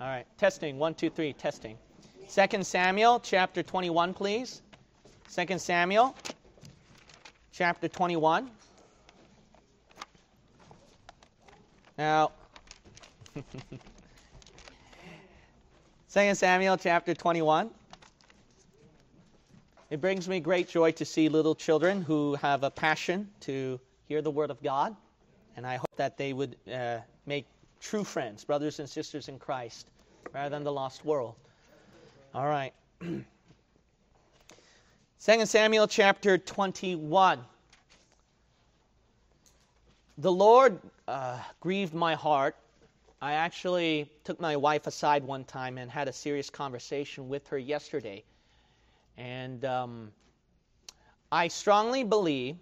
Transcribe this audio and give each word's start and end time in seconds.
All 0.00 0.06
right, 0.06 0.24
testing. 0.38 0.78
One, 0.78 0.94
two, 0.94 1.10
three, 1.10 1.34
testing. 1.34 1.76
Second 2.26 2.66
Samuel 2.66 3.20
chapter 3.20 3.62
21, 3.62 4.14
please. 4.14 4.62
Second 5.28 5.60
Samuel 5.60 6.16
chapter 7.52 7.86
21. 7.86 8.50
Now, 11.98 12.32
Second 16.08 16.36
Samuel 16.36 16.78
chapter 16.78 17.12
21. 17.12 17.68
It 19.90 20.00
brings 20.00 20.26
me 20.26 20.40
great 20.40 20.70
joy 20.70 20.92
to 20.92 21.04
see 21.04 21.28
little 21.28 21.54
children 21.54 22.00
who 22.00 22.36
have 22.36 22.62
a 22.62 22.70
passion 22.70 23.28
to 23.40 23.78
hear 24.08 24.22
the 24.22 24.30
word 24.30 24.50
of 24.50 24.62
God, 24.62 24.96
and 25.58 25.66
I 25.66 25.76
hope 25.76 25.94
that 25.96 26.16
they 26.16 26.32
would 26.32 26.56
uh, 26.72 27.00
make 27.26 27.44
true 27.80 28.04
friends, 28.04 28.44
brothers 28.44 28.78
and 28.78 28.88
sisters 28.88 29.28
in 29.28 29.38
Christ, 29.38 29.86
rather 30.32 30.50
than 30.50 30.64
the 30.64 30.72
lost 30.72 31.04
world. 31.04 31.34
All 32.34 32.46
right. 32.46 32.72
2 33.00 33.24
Samuel 35.46 35.86
chapter 35.86 36.38
21. 36.38 37.40
The 40.18 40.32
Lord 40.32 40.78
uh, 41.08 41.38
grieved 41.60 41.94
my 41.94 42.14
heart. 42.14 42.56
I 43.22 43.32
actually 43.32 44.10
took 44.24 44.40
my 44.40 44.56
wife 44.56 44.86
aside 44.86 45.24
one 45.24 45.44
time 45.44 45.76
and 45.76 45.90
had 45.90 46.08
a 46.08 46.12
serious 46.12 46.48
conversation 46.48 47.28
with 47.28 47.46
her 47.48 47.58
yesterday. 47.58 48.22
And 49.18 49.64
um, 49.64 50.12
I 51.32 51.48
strongly 51.48 52.04
believe 52.04 52.56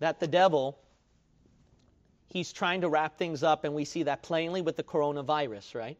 that 0.00 0.18
the 0.18 0.26
devil 0.26 0.76
he's 2.32 2.52
trying 2.52 2.80
to 2.80 2.88
wrap 2.88 3.18
things 3.18 3.42
up, 3.42 3.64
and 3.64 3.74
we 3.74 3.84
see 3.84 4.04
that 4.04 4.22
plainly 4.22 4.62
with 4.62 4.76
the 4.76 4.82
coronavirus, 4.82 5.74
right? 5.74 5.98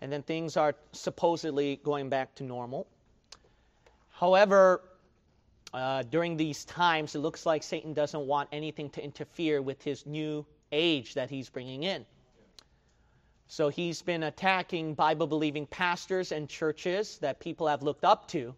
And 0.00 0.12
then 0.12 0.22
things 0.22 0.56
are 0.56 0.74
supposedly 0.92 1.76
going 1.84 2.08
back 2.08 2.34
to 2.36 2.44
normal. 2.44 2.86
However, 4.10 4.82
uh, 5.72 6.02
during 6.02 6.36
these 6.36 6.64
times, 6.64 7.14
it 7.14 7.20
looks 7.20 7.46
like 7.46 7.62
Satan 7.62 7.94
doesn't 7.94 8.26
want 8.26 8.48
anything 8.50 8.90
to 8.90 9.04
interfere 9.04 9.62
with 9.62 9.82
his 9.82 10.04
new 10.04 10.44
age 10.72 11.14
that 11.14 11.30
he's 11.30 11.48
bringing 11.48 11.84
in. 11.84 12.04
So 13.46 13.68
he's 13.68 14.02
been 14.02 14.24
attacking 14.24 14.94
Bible 14.94 15.28
believing 15.28 15.66
pastors 15.66 16.32
and 16.32 16.48
churches 16.48 17.18
that 17.18 17.38
people 17.38 17.68
have 17.68 17.82
looked 17.82 18.04
up 18.04 18.26
to. 18.28 18.54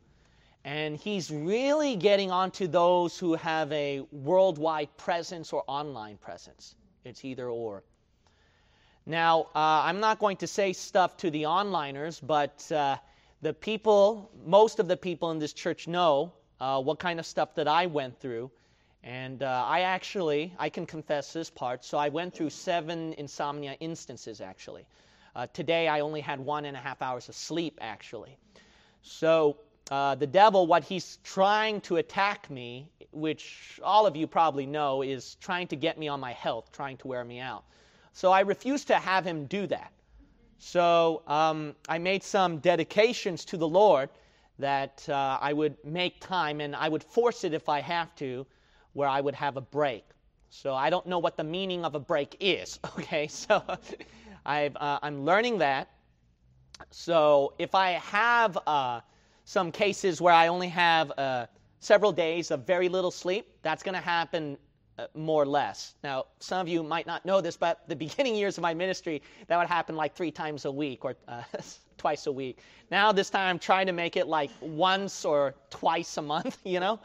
And 0.65 0.97
he's 0.97 1.31
really 1.31 1.97
getting 1.97 2.31
onto 2.31 2.67
those 2.67 3.19
who 3.19 3.35
have 3.35 3.73
a 3.73 4.03
worldwide 4.13 4.95
presence 4.97 5.53
or 5.53 5.65
online 5.67 6.17
presence. 6.19 6.75
It's 7.05 7.25
either 7.25 7.49
or. 7.49 7.85
Now, 9.07 9.43
uh, 9.55 9.83
I'm 9.85 10.01
not 10.01 10.19
going 10.19 10.37
to 10.39 10.47
say 10.47 10.75
stuff 10.75 11.17
to 11.19 11.31
the 11.31 11.45
onliners, 11.45 12.21
but 12.21 12.71
uh, 12.71 12.97
the 13.41 13.55
people, 13.55 14.31
most 14.45 14.79
of 14.81 14.89
the 14.89 14.97
people 14.97 15.31
in 15.31 15.39
this 15.39 15.55
church 15.55 15.89
know 15.89 16.33
uh, 16.61 16.83
what 16.83 16.99
kind 16.99 17.19
of 17.19 17.25
stuff 17.25 17.55
that 17.55 17.69
I 17.69 17.87
went 17.87 18.21
through. 18.21 18.51
And 19.03 19.43
uh, 19.43 19.65
I 19.67 19.81
actually, 19.81 20.53
I 20.59 20.69
can 20.69 20.85
confess 20.85 21.33
this 21.33 21.49
part. 21.49 21.85
So 21.85 21.97
I 21.97 22.09
went 22.11 22.35
through 22.35 22.51
seven 22.51 23.15
insomnia 23.15 23.77
instances, 23.81 24.41
actually. 24.41 24.85
Uh, 25.35 25.47
today, 25.53 25.89
I 25.89 26.01
only 26.01 26.21
had 26.21 26.41
one 26.41 26.65
and 26.65 26.77
a 26.77 26.81
half 26.81 27.01
hours 27.01 27.29
of 27.29 27.35
sleep, 27.35 27.79
actually. 27.81 28.37
So 29.03 29.57
uh, 29.91 30.15
the 30.15 30.27
devil, 30.27 30.67
what 30.67 30.85
he's 30.85 31.19
trying 31.25 31.81
to 31.83 31.97
attack 31.97 32.51
me, 32.51 32.91
which 33.13 33.81
all 33.83 34.07
of 34.07 34.17
you 34.17 34.27
probably 34.27 34.67
know, 34.67 35.03
is 35.03 35.37
trying 35.37 35.67
to 35.69 35.77
get 35.77 35.99
me 35.99 36.09
on 36.09 36.21
my 36.21 36.33
health, 36.33 36.71
trying 36.73 36.97
to 36.99 37.09
wear 37.09 37.25
me 37.25 37.41
out. 37.41 37.65
So 38.13 38.31
I 38.31 38.41
refuse 38.41 38.85
to 38.87 38.97
have 38.97 39.25
him 39.25 39.47
do 39.47 39.67
that. 39.69 39.93
So 40.59 41.23
um, 41.27 41.75
I 41.89 41.99
made 41.99 42.23
some 42.23 42.59
dedications 42.59 43.45
to 43.47 43.57
the 43.57 43.69
Lord 43.69 44.11
that 44.59 45.09
uh, 45.09 45.39
I 45.41 45.53
would 45.53 45.77
make 45.85 46.21
time 46.21 46.61
and 46.61 46.75
I 46.75 46.89
would 46.89 47.05
force 47.05 47.45
it 47.45 47.55
if 47.55 47.69
I 47.69 47.81
have 47.81 48.15
to, 48.17 48.45
where 48.93 49.09
I 49.09 49.21
would 49.21 49.37
have 49.37 49.57
a 49.57 49.61
break. 49.61 50.05
So 50.51 50.75
I 50.75 50.91
don't 50.91 51.07
know 51.07 51.19
what 51.19 51.37
the 51.37 51.45
meaning 51.45 51.85
of 51.85 51.95
a 51.95 52.01
break 52.01 52.37
is, 52.41 52.81
okay? 52.99 53.29
So 53.29 53.63
i 54.47 54.61
am 54.61 54.77
uh, 54.81 55.11
learning 55.11 55.59
that. 55.59 55.89
So 56.91 57.55
if 57.59 57.75
I 57.75 57.93
have 57.93 58.59
uh, 58.67 59.01
some 59.49 59.73
cases 59.73 60.21
where 60.21 60.35
I 60.35 60.49
only 60.49 60.69
have 60.69 61.11
uh, 61.17 61.47
several 61.81 62.13
days 62.13 62.51
of 62.51 62.67
very 62.67 62.87
little 62.87 63.11
sleep, 63.11 63.47
that's 63.63 63.83
going 63.83 63.95
to 63.95 64.01
happen 64.01 64.59
uh, 64.99 65.07
more 65.15 65.43
or 65.43 65.47
less. 65.47 65.95
Now, 66.05 66.27
some 66.39 66.61
of 66.61 66.69
you 66.69 66.83
might 66.83 67.07
not 67.07 67.25
know 67.25 67.41
this, 67.41 67.57
but 67.57 67.81
the 67.89 67.97
beginning 68.07 68.37
years 68.37 68.59
of 68.59 68.63
my 68.63 68.75
ministry, 68.75 69.23
that 69.47 69.57
would 69.57 69.67
happen 69.67 69.97
like 69.97 70.15
three 70.15 70.31
times 70.31 70.67
a 70.67 70.71
week 70.71 71.03
or 71.03 71.17
uh, 71.29 71.43
twice 71.97 72.27
a 72.27 72.33
week. 72.33 72.59
Now, 72.91 73.11
this 73.11 73.31
time, 73.31 73.49
I'm 73.49 73.59
trying 73.59 73.87
to 73.87 73.95
make 73.95 74.19
it 74.19 74.27
like 74.27 74.51
once 74.61 75.25
or 75.25 75.55
twice 75.71 76.19
a 76.19 76.23
month, 76.23 76.59
you 76.65 76.79
know, 76.79 77.01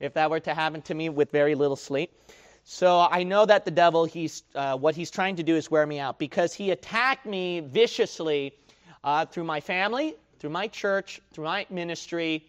if 0.00 0.14
that 0.14 0.30
were 0.30 0.40
to 0.40 0.54
happen 0.54 0.80
to 0.80 0.94
me 0.94 1.10
with 1.10 1.30
very 1.30 1.54
little 1.54 1.76
sleep. 1.76 2.18
So 2.64 3.06
I 3.10 3.24
know 3.24 3.44
that 3.44 3.66
the 3.66 3.70
devil, 3.70 4.06
he's, 4.06 4.44
uh, 4.54 4.74
what 4.78 4.94
he's 4.94 5.10
trying 5.10 5.36
to 5.36 5.42
do 5.42 5.54
is 5.54 5.70
wear 5.70 5.86
me 5.86 5.98
out 5.98 6.18
because 6.18 6.54
he 6.54 6.70
attacked 6.70 7.26
me 7.26 7.60
viciously 7.60 8.54
uh, 9.04 9.26
through 9.26 9.44
my 9.44 9.60
family, 9.60 10.16
through 10.44 10.50
my 10.50 10.68
church, 10.68 11.22
through 11.32 11.46
my 11.46 11.64
ministry. 11.70 12.44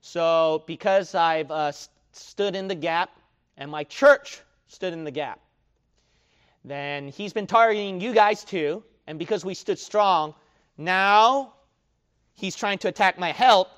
So, 0.00 0.62
because 0.68 1.16
I've 1.16 1.50
uh, 1.50 1.72
stood 2.12 2.54
in 2.54 2.68
the 2.68 2.74
gap 2.76 3.10
and 3.56 3.68
my 3.68 3.82
church 3.82 4.40
stood 4.68 4.92
in 4.92 5.02
the 5.02 5.10
gap, 5.10 5.40
then 6.64 7.08
he's 7.08 7.32
been 7.32 7.48
targeting 7.48 8.00
you 8.00 8.14
guys 8.14 8.44
too. 8.44 8.84
And 9.08 9.18
because 9.18 9.44
we 9.44 9.54
stood 9.54 9.80
strong, 9.80 10.36
now 10.78 11.54
he's 12.34 12.54
trying 12.54 12.78
to 12.78 12.86
attack 12.86 13.18
my 13.18 13.32
help. 13.32 13.70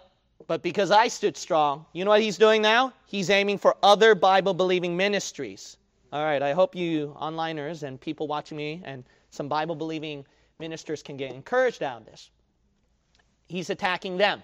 But 0.47 0.61
because 0.61 0.91
I 0.91 1.09
stood 1.09 1.35
strong, 1.35 1.87
you 1.95 2.05
know 2.05 2.11
what 2.11 2.21
he's 2.21 2.37
doing 2.37 2.61
now? 2.61 2.93
He's 3.07 3.31
aiming 3.31 3.57
for 3.57 3.79
other 3.83 4.15
Bible 4.15 4.53
believing 4.53 4.95
ministries. 4.95 5.79
All 6.13 6.23
right, 6.23 6.43
I 6.43 6.53
hope 6.53 6.77
you 6.77 7.17
onliners 7.19 7.83
and 7.83 7.99
people 7.99 8.27
watching 8.27 8.59
me 8.59 8.83
and 8.85 9.05
some 9.31 9.49
Bible 9.49 9.75
believing 9.75 10.27
ministers 10.59 11.03
can 11.03 11.17
get 11.17 11.33
encouraged 11.33 11.83
out 11.83 12.03
of 12.03 12.05
this 12.05 12.29
he's 13.47 13.71
attacking 13.71 14.17
them. 14.17 14.43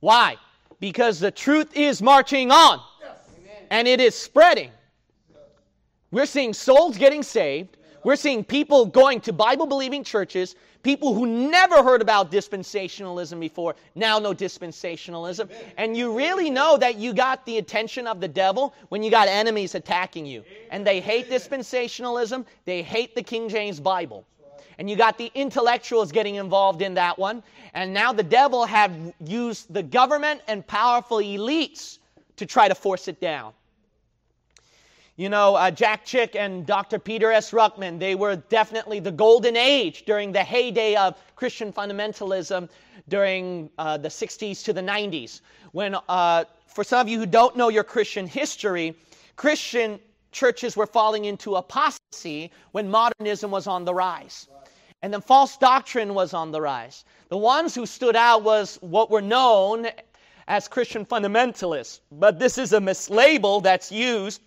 Why? 0.00 0.36
Because 0.80 1.18
the 1.18 1.30
truth 1.30 1.76
is 1.76 2.00
marching 2.00 2.50
on 2.50 2.80
yes. 3.00 3.16
and 3.70 3.88
it 3.88 4.00
is 4.00 4.14
spreading. 4.14 4.70
We're 6.10 6.26
seeing 6.26 6.54
souls 6.54 6.96
getting 6.96 7.22
saved. 7.22 7.76
We're 8.04 8.16
seeing 8.16 8.44
people 8.44 8.86
going 8.86 9.20
to 9.22 9.32
Bible 9.32 9.66
believing 9.66 10.04
churches, 10.04 10.54
people 10.82 11.12
who 11.12 11.26
never 11.26 11.82
heard 11.82 12.00
about 12.00 12.30
dispensationalism 12.30 13.40
before 13.40 13.74
now 13.96 14.18
know 14.18 14.32
dispensationalism. 14.32 15.50
And 15.76 15.96
you 15.96 16.16
really 16.16 16.48
know 16.48 16.76
that 16.78 16.96
you 16.96 17.12
got 17.12 17.44
the 17.44 17.58
attention 17.58 18.06
of 18.06 18.20
the 18.20 18.28
devil 18.28 18.72
when 18.88 19.02
you 19.02 19.10
got 19.10 19.26
enemies 19.26 19.74
attacking 19.74 20.24
you. 20.24 20.44
And 20.70 20.86
they 20.86 21.00
hate 21.00 21.28
dispensationalism, 21.28 22.46
they 22.64 22.82
hate 22.82 23.14
the 23.14 23.22
King 23.22 23.48
James 23.48 23.80
Bible 23.80 24.24
and 24.78 24.88
you 24.88 24.96
got 24.96 25.18
the 25.18 25.30
intellectuals 25.34 26.12
getting 26.12 26.36
involved 26.36 26.82
in 26.82 26.94
that 26.94 27.18
one. 27.18 27.42
And 27.74 27.92
now 27.92 28.12
the 28.12 28.22
devil 28.22 28.64
have 28.64 28.92
used 29.24 29.72
the 29.72 29.82
government 29.82 30.40
and 30.46 30.66
powerful 30.66 31.18
elites 31.18 31.98
to 32.36 32.46
try 32.46 32.68
to 32.68 32.74
force 32.74 33.08
it 33.08 33.20
down. 33.20 33.52
You 35.16 35.28
know, 35.28 35.56
uh, 35.56 35.72
Jack 35.72 36.04
Chick 36.04 36.36
and 36.36 36.64
Dr. 36.64 37.00
Peter 37.00 37.32
S. 37.32 37.50
Ruckman, 37.50 37.98
they 37.98 38.14
were 38.14 38.36
definitely 38.36 39.00
the 39.00 39.10
golden 39.10 39.56
age 39.56 40.04
during 40.04 40.30
the 40.30 40.44
heyday 40.44 40.94
of 40.94 41.16
Christian 41.34 41.72
fundamentalism 41.72 42.68
during 43.08 43.68
uh, 43.78 43.98
the 43.98 44.08
60s 44.08 44.62
to 44.64 44.72
the 44.72 44.80
90s. 44.80 45.40
When, 45.72 45.96
uh, 46.08 46.44
for 46.68 46.84
some 46.84 47.00
of 47.00 47.08
you 47.08 47.18
who 47.18 47.26
don't 47.26 47.56
know 47.56 47.68
your 47.68 47.82
Christian 47.82 48.28
history, 48.28 48.96
Christian 49.34 49.98
churches 50.32 50.76
were 50.76 50.86
falling 50.86 51.24
into 51.24 51.56
apostasy 51.56 52.50
when 52.72 52.90
modernism 52.90 53.50
was 53.50 53.66
on 53.66 53.84
the 53.84 53.94
rise. 53.94 54.48
And 55.02 55.12
then 55.12 55.20
false 55.20 55.56
doctrine 55.56 56.14
was 56.14 56.34
on 56.34 56.50
the 56.50 56.60
rise. 56.60 57.04
The 57.28 57.36
ones 57.36 57.74
who 57.74 57.86
stood 57.86 58.16
out 58.16 58.42
was 58.42 58.78
what 58.80 59.10
were 59.10 59.22
known 59.22 59.88
as 60.48 60.66
Christian 60.66 61.04
fundamentalists. 61.04 62.00
But 62.10 62.38
this 62.38 62.58
is 62.58 62.72
a 62.72 62.80
mislabel 62.80 63.62
that's 63.62 63.92
used 63.92 64.40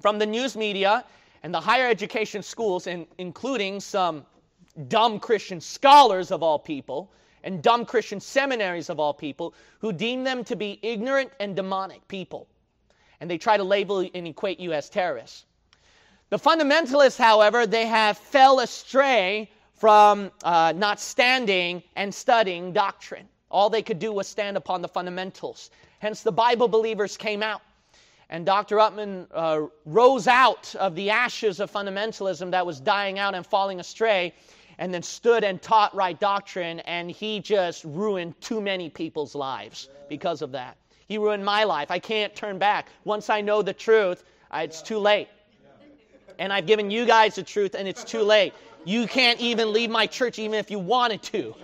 from 0.00 0.18
the 0.18 0.26
news 0.26 0.56
media 0.56 1.04
and 1.42 1.54
the 1.54 1.60
higher 1.60 1.88
education 1.88 2.42
schools, 2.42 2.86
and 2.86 3.06
including 3.18 3.80
some 3.80 4.24
dumb 4.88 5.18
Christian 5.18 5.60
scholars 5.60 6.30
of 6.30 6.42
all 6.42 6.58
people 6.58 7.10
and 7.44 7.62
dumb 7.62 7.84
Christian 7.84 8.20
seminaries 8.20 8.88
of 8.88 9.00
all 9.00 9.12
people 9.12 9.54
who 9.80 9.92
deem 9.92 10.22
them 10.22 10.44
to 10.44 10.54
be 10.54 10.78
ignorant 10.82 11.32
and 11.40 11.56
demonic 11.56 12.06
people. 12.08 12.46
And 13.22 13.30
they 13.30 13.38
try 13.38 13.56
to 13.56 13.62
label 13.62 14.00
and 14.00 14.26
equate 14.26 14.58
you 14.58 14.72
as 14.72 14.90
terrorists. 14.90 15.44
The 16.30 16.40
fundamentalists, 16.40 17.16
however, 17.16 17.68
they 17.68 17.86
have 17.86 18.18
fell 18.18 18.58
astray 18.58 19.48
from 19.74 20.32
uh, 20.42 20.72
not 20.74 20.98
standing 20.98 21.84
and 21.94 22.12
studying 22.12 22.72
doctrine. 22.72 23.28
All 23.48 23.70
they 23.70 23.80
could 23.80 24.00
do 24.00 24.12
was 24.12 24.26
stand 24.26 24.56
upon 24.56 24.82
the 24.82 24.88
fundamentals. 24.88 25.70
Hence, 26.00 26.24
the 26.24 26.32
Bible 26.32 26.66
believers 26.66 27.16
came 27.16 27.44
out. 27.44 27.62
And 28.28 28.44
Dr. 28.44 28.78
Ruckman 28.78 29.28
uh, 29.32 29.68
rose 29.84 30.26
out 30.26 30.74
of 30.74 30.96
the 30.96 31.10
ashes 31.10 31.60
of 31.60 31.70
fundamentalism 31.70 32.50
that 32.50 32.66
was 32.66 32.80
dying 32.80 33.20
out 33.20 33.36
and 33.36 33.46
falling 33.46 33.78
astray. 33.78 34.34
and 34.78 34.92
then 34.92 35.02
stood 35.02 35.44
and 35.44 35.62
taught 35.62 35.94
right 35.94 36.18
doctrine, 36.18 36.80
and 36.80 37.08
he 37.08 37.38
just 37.38 37.84
ruined 37.84 38.40
too 38.40 38.60
many 38.60 38.90
people's 38.90 39.36
lives 39.36 39.88
because 40.08 40.42
of 40.42 40.50
that. 40.50 40.76
He 41.08 41.18
ruined 41.18 41.44
my 41.44 41.64
life. 41.64 41.90
I 41.90 41.98
can't 41.98 42.34
turn 42.34 42.58
back. 42.58 42.88
Once 43.04 43.30
I 43.30 43.40
know 43.40 43.62
the 43.62 43.72
truth, 43.72 44.24
it's 44.54 44.82
too 44.82 44.98
late. 44.98 45.28
And 46.38 46.52
I've 46.52 46.66
given 46.66 46.90
you 46.90 47.04
guys 47.06 47.34
the 47.34 47.42
truth, 47.42 47.74
and 47.74 47.86
it's 47.86 48.04
too 48.04 48.22
late. 48.22 48.54
You 48.84 49.06
can't 49.06 49.40
even 49.40 49.72
leave 49.72 49.90
my 49.90 50.06
church, 50.06 50.38
even 50.38 50.58
if 50.58 50.70
you 50.70 50.78
wanted 50.78 51.22
to. 51.24 51.54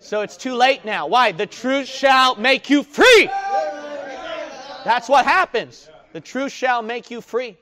So 0.00 0.20
it's 0.20 0.36
too 0.36 0.54
late 0.54 0.84
now. 0.84 1.06
Why? 1.06 1.32
The 1.32 1.46
truth 1.46 1.88
shall 1.88 2.36
make 2.36 2.68
you 2.70 2.82
free. 2.82 3.30
That's 4.84 5.08
what 5.08 5.24
happens. 5.24 5.88
The 6.12 6.20
truth 6.20 6.52
shall 6.52 6.82
make 6.82 7.10
you 7.10 7.20
free. 7.20 7.56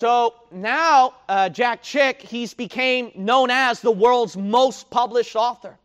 So 0.00 0.34
now 0.50 1.14
uh, 1.28 1.48
Jack 1.48 1.82
Chick, 1.82 2.22
he's 2.22 2.54
became 2.54 3.12
known 3.14 3.50
as 3.50 3.80
the 3.80 3.90
world's 3.90 4.36
most 4.36 4.90
published 4.90 5.36
author. 5.36 5.76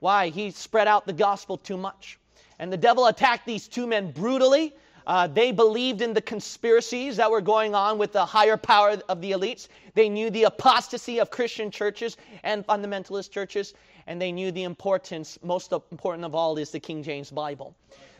Why? 0.00 0.28
He 0.28 0.50
spread 0.50 0.88
out 0.88 1.06
the 1.06 1.12
gospel 1.12 1.56
too 1.56 1.76
much. 1.76 2.18
And 2.58 2.72
the 2.72 2.76
devil 2.76 3.06
attacked 3.06 3.46
these 3.46 3.68
two 3.68 3.86
men 3.86 4.10
brutally. 4.10 4.74
Uh, 5.06 5.26
they 5.28 5.52
believed 5.52 6.02
in 6.02 6.12
the 6.12 6.20
conspiracies 6.20 7.16
that 7.16 7.30
were 7.30 7.40
going 7.40 7.74
on 7.74 7.96
with 7.96 8.12
the 8.12 8.24
higher 8.24 8.56
power 8.56 8.98
of 9.08 9.20
the 9.20 9.32
elites. 9.32 9.68
They 9.94 10.08
knew 10.08 10.30
the 10.30 10.44
apostasy 10.44 11.20
of 11.20 11.30
Christian 11.30 11.70
churches 11.70 12.16
and 12.42 12.66
fundamentalist 12.66 13.30
churches. 13.30 13.74
And 14.08 14.20
they 14.20 14.32
knew 14.32 14.50
the 14.50 14.64
importance, 14.64 15.38
most 15.42 15.72
important 15.72 16.24
of 16.24 16.34
all, 16.34 16.58
is 16.58 16.70
the 16.70 16.80
King 16.80 17.02
James 17.02 17.30
Bible. 17.30 17.74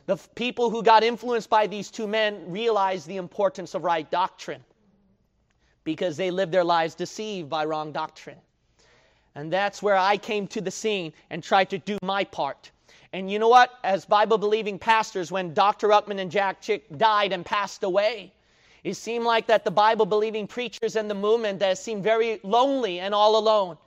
The 0.07 0.17
people 0.37 0.71
who 0.71 0.83
got 0.83 1.03
influenced 1.03 1.51
by 1.51 1.67
these 1.67 1.91
two 1.91 2.07
men 2.07 2.45
realized 2.49 3.09
the 3.09 3.17
importance 3.17 3.75
of 3.75 3.83
right 3.83 4.09
doctrine 4.11 4.65
because 5.83 6.17
they 6.17 6.31
lived 6.31 6.53
their 6.53 6.65
lives 6.65 6.95
deceived 6.95 7.49
by 7.49 7.65
wrong 7.65 7.93
doctrine. 7.93 8.39
And 9.35 9.53
that's 9.53 9.83
where 9.83 9.97
I 9.97 10.17
came 10.17 10.47
to 10.49 10.61
the 10.61 10.71
scene 10.71 11.13
and 11.31 11.43
tried 11.43 11.71
to 11.71 11.79
do 11.79 11.99
my 12.03 12.25
part. 12.25 12.71
And 13.17 13.31
you 13.31 13.39
know 13.39 13.49
what? 13.49 13.71
As 13.83 14.05
Bible 14.05 14.37
believing 14.37 14.79
pastors, 14.79 15.33
when 15.33 15.55
Dr. 15.55 15.89
Ruckman 15.89 16.21
and 16.21 16.31
Jack 16.31 16.61
Chick 16.61 16.85
died 16.99 17.33
and 17.33 17.47
passed 17.47 17.83
away, 17.83 18.31
it 18.85 18.93
seemed 18.93 19.25
like 19.25 19.47
that 19.47 19.65
the 19.65 19.71
Bible 19.71 20.05
believing 20.05 20.47
preachers 20.47 20.97
and 20.97 21.09
the 21.09 21.15
movement 21.15 21.59
that 21.61 21.79
seemed 21.79 22.05
very 22.05 22.41
lonely 22.43 23.01
and 23.01 23.15
all 23.15 23.39
alone. 23.39 23.79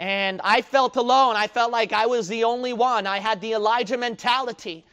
And 0.00 0.40
I 0.42 0.60
felt 0.60 0.96
alone. 0.96 1.36
I 1.36 1.46
felt 1.46 1.70
like 1.70 1.92
I 1.92 2.06
was 2.06 2.26
the 2.26 2.42
only 2.42 2.72
one. 2.72 3.06
I 3.06 3.20
had 3.20 3.40
the 3.40 3.52
Elijah 3.52 3.96
mentality 3.96 4.84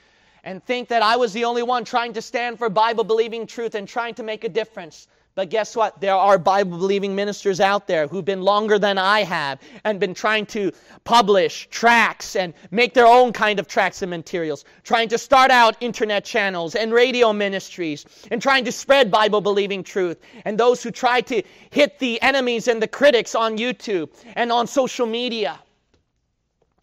and 0.44 0.63
think 0.63 0.88
that 0.89 1.01
I 1.01 1.16
was 1.16 1.34
the 1.34 1.45
only 1.45 1.63
one 1.63 1.84
trying 1.84 2.13
to 2.13 2.22
stand 2.22 2.60
for 2.60 2.69
Bible 2.69 3.04
believing 3.04 3.48
truth 3.48 3.74
and 3.74 3.88
trying 3.88 4.13
to 4.13 4.22
make 4.22 4.44
a 4.44 4.50
difference. 4.50 5.07
But 5.33 5.50
guess 5.50 5.78
what? 5.78 6.01
There 6.01 6.16
are 6.16 6.38
Bible 6.38 6.78
believing 6.78 7.16
ministers 7.16 7.62
out 7.62 7.88
there 7.88 8.06
who've 8.06 8.25
been 8.25 8.42
longer 8.42 8.78
than 8.78 8.98
I 8.98 9.24
have 9.24 9.62
and 9.86 9.98
been 9.98 10.13
trying 10.13 10.45
to 10.48 10.74
publish 11.06 11.69
tracts 11.72 12.36
and 12.36 12.54
make 12.69 12.94
their 12.94 13.07
own 13.07 13.31
kind 13.31 13.57
of 13.57 13.66
tracts 13.68 14.01
and 14.01 14.10
materials, 14.10 14.66
trying 14.83 15.07
to 15.07 15.18
start 15.18 15.50
out 15.50 15.78
internet 15.80 16.25
channels 16.25 16.75
and 16.75 16.92
radio 16.92 17.31
ministries 17.31 18.06
and 18.30 18.42
trying 18.42 18.66
to 18.66 18.74
spread 18.74 19.10
Bible 19.10 19.39
believing 19.39 19.83
truth. 19.83 20.19
And 20.44 20.57
those 20.57 20.83
who 20.83 20.92
try 20.92 21.22
to 21.22 21.42
hit 21.69 21.98
the 22.00 22.22
enemies 22.22 22.68
and 22.68 22.81
the 22.81 22.88
critics 22.88 23.34
on 23.34 23.57
YouTube 23.57 24.10
and 24.36 24.51
on 24.51 24.68
social 24.68 25.06
media. 25.06 25.57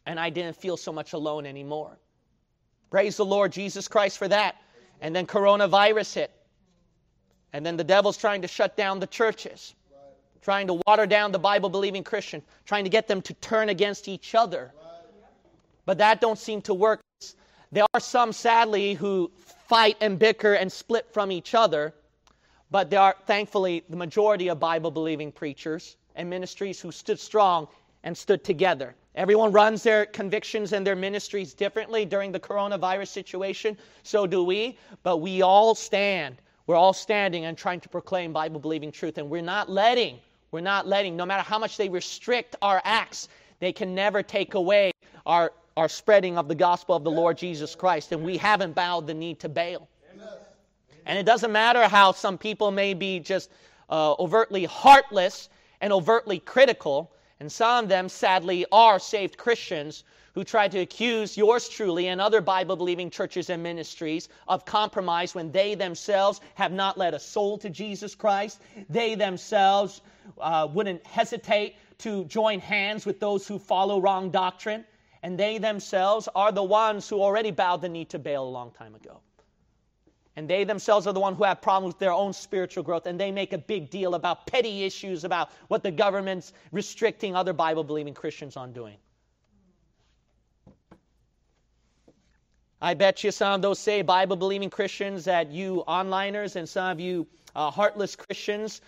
And 0.06 0.18
I 0.18 0.30
didn't 0.30 0.56
feel 0.56 0.78
so 0.78 0.90
much 0.90 1.12
alone 1.12 1.44
anymore. 1.44 1.98
Praise 2.88 3.18
the 3.18 3.26
Lord 3.26 3.52
Jesus 3.52 3.88
Christ 3.88 4.16
for 4.16 4.28
that. 4.28 4.56
And 5.02 5.14
then 5.14 5.26
coronavirus 5.26 6.14
hit. 6.14 6.38
And 7.52 7.64
then 7.64 7.76
the 7.76 7.84
devil's 7.84 8.16
trying 8.16 8.42
to 8.42 8.48
shut 8.48 8.76
down 8.76 9.00
the 9.00 9.06
churches, 9.06 9.74
trying 10.42 10.66
to 10.66 10.80
water 10.86 11.06
down 11.06 11.32
the 11.32 11.38
Bible 11.38 11.70
believing 11.70 12.04
Christian, 12.04 12.42
trying 12.66 12.84
to 12.84 12.90
get 12.90 13.08
them 13.08 13.22
to 13.22 13.34
turn 13.34 13.68
against 13.68 14.08
each 14.08 14.34
other. 14.34 14.72
But 15.86 15.98
that 15.98 16.20
don't 16.20 16.38
seem 16.38 16.60
to 16.62 16.74
work. 16.74 17.00
There 17.72 17.86
are 17.94 18.00
some, 18.00 18.32
sadly, 18.32 18.94
who 18.94 19.30
fight 19.66 19.96
and 20.00 20.18
bicker 20.18 20.54
and 20.54 20.70
split 20.70 21.06
from 21.12 21.32
each 21.32 21.54
other. 21.54 21.94
But 22.70 22.90
there 22.90 23.00
are, 23.00 23.16
thankfully, 23.26 23.84
the 23.88 23.96
majority 23.96 24.48
of 24.48 24.60
Bible 24.60 24.90
believing 24.90 25.32
preachers 25.32 25.96
and 26.14 26.28
ministries 26.28 26.80
who 26.80 26.92
stood 26.92 27.18
strong 27.18 27.68
and 28.04 28.16
stood 28.16 28.44
together. 28.44 28.94
Everyone 29.14 29.52
runs 29.52 29.82
their 29.82 30.06
convictions 30.06 30.72
and 30.72 30.86
their 30.86 30.96
ministries 30.96 31.54
differently 31.54 32.04
during 32.04 32.30
the 32.30 32.40
coronavirus 32.40 33.08
situation. 33.08 33.76
So 34.02 34.26
do 34.26 34.44
we. 34.44 34.78
But 35.02 35.18
we 35.18 35.42
all 35.42 35.74
stand 35.74 36.36
we're 36.68 36.76
all 36.76 36.92
standing 36.92 37.46
and 37.46 37.56
trying 37.56 37.80
to 37.80 37.88
proclaim 37.88 38.30
Bible 38.30 38.60
believing 38.60 38.92
truth. 38.92 39.16
And 39.16 39.28
we're 39.30 39.40
not 39.40 39.70
letting, 39.70 40.18
we're 40.52 40.60
not 40.60 40.86
letting, 40.86 41.16
no 41.16 41.24
matter 41.24 41.42
how 41.42 41.58
much 41.58 41.78
they 41.78 41.88
restrict 41.88 42.56
our 42.60 42.82
acts, 42.84 43.28
they 43.58 43.72
can 43.72 43.94
never 43.94 44.22
take 44.22 44.52
away 44.52 44.92
our, 45.24 45.52
our 45.78 45.88
spreading 45.88 46.36
of 46.36 46.46
the 46.46 46.54
gospel 46.54 46.94
of 46.94 47.04
the 47.04 47.10
Lord 47.10 47.38
Jesus 47.38 47.74
Christ. 47.74 48.12
And 48.12 48.22
we 48.22 48.36
haven't 48.36 48.74
bowed 48.74 49.06
the 49.06 49.14
knee 49.14 49.34
to 49.36 49.48
Baal. 49.48 49.88
And 51.06 51.18
it 51.18 51.24
doesn't 51.24 51.52
matter 51.52 51.88
how 51.88 52.12
some 52.12 52.36
people 52.36 52.70
may 52.70 52.92
be 52.92 53.18
just 53.18 53.50
uh, 53.88 54.12
overtly 54.18 54.64
heartless 54.66 55.48
and 55.80 55.90
overtly 55.90 56.38
critical, 56.38 57.10
and 57.40 57.50
some 57.50 57.84
of 57.84 57.88
them 57.88 58.10
sadly 58.10 58.66
are 58.72 58.98
saved 58.98 59.38
Christians 59.38 60.04
who 60.38 60.44
try 60.44 60.69
to 60.69 60.79
accuse 60.79 61.37
yours 61.37 61.69
truly 61.69 62.06
and 62.06 62.20
other 62.20 62.40
Bible 62.40 62.76
believing 62.76 63.11
churches 63.11 63.50
and 63.50 63.61
ministries 63.61 64.29
of 64.46 64.64
compromise 64.64 65.35
when 65.35 65.50
they 65.50 65.75
themselves 65.75 66.40
have 66.55 66.70
not 66.70 66.96
led 66.96 67.12
a 67.12 67.19
soul 67.19 67.58
to 67.58 67.69
Jesus 67.69 68.14
Christ. 68.14 68.62
They 68.88 69.17
themselves 69.17 70.00
uh, 70.40 70.69
wouldn't 70.73 71.05
hesitate 71.05 71.75
to 71.99 72.25
join 72.26 72.61
hands 72.61 73.05
with 73.05 73.19
those 73.19 73.49
who 73.49 73.58
follow 73.58 74.00
wrong 74.00 74.31
doctrine. 74.31 74.85
And 75.25 75.37
they 75.37 75.58
themselves 75.58 76.29
are 76.37 76.52
the 76.52 76.62
ones 76.62 77.08
who 77.08 77.20
already 77.20 77.50
bowed 77.50 77.81
the 77.81 77.88
knee 77.88 78.05
to 78.05 78.20
Baal 78.20 78.46
a 78.46 78.49
long 78.49 78.70
time 78.70 78.94
ago. 78.94 79.19
And 80.37 80.49
they 80.49 80.62
themselves 80.62 81.08
are 81.08 81.12
the 81.12 81.19
ones 81.19 81.37
who 81.37 81.43
have 81.43 81.61
problems 81.61 81.94
with 81.94 81.99
their 81.99 82.12
own 82.12 82.32
spiritual 82.32 82.85
growth, 82.85 83.06
and 83.06 83.19
they 83.19 83.32
make 83.32 83.52
a 83.52 83.58
big 83.58 83.90
deal 83.90 84.14
about 84.14 84.46
petty 84.46 84.85
issues 84.85 85.25
about 85.25 85.50
what 85.67 85.82
the 85.82 85.90
government's 85.90 86.52
restricting 86.70 87.35
other 87.35 87.52
Bible 87.52 87.82
believing 87.82 88.14
Christians 88.14 88.56
on 88.56 88.73
doing. 88.73 88.99
I 92.80 92.94
bet 92.94 93.25
you 93.25 93.32
some 93.32 93.54
of 93.54 93.62
those 93.62 93.78
say 93.78 94.02
Bible 94.02 94.36
believing 94.36 94.70
Christians 94.70 95.25
that 95.25 95.50
you 95.50 95.82
onliners 95.88 96.54
and 96.54 96.69
some 96.69 96.90
of 96.90 97.00
you 97.00 97.26
uh, 97.56 97.70
heartless 97.70 98.14
Christians 98.14 98.80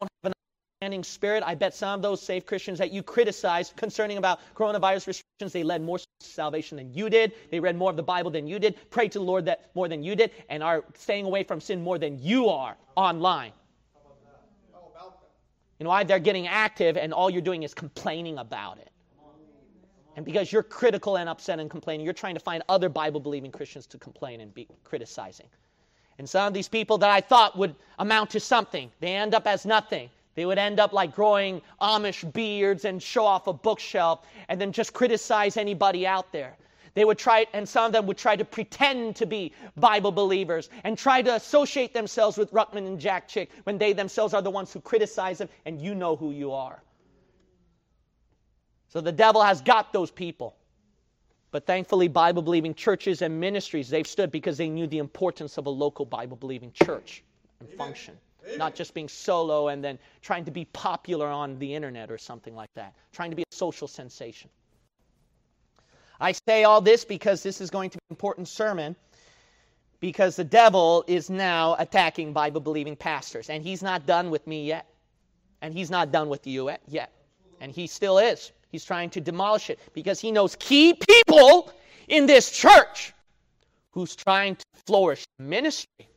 don't 0.00 0.08
have 0.22 0.30
an 0.30 0.32
understanding 0.80 1.04
spirit. 1.04 1.42
I 1.44 1.54
bet 1.54 1.74
some 1.74 1.98
of 1.98 2.02
those 2.02 2.22
saved 2.22 2.46
Christians 2.46 2.78
that 2.78 2.92
you 2.92 3.02
criticize 3.02 3.74
concerning 3.76 4.16
about 4.16 4.40
coronavirus 4.54 5.06
restrictions, 5.06 5.52
they 5.52 5.62
led 5.62 5.82
more 5.82 5.98
salvation 6.20 6.78
than 6.78 6.94
you 6.94 7.10
did. 7.10 7.34
They 7.50 7.60
read 7.60 7.76
more 7.76 7.90
of 7.90 7.96
the 7.96 8.02
Bible 8.02 8.30
than 8.30 8.46
you 8.46 8.58
did, 8.58 8.76
prayed 8.90 9.12
to 9.12 9.18
the 9.18 9.24
Lord 9.24 9.44
that 9.44 9.70
more 9.74 9.88
than 9.88 10.02
you 10.02 10.16
did, 10.16 10.30
and 10.48 10.62
are 10.62 10.82
staying 10.94 11.26
away 11.26 11.44
from 11.44 11.60
sin 11.60 11.82
more 11.82 11.98
than 11.98 12.18
you 12.22 12.48
are 12.48 12.76
online. 12.96 13.52
You 15.78 15.84
know 15.84 15.90
why? 15.90 16.04
They're 16.04 16.18
getting 16.18 16.46
active 16.46 16.96
and 16.96 17.12
all 17.12 17.30
you're 17.30 17.42
doing 17.42 17.62
is 17.62 17.74
complaining 17.74 18.38
about 18.38 18.78
it. 18.78 18.90
And 20.16 20.24
because 20.24 20.52
you're 20.52 20.62
critical 20.62 21.16
and 21.16 21.28
upset 21.28 21.60
and 21.60 21.70
complaining, 21.70 22.04
you're 22.04 22.12
trying 22.12 22.34
to 22.34 22.40
find 22.40 22.62
other 22.68 22.88
Bible 22.88 23.20
believing 23.20 23.52
Christians 23.52 23.86
to 23.88 23.98
complain 23.98 24.40
and 24.40 24.52
be 24.52 24.66
criticizing. 24.84 25.46
And 26.18 26.28
some 26.28 26.46
of 26.46 26.52
these 26.52 26.68
people 26.68 26.98
that 26.98 27.10
I 27.10 27.20
thought 27.20 27.56
would 27.56 27.74
amount 27.98 28.30
to 28.30 28.40
something, 28.40 28.90
they 29.00 29.14
end 29.14 29.34
up 29.34 29.46
as 29.46 29.64
nothing. 29.64 30.10
They 30.34 30.46
would 30.46 30.58
end 30.58 30.78
up 30.78 30.92
like 30.92 31.14
growing 31.14 31.62
Amish 31.80 32.30
beards 32.32 32.84
and 32.84 33.02
show 33.02 33.24
off 33.24 33.46
a 33.46 33.52
bookshelf 33.52 34.26
and 34.48 34.60
then 34.60 34.72
just 34.72 34.92
criticize 34.92 35.56
anybody 35.56 36.06
out 36.06 36.32
there. 36.32 36.56
They 36.94 37.04
would 37.04 37.18
try, 37.18 37.46
and 37.52 37.68
some 37.68 37.86
of 37.86 37.92
them 37.92 38.06
would 38.06 38.18
try 38.18 38.36
to 38.36 38.44
pretend 38.44 39.16
to 39.16 39.26
be 39.26 39.52
Bible 39.76 40.12
believers 40.12 40.70
and 40.84 40.98
try 40.98 41.22
to 41.22 41.34
associate 41.34 41.94
themselves 41.94 42.36
with 42.36 42.52
Ruckman 42.52 42.86
and 42.86 42.98
Jack 42.98 43.28
Chick 43.28 43.50
when 43.62 43.78
they 43.78 43.92
themselves 43.92 44.34
are 44.34 44.42
the 44.42 44.50
ones 44.50 44.72
who 44.72 44.80
criticize 44.80 45.38
them, 45.38 45.48
and 45.66 45.80
you 45.80 45.94
know 45.94 46.16
who 46.16 46.32
you 46.32 46.52
are. 46.52 46.82
So 48.90 49.00
the 49.00 49.12
devil 49.12 49.42
has 49.42 49.62
got 49.62 49.92
those 49.92 50.10
people. 50.10 50.56
But 51.52 51.66
thankfully, 51.66 52.08
Bible 52.08 52.42
believing 52.42 52.74
churches 52.74 53.22
and 53.22 53.40
ministries, 53.40 53.88
they've 53.88 54.06
stood 54.06 54.30
because 54.30 54.58
they 54.58 54.68
knew 54.68 54.86
the 54.86 54.98
importance 54.98 55.58
of 55.58 55.66
a 55.66 55.70
local 55.70 56.04
Bible 56.04 56.36
believing 56.36 56.72
church 56.72 57.22
and 57.60 57.68
Amen. 57.68 57.78
function. 57.78 58.18
Amen. 58.44 58.58
Not 58.58 58.74
just 58.74 58.94
being 58.94 59.08
solo 59.08 59.68
and 59.68 59.82
then 59.82 59.98
trying 60.22 60.44
to 60.44 60.50
be 60.50 60.64
popular 60.66 61.28
on 61.28 61.58
the 61.58 61.74
internet 61.74 62.10
or 62.10 62.18
something 62.18 62.54
like 62.54 62.72
that, 62.74 62.94
trying 63.12 63.30
to 63.30 63.36
be 63.36 63.42
a 63.42 63.54
social 63.54 63.88
sensation. 63.88 64.50
I 66.20 66.32
say 66.32 66.64
all 66.64 66.80
this 66.80 67.04
because 67.04 67.42
this 67.42 67.60
is 67.60 67.70
going 67.70 67.90
to 67.90 67.98
be 67.98 68.02
an 68.10 68.14
important 68.14 68.48
sermon 68.48 68.94
because 70.00 70.36
the 70.36 70.44
devil 70.44 71.04
is 71.06 71.30
now 71.30 71.76
attacking 71.78 72.32
Bible 72.32 72.60
believing 72.60 72.96
pastors. 72.96 73.50
And 73.50 73.62
he's 73.62 73.82
not 73.82 74.06
done 74.06 74.30
with 74.30 74.46
me 74.46 74.66
yet. 74.66 74.86
And 75.62 75.74
he's 75.74 75.90
not 75.90 76.10
done 76.10 76.28
with 76.28 76.46
you 76.46 76.70
yet. 76.88 77.12
And 77.60 77.70
he 77.70 77.86
still 77.86 78.18
is. 78.18 78.52
He's 78.70 78.84
trying 78.84 79.10
to 79.10 79.20
demolish 79.20 79.68
it 79.70 79.78
because 79.94 80.20
he 80.20 80.30
knows 80.30 80.56
key 80.56 80.94
people 80.94 81.72
in 82.08 82.26
this 82.26 82.50
church 82.50 83.12
who's 83.90 84.14
trying 84.14 84.56
to 84.56 84.64
flourish 84.86 85.24
ministry. 85.38 86.08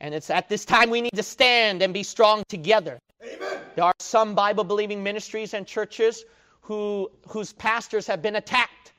And 0.00 0.14
it's 0.14 0.28
at 0.28 0.48
this 0.50 0.64
time 0.66 0.90
we 0.90 1.00
need 1.00 1.14
to 1.14 1.22
stand 1.22 1.82
and 1.82 1.94
be 1.94 2.02
strong 2.02 2.42
together. 2.48 2.98
Amen. 3.22 3.58
There 3.74 3.84
are 3.84 3.94
some 3.98 4.34
Bible 4.34 4.64
believing 4.64 5.02
ministries 5.02 5.54
and 5.54 5.66
churches 5.66 6.24
who, 6.60 7.10
whose 7.28 7.54
pastors 7.54 8.06
have 8.06 8.20
been 8.20 8.36
attacked. 8.36 8.92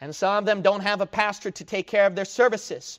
And 0.00 0.14
some 0.14 0.38
of 0.38 0.44
them 0.44 0.60
don't 0.62 0.80
have 0.80 1.00
a 1.00 1.06
pastor 1.06 1.50
to 1.52 1.64
take 1.64 1.86
care 1.86 2.06
of 2.06 2.16
their 2.16 2.24
services. 2.24 2.98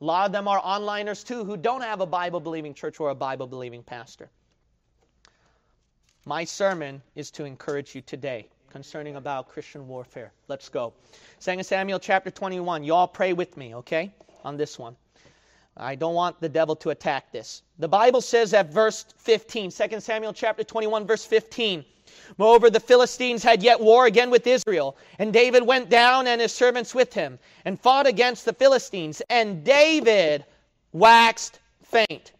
A 0.00 0.04
lot 0.04 0.26
of 0.26 0.32
them 0.32 0.48
are 0.48 0.60
onliners 0.60 1.24
too 1.24 1.44
who 1.44 1.56
don't 1.56 1.82
have 1.82 2.00
a 2.00 2.06
Bible 2.06 2.40
believing 2.40 2.74
church 2.74 3.00
or 3.00 3.10
a 3.10 3.14
Bible 3.14 3.46
believing 3.46 3.82
pastor. 3.82 4.30
My 6.24 6.44
sermon 6.44 7.02
is 7.16 7.32
to 7.32 7.44
encourage 7.44 7.96
you 7.96 8.00
today 8.00 8.46
concerning 8.70 9.16
about 9.16 9.48
Christian 9.48 9.88
warfare. 9.88 10.32
Let's 10.46 10.68
go. 10.68 10.92
2 11.40 11.64
Samuel 11.64 11.98
chapter 11.98 12.30
21. 12.30 12.84
You 12.84 12.94
all 12.94 13.08
pray 13.08 13.32
with 13.32 13.56
me, 13.56 13.74
okay? 13.74 14.14
On 14.44 14.56
this 14.56 14.78
one. 14.78 14.94
I 15.76 15.96
don't 15.96 16.14
want 16.14 16.40
the 16.40 16.48
devil 16.48 16.76
to 16.76 16.90
attack 16.90 17.32
this. 17.32 17.62
The 17.80 17.88
Bible 17.88 18.20
says 18.20 18.54
at 18.54 18.72
verse 18.72 19.04
15, 19.18 19.72
2 19.72 20.00
Samuel 20.00 20.32
chapter 20.32 20.62
21, 20.62 21.06
verse 21.08 21.24
15. 21.24 21.84
Moreover, 22.38 22.70
the 22.70 22.78
Philistines 22.78 23.42
had 23.42 23.60
yet 23.60 23.80
war 23.80 24.06
again 24.06 24.30
with 24.30 24.46
Israel, 24.46 24.96
and 25.18 25.32
David 25.32 25.66
went 25.66 25.90
down 25.90 26.28
and 26.28 26.40
his 26.40 26.52
servants 26.52 26.94
with 26.94 27.12
him, 27.12 27.38
and 27.64 27.80
fought 27.80 28.06
against 28.06 28.44
the 28.44 28.52
Philistines, 28.52 29.22
and 29.28 29.64
David 29.64 30.44
waxed 30.92 31.58
faint. 31.82 32.32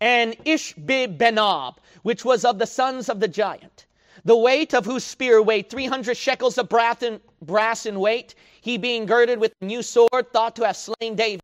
And 0.00 0.36
Ishbi-benob, 0.44 1.76
which 2.02 2.24
was 2.24 2.44
of 2.44 2.58
the 2.58 2.66
sons 2.66 3.08
of 3.08 3.20
the 3.20 3.28
giant, 3.28 3.86
the 4.24 4.36
weight 4.36 4.74
of 4.74 4.86
whose 4.86 5.04
spear 5.04 5.42
weighed 5.42 5.68
300 5.68 6.16
shekels 6.16 6.56
of 6.58 6.68
brass 6.68 7.86
in 7.86 8.00
weight, 8.00 8.34
he 8.60 8.78
being 8.78 9.06
girded 9.06 9.38
with 9.38 9.52
a 9.60 9.64
new 9.64 9.82
sword, 9.82 10.32
thought 10.32 10.56
to 10.56 10.66
have 10.66 10.76
slain 10.76 11.14
David. 11.16 11.42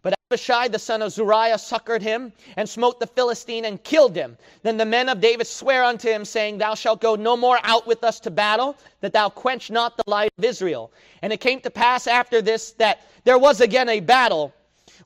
But 0.00 0.14
Abishai 0.30 0.68
the 0.68 0.78
son 0.78 1.02
of 1.02 1.12
Zeruiah 1.12 1.58
succored 1.58 2.02
him 2.02 2.32
and 2.56 2.68
smote 2.68 3.00
the 3.00 3.06
Philistine 3.06 3.64
and 3.64 3.82
killed 3.82 4.14
him. 4.14 4.38
Then 4.62 4.76
the 4.76 4.86
men 4.86 5.08
of 5.08 5.20
David 5.20 5.46
swear 5.46 5.84
unto 5.84 6.08
him, 6.08 6.24
saying, 6.24 6.58
Thou 6.58 6.74
shalt 6.74 7.00
go 7.00 7.14
no 7.14 7.36
more 7.36 7.58
out 7.62 7.86
with 7.86 8.04
us 8.04 8.20
to 8.20 8.30
battle, 8.30 8.76
that 9.00 9.12
thou 9.12 9.28
quench 9.28 9.70
not 9.70 9.96
the 9.96 10.04
light 10.06 10.30
of 10.38 10.44
Israel. 10.44 10.92
And 11.22 11.32
it 11.32 11.40
came 11.40 11.60
to 11.60 11.70
pass 11.70 12.06
after 12.06 12.40
this 12.40 12.72
that 12.72 13.00
there 13.24 13.38
was 13.38 13.60
again 13.60 13.88
a 13.88 14.00
battle 14.00 14.54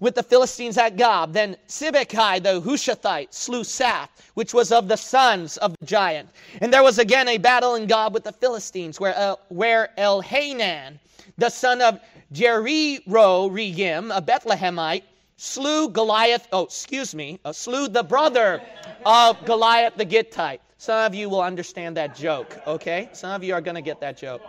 with 0.03 0.17
the 0.17 0.23
Philistines 0.23 0.77
at 0.77 0.97
Gob. 0.97 1.33
Then 1.33 1.57
Sibbechai 1.69 2.43
the 2.43 2.61
Hushathite 2.61 3.33
slew 3.33 3.63
Saph, 3.63 4.09
which 4.35 4.53
was 4.53 4.73
of 4.73 4.89
the 4.89 4.97
sons 4.97 5.59
of 5.59 5.77
the 5.79 5.87
giant. 5.87 6.29
And 6.61 6.73
there 6.75 6.83
was 6.83 6.99
again 6.99 7.29
a 7.29 7.39
battle 7.39 7.77
in 7.77 7.87
Gob 7.87 8.13
with 8.13 8.25
the 8.25 8.33
Philistines, 8.33 8.99
where, 8.99 9.17
uh, 9.17 9.37
where 9.49 9.91
Elhanan, 9.97 10.99
the 11.39 11.49
son 11.49 11.81
of 11.81 12.01
Regim, 12.35 14.11
a 14.17 14.21
Bethlehemite, 14.21 15.05
slew 15.37 15.89
Goliath, 15.89 16.49
oh, 16.53 16.65
excuse 16.65 17.15
me, 17.15 17.39
uh, 17.45 17.53
slew 17.53 17.87
the 17.87 18.03
brother 18.03 18.61
of 19.07 19.45
Goliath 19.45 19.95
the 19.95 20.05
Gittite. 20.05 20.61
Some 20.79 20.99
of 21.07 21.15
you 21.15 21.29
will 21.29 21.43
understand 21.43 21.97
that 21.97 22.17
joke, 22.17 22.59
okay? 22.67 23.09
Some 23.13 23.31
of 23.31 23.45
you 23.45 23.55
are 23.55 23.61
going 23.61 23.77
to 23.77 23.83
get 23.83 24.01
that 24.01 24.19
joke. 24.19 24.43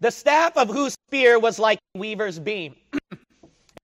The 0.00 0.10
staff 0.10 0.56
of 0.56 0.68
whose 0.68 0.94
spear 1.06 1.38
was 1.38 1.60
like 1.60 1.78
a 1.94 1.98
weaver's 1.98 2.40
beam. 2.40 2.74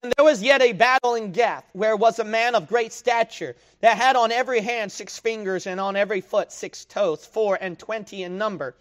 and 0.02 0.12
there 0.16 0.24
was 0.24 0.42
yet 0.42 0.62
a 0.62 0.72
battle 0.72 1.14
in 1.14 1.32
Gath, 1.32 1.64
where 1.72 1.96
was 1.96 2.18
a 2.18 2.24
man 2.24 2.54
of 2.54 2.68
great 2.68 2.92
stature, 2.92 3.56
that 3.80 3.96
had 3.96 4.16
on 4.16 4.30
every 4.30 4.60
hand 4.60 4.92
six 4.92 5.18
fingers, 5.18 5.66
and 5.66 5.80
on 5.80 5.96
every 5.96 6.20
foot 6.20 6.52
six 6.52 6.84
toes, 6.84 7.24
four 7.24 7.58
and 7.60 7.78
twenty 7.78 8.22
in 8.22 8.38
number. 8.38 8.76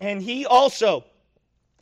And, 0.00 0.22
he 0.22 0.44
also 0.46 1.04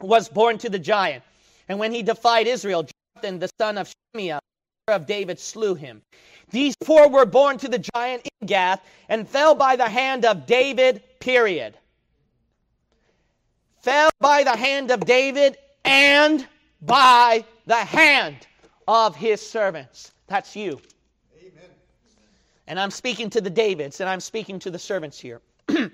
was 0.01 0.29
born 0.29 0.59
to 0.59 0.69
the 0.69 0.79
giant. 0.79 1.25
And 1.69 1.79
when 1.79 1.93
he 1.93 2.03
defied 2.03 2.47
Israel, 2.47 2.87
Jonathan, 3.17 3.39
the 3.39 3.51
son 3.59 3.79
of 3.79 3.93
Shimeah, 4.15 4.41
of 4.89 5.07
David, 5.07 5.39
slew 5.39 5.75
him. 5.75 6.03
These 6.51 6.75
four 6.85 7.09
were 7.09 7.25
born 7.25 7.57
to 7.59 7.69
the 7.69 7.79
giant 7.79 8.29
in 8.41 8.47
Gath 8.47 8.85
and 9.09 9.27
fell 9.27 9.55
by 9.55 9.77
the 9.77 9.89
hand 9.89 10.25
of 10.25 10.45
David, 10.45 11.03
period. 11.19 11.75
Fell 13.81 14.11
by 14.21 14.45
the 14.45 14.57
hand 14.57 14.91
of 14.91 15.05
David 15.07 15.57
and 15.85 16.47
by 16.83 17.45
the 17.67 17.77
hand 17.77 18.47
of 18.89 19.17
his 19.17 19.41
servants. 19.41 20.13
That's 20.27 20.57
you. 20.57 20.81
Amen. 21.41 21.71
And 22.67 22.81
I'm 22.81 22.91
speaking 22.91 23.31
to 23.31 23.41
the 23.41 23.51
Davids 23.51 24.01
and 24.01 24.09
I'm 24.09 24.21
speaking 24.21 24.59
to 24.61 24.71
the 24.71 24.79
servants 24.79 25.19
here. 25.19 25.41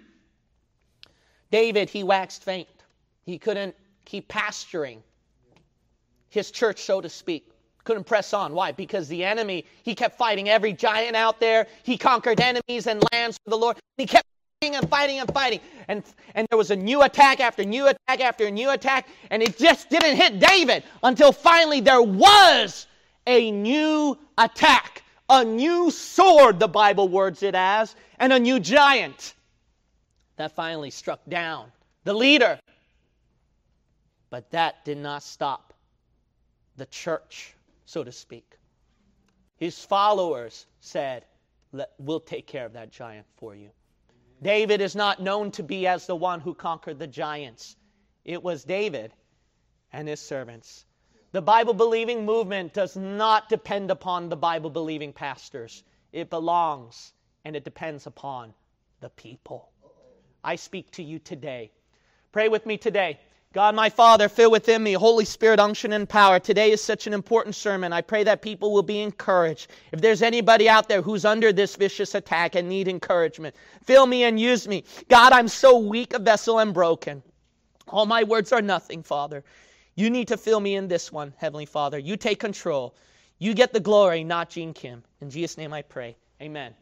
David, 1.51 1.89
he 1.89 2.03
waxed 2.03 2.45
faint. 2.45 2.69
He 3.25 3.39
couldn't 3.39 3.75
keep 4.05 4.29
pasturing 4.29 5.03
his 6.31 6.51
church, 6.51 6.83
so 6.83 7.01
to 7.01 7.09
speak. 7.09 7.51
Couldn't 7.85 8.05
press 8.05 8.35
on. 8.35 8.53
Why? 8.53 8.73
Because 8.73 9.09
the 9.09 9.25
enemy, 9.25 9.65
he 9.83 9.95
kept 9.95 10.19
fighting 10.19 10.49
every 10.49 10.75
giant 10.75 11.17
out 11.17 11.41
there. 11.41 11.67
He 11.83 11.97
conquered 11.97 12.41
enemies 12.41 12.87
and 12.87 13.03
lands 13.13 13.39
for 13.43 13.51
the 13.51 13.57
Lord. 13.57 13.77
He 13.97 14.07
kept 14.07 14.27
and 14.63 14.89
fighting 14.89 15.21
and 15.21 15.33
fighting. 15.33 15.61
And, 15.87 16.03
and 16.35 16.47
there 16.51 16.59
was 16.59 16.71
a 16.71 16.77
new 16.77 17.03
attack 17.03 17.41
after 17.41 17.65
new 17.65 17.87
attack 17.87 18.21
after 18.21 18.51
new 18.51 18.71
attack. 18.71 19.09
And 19.31 19.43
it 19.43 19.57
just 19.57 19.89
didn't 19.89 20.17
hit 20.17 20.41
David 20.41 20.83
until 21.03 21.33
finally 21.33 21.81
there 21.81 22.03
was 22.03 22.87
a 23.27 23.51
new 23.51 24.19
attack. 24.37 25.03
A 25.31 25.45
new 25.45 25.91
sword, 25.91 26.59
the 26.59 26.69
Bible 26.69 27.09
words 27.09 27.43
it 27.43 27.55
as, 27.55 27.95
and 28.19 28.33
a 28.33 28.39
new 28.39 28.59
giant 28.59 29.35
that 30.37 30.53
finally 30.53 30.91
struck 30.91 31.21
down 31.29 31.71
the 32.05 32.15
leader 32.15 32.59
but 34.31 34.51
that 34.51 34.85
did 34.85 34.99
not 34.99 35.23
stop 35.23 35.73
the 36.77 36.87
church, 36.87 37.55
so 37.87 38.05
to 38.05 38.13
speak. 38.13 38.57
His 39.57 39.85
followers 39.85 40.67
said, 40.81 41.25
We'll 41.99 42.21
take 42.21 42.47
care 42.47 42.65
of 42.65 42.73
that 42.75 42.91
giant 42.91 43.27
for 43.37 43.55
you. 43.55 43.71
David 44.43 44.81
is 44.81 44.95
not 44.95 45.21
known 45.21 45.51
to 45.53 45.63
be 45.63 45.87
as 45.87 46.07
the 46.07 46.17
one 46.17 46.41
who 46.41 46.55
conquered 46.55 46.99
the 46.99 47.07
giants, 47.07 47.77
it 48.25 48.43
was 48.43 48.65
David 48.65 49.13
and 49.93 50.07
his 50.07 50.21
servants. 50.21 50.85
The 51.33 51.43
Bible 51.43 51.75
believing 51.75 52.25
movement 52.25 52.73
does 52.73 52.97
not 52.97 53.49
depend 53.49 53.91
upon 53.91 54.29
the 54.29 54.37
Bible 54.37 54.71
believing 54.71 55.13
pastors, 55.13 55.83
it 56.13 56.31
belongs 56.31 57.13
and 57.45 57.57
it 57.57 57.65
depends 57.65 58.07
upon 58.07 58.55
the 59.01 59.11
people. 59.11 59.71
I 60.45 60.57
speak 60.57 60.91
to 60.93 61.03
you 61.03 61.19
today. 61.19 61.73
Pray 62.33 62.49
with 62.49 62.65
me 62.67 62.79
today. 62.79 63.19
God, 63.55 63.75
my 63.75 63.89
Father, 63.89 64.29
fill 64.29 64.51
within 64.51 64.83
me 64.83 64.93
Holy 64.93 65.25
Spirit 65.25 65.59
unction 65.59 65.95
and 65.95 66.07
power. 66.07 66.39
Today 66.39 66.71
is 66.71 66.83
such 66.83 67.07
an 67.07 67.15
important 67.15 67.55
sermon. 67.55 67.95
I 67.95 68.03
pray 68.03 68.23
that 68.25 68.43
people 68.43 68.75
will 68.75 68.83
be 68.83 69.01
encouraged. 69.01 69.71
If 69.91 70.03
there's 70.03 70.21
anybody 70.21 70.69
out 70.69 70.87
there 70.87 71.01
who's 71.01 71.25
under 71.25 71.51
this 71.51 71.75
vicious 71.75 72.15
attack 72.15 72.57
and 72.57 72.69
need 72.69 72.89
encouragement, 72.89 73.57
fill 73.83 74.07
me 74.07 74.25
and 74.25 74.39
use 74.39 74.69
me. 74.69 74.85
God, 75.09 75.33
I'm 75.33 75.49
so 75.49 75.79
weak 75.79 76.13
a 76.13 76.19
vessel 76.19 76.59
and 76.59 76.75
broken. 76.75 77.23
All 77.89 78.05
my 78.05 78.23
words 78.23 78.53
are 78.53 78.61
nothing, 78.61 79.03
Father. 79.03 79.43
You 79.95 80.11
need 80.11 80.29
to 80.29 80.37
fill 80.37 80.61
me 80.61 80.75
in 80.75 80.87
this 80.87 81.11
one, 81.11 81.33
Heavenly 81.39 81.67
Father. 81.67 81.99
You 81.99 82.19
take 82.19 82.39
control. 82.39 82.95
You 83.39 83.55
get 83.55 83.73
the 83.73 83.81
glory, 83.81 84.25
not 84.25 84.51
Gene 84.51 84.75
Kim. 84.75 85.03
In 85.23 85.31
Jesus' 85.31 85.57
name 85.57 85.73
I 85.73 85.81
pray. 85.81 86.17
Amen. 86.43 86.75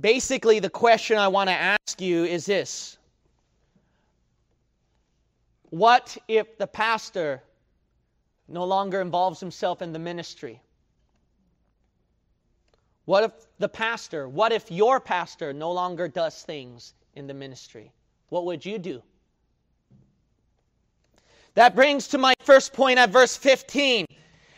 Basically, 0.00 0.58
the 0.58 0.70
question 0.70 1.18
I 1.18 1.28
want 1.28 1.48
to 1.48 1.54
ask 1.54 2.00
you 2.00 2.24
is 2.24 2.46
this 2.46 2.98
What 5.70 6.16
if 6.28 6.58
the 6.58 6.66
pastor 6.66 7.42
no 8.48 8.64
longer 8.64 9.00
involves 9.00 9.40
himself 9.40 9.82
in 9.82 9.92
the 9.92 9.98
ministry? 9.98 10.60
What 13.06 13.22
if 13.22 13.32
the 13.58 13.68
pastor, 13.68 14.28
what 14.28 14.52
if 14.52 14.70
your 14.70 14.98
pastor 14.98 15.52
no 15.52 15.70
longer 15.70 16.08
does 16.08 16.42
things 16.42 16.94
in 17.14 17.26
the 17.26 17.34
ministry? 17.34 17.92
What 18.30 18.44
would 18.46 18.66
you 18.66 18.78
do? 18.78 19.02
That 21.54 21.74
brings 21.74 22.08
to 22.08 22.18
my 22.18 22.34
first 22.40 22.72
point 22.72 22.98
at 22.98 23.10
verse 23.10 23.36
15. 23.36 24.06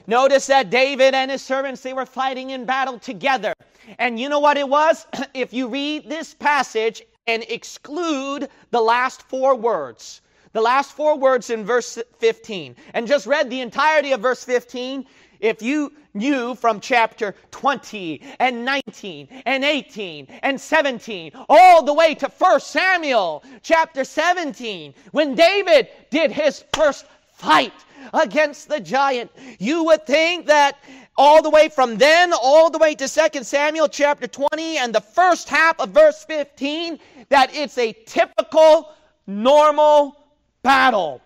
Notice 0.09 0.47
that 0.47 0.71
David 0.71 1.15
and 1.15 1.31
his 1.31 1.43
servants, 1.43 1.83
they 1.83 1.93
were 1.93 2.07
fighting 2.07 2.49
in 2.49 2.65
battle 2.65 2.99
together. 2.99 3.53
And 3.99 4.19
you 4.19 4.31
know 4.31 4.41
what 4.41 4.57
it 4.57 4.67
was? 4.67 5.07
if 5.35 5.53
you 5.53 5.69
read 5.69 6.09
this 6.09 6.33
passage 6.33 7.03
and 7.27 7.45
exclude 7.51 8.49
the 8.71 8.81
last 8.81 9.23
four 9.29 9.55
words, 9.55 10.23
the 10.55 10.63
last 10.63 10.93
four 10.93 11.19
words 11.19 11.51
in 11.51 11.63
verse 11.63 11.99
15, 12.17 12.75
and 12.95 13.07
just 13.07 13.27
read 13.27 13.51
the 13.51 13.61
entirety 13.61 14.13
of 14.13 14.21
verse 14.21 14.43
15, 14.43 15.05
if 15.41 15.61
you 15.61 15.93
knew 16.15 16.55
from 16.55 16.81
chapter 16.81 17.35
20 17.51 18.23
and 18.41 18.65
19 18.65 19.29
and 19.45 19.63
18 19.63 20.27
and 20.43 20.59
17 20.59 21.33
all 21.51 21.85
the 21.85 21.93
way 21.93 22.15
to 22.15 22.29
1 22.29 22.61
Samuel 22.61 23.45
chapter 23.63 24.05
17 24.05 24.95
when 25.13 25.35
David 25.37 25.87
did 26.11 26.33
his 26.33 26.65
first 26.73 27.05
fight 27.35 27.73
against 28.13 28.69
the 28.69 28.81
giant. 28.81 29.31
You 29.59 29.85
would 29.85 30.07
think 30.07 30.47
that 30.47 30.79
all 31.17 31.43
the 31.43 31.51
way 31.51 31.69
from 31.69 31.99
then 31.99 32.33
all 32.33 32.71
the 32.71 32.79
way 32.79 32.95
to 32.95 33.09
2 33.09 33.43
Samuel 33.43 33.89
chapter 33.89 34.27
20 34.27 34.79
and 34.79 34.95
the 34.95 35.01
first 35.01 35.49
half 35.49 35.81
of 35.81 35.91
verse 35.91 36.25
15 36.25 36.99
that 37.29 37.55
it's 37.55 37.77
a 37.79 37.93
typical 38.07 38.93
normal 39.27 40.17
battle. 40.63 41.21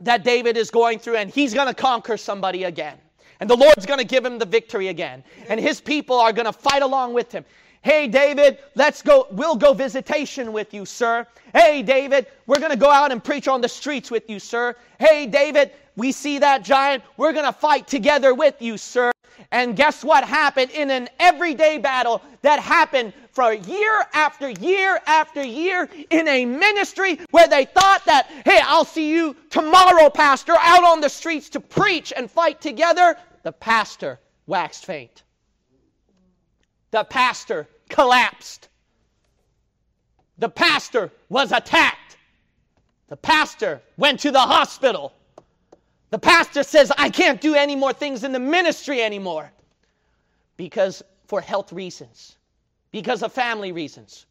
that 0.00 0.22
David 0.22 0.56
is 0.56 0.70
going 0.70 0.98
through, 0.98 1.16
and 1.16 1.30
he's 1.30 1.52
going 1.54 1.66
to 1.66 1.74
conquer 1.74 2.16
somebody 2.16 2.64
again. 2.64 2.96
And 3.40 3.48
the 3.48 3.56
Lord's 3.56 3.86
going 3.86 3.98
to 3.98 4.06
give 4.06 4.24
him 4.24 4.38
the 4.38 4.46
victory 4.46 4.88
again. 4.88 5.24
And 5.48 5.60
his 5.60 5.80
people 5.80 6.18
are 6.18 6.32
going 6.32 6.46
to 6.46 6.52
fight 6.52 6.82
along 6.82 7.14
with 7.14 7.32
him. 7.32 7.44
Hey, 7.82 8.08
David, 8.08 8.58
let's 8.74 9.02
go. 9.02 9.26
We'll 9.30 9.56
go 9.56 9.72
visitation 9.72 10.52
with 10.52 10.74
you, 10.74 10.84
sir. 10.84 11.26
Hey, 11.54 11.82
David, 11.82 12.26
we're 12.46 12.58
going 12.58 12.72
to 12.72 12.76
go 12.76 12.90
out 12.90 13.12
and 13.12 13.22
preach 13.22 13.48
on 13.48 13.60
the 13.60 13.68
streets 13.68 14.10
with 14.10 14.28
you, 14.28 14.38
sir. 14.38 14.74
Hey, 14.98 15.26
David, 15.26 15.72
we 15.96 16.12
see 16.12 16.38
that 16.38 16.64
giant. 16.64 17.02
We're 17.16 17.32
going 17.32 17.44
to 17.46 17.52
fight 17.52 17.86
together 17.86 18.34
with 18.34 18.60
you, 18.60 18.76
sir. 18.78 19.12
And 19.52 19.76
guess 19.76 20.04
what 20.04 20.24
happened 20.24 20.72
in 20.72 20.90
an 20.90 21.08
everyday 21.20 21.78
battle 21.78 22.22
that 22.42 22.58
happened 22.58 23.12
for 23.30 23.52
year 23.52 24.04
after 24.12 24.50
year 24.50 25.00
after 25.06 25.42
year 25.44 25.88
in 26.10 26.26
a 26.26 26.44
ministry 26.44 27.20
where 27.30 27.46
they 27.46 27.64
thought 27.64 28.04
that, 28.06 28.26
hey, 28.44 28.60
I'll 28.64 28.84
see 28.84 29.10
you 29.10 29.36
tomorrow, 29.50 30.10
Pastor, 30.10 30.54
out 30.58 30.84
on 30.84 31.00
the 31.00 31.08
streets 31.08 31.48
to 31.50 31.60
preach 31.60 32.12
and 32.16 32.30
fight 32.30 32.60
together? 32.60 33.16
The 33.44 33.52
pastor 33.52 34.18
waxed 34.46 34.84
faint. 34.84 35.22
The 36.90 37.04
pastor 37.04 37.68
collapsed. 37.88 38.68
The 40.38 40.48
pastor 40.48 41.10
was 41.28 41.52
attacked. 41.52 42.16
The 43.08 43.16
pastor 43.16 43.80
went 43.96 44.20
to 44.20 44.30
the 44.30 44.40
hospital. 44.40 45.12
The 46.10 46.18
pastor 46.18 46.62
says, 46.62 46.92
I 46.96 47.10
can't 47.10 47.40
do 47.40 47.54
any 47.54 47.76
more 47.76 47.92
things 47.92 48.24
in 48.24 48.32
the 48.32 48.38
ministry 48.38 49.02
anymore 49.02 49.50
because 50.56 51.02
for 51.26 51.40
health 51.40 51.72
reasons, 51.72 52.36
because 52.90 53.22
of 53.22 53.32
family 53.32 53.72
reasons. 53.72 54.26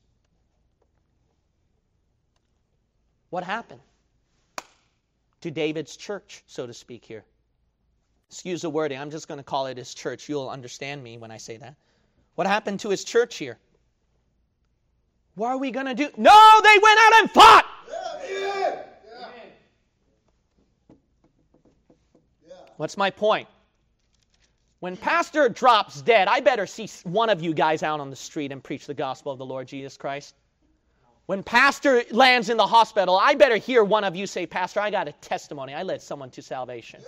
What 3.29 3.43
happened 3.43 3.81
to 5.41 5.51
David's 5.51 5.97
church, 5.97 6.43
so 6.47 6.65
to 6.65 6.73
speak, 6.73 7.05
here? 7.05 7.23
Excuse 8.29 8.61
the 8.61 8.69
wording, 8.69 8.99
I'm 8.99 9.11
just 9.11 9.27
going 9.27 9.37
to 9.37 9.43
call 9.43 9.67
it 9.67 9.77
his 9.77 9.93
church. 9.93 10.27
You'll 10.27 10.49
understand 10.49 11.03
me 11.03 11.17
when 11.17 11.31
I 11.31 11.37
say 11.37 11.57
that. 11.57 11.75
What 12.37 12.45
happened 12.45 12.81
to 12.81 12.89
his 12.89 13.03
church 13.03 13.37
here? 13.37 13.57
What 15.33 15.47
are 15.47 15.57
we 15.57 15.71
going 15.71 15.87
to 15.87 15.95
do? 15.95 16.07
No, 16.17 16.61
they 16.63 16.77
went 16.83 16.99
out 16.99 17.13
and 17.15 17.31
fought. 17.31 17.65
What's 22.75 22.95
my 22.95 23.09
point? 23.09 23.47
When 24.81 24.95
pastor 24.95 25.49
drops 25.49 26.03
dead, 26.03 26.27
I 26.27 26.41
better 26.41 26.67
see 26.67 26.87
one 27.05 27.31
of 27.31 27.41
you 27.41 27.55
guys 27.55 27.81
out 27.81 27.99
on 27.99 28.11
the 28.11 28.15
street 28.15 28.51
and 28.51 28.63
preach 28.63 28.85
the 28.85 28.93
gospel 28.93 29.31
of 29.31 29.39
the 29.39 29.45
Lord 29.45 29.67
Jesus 29.67 29.97
Christ. 29.97 30.35
When 31.27 31.43
pastor 31.43 32.03
lands 32.11 32.49
in 32.49 32.55
the 32.55 32.65
hospital, 32.65 33.17
I 33.17 33.35
better 33.35 33.57
hear 33.57 33.83
one 33.83 34.05
of 34.05 34.15
you 34.15 34.25
say, 34.25 34.45
Pastor, 34.45 34.79
I 34.79 34.89
got 34.89 35.09
a 35.09 35.11
testimony. 35.11 35.73
I 35.73 35.83
led 35.83 36.01
someone 36.01 36.29
to 36.31 36.41
salvation. 36.41 37.01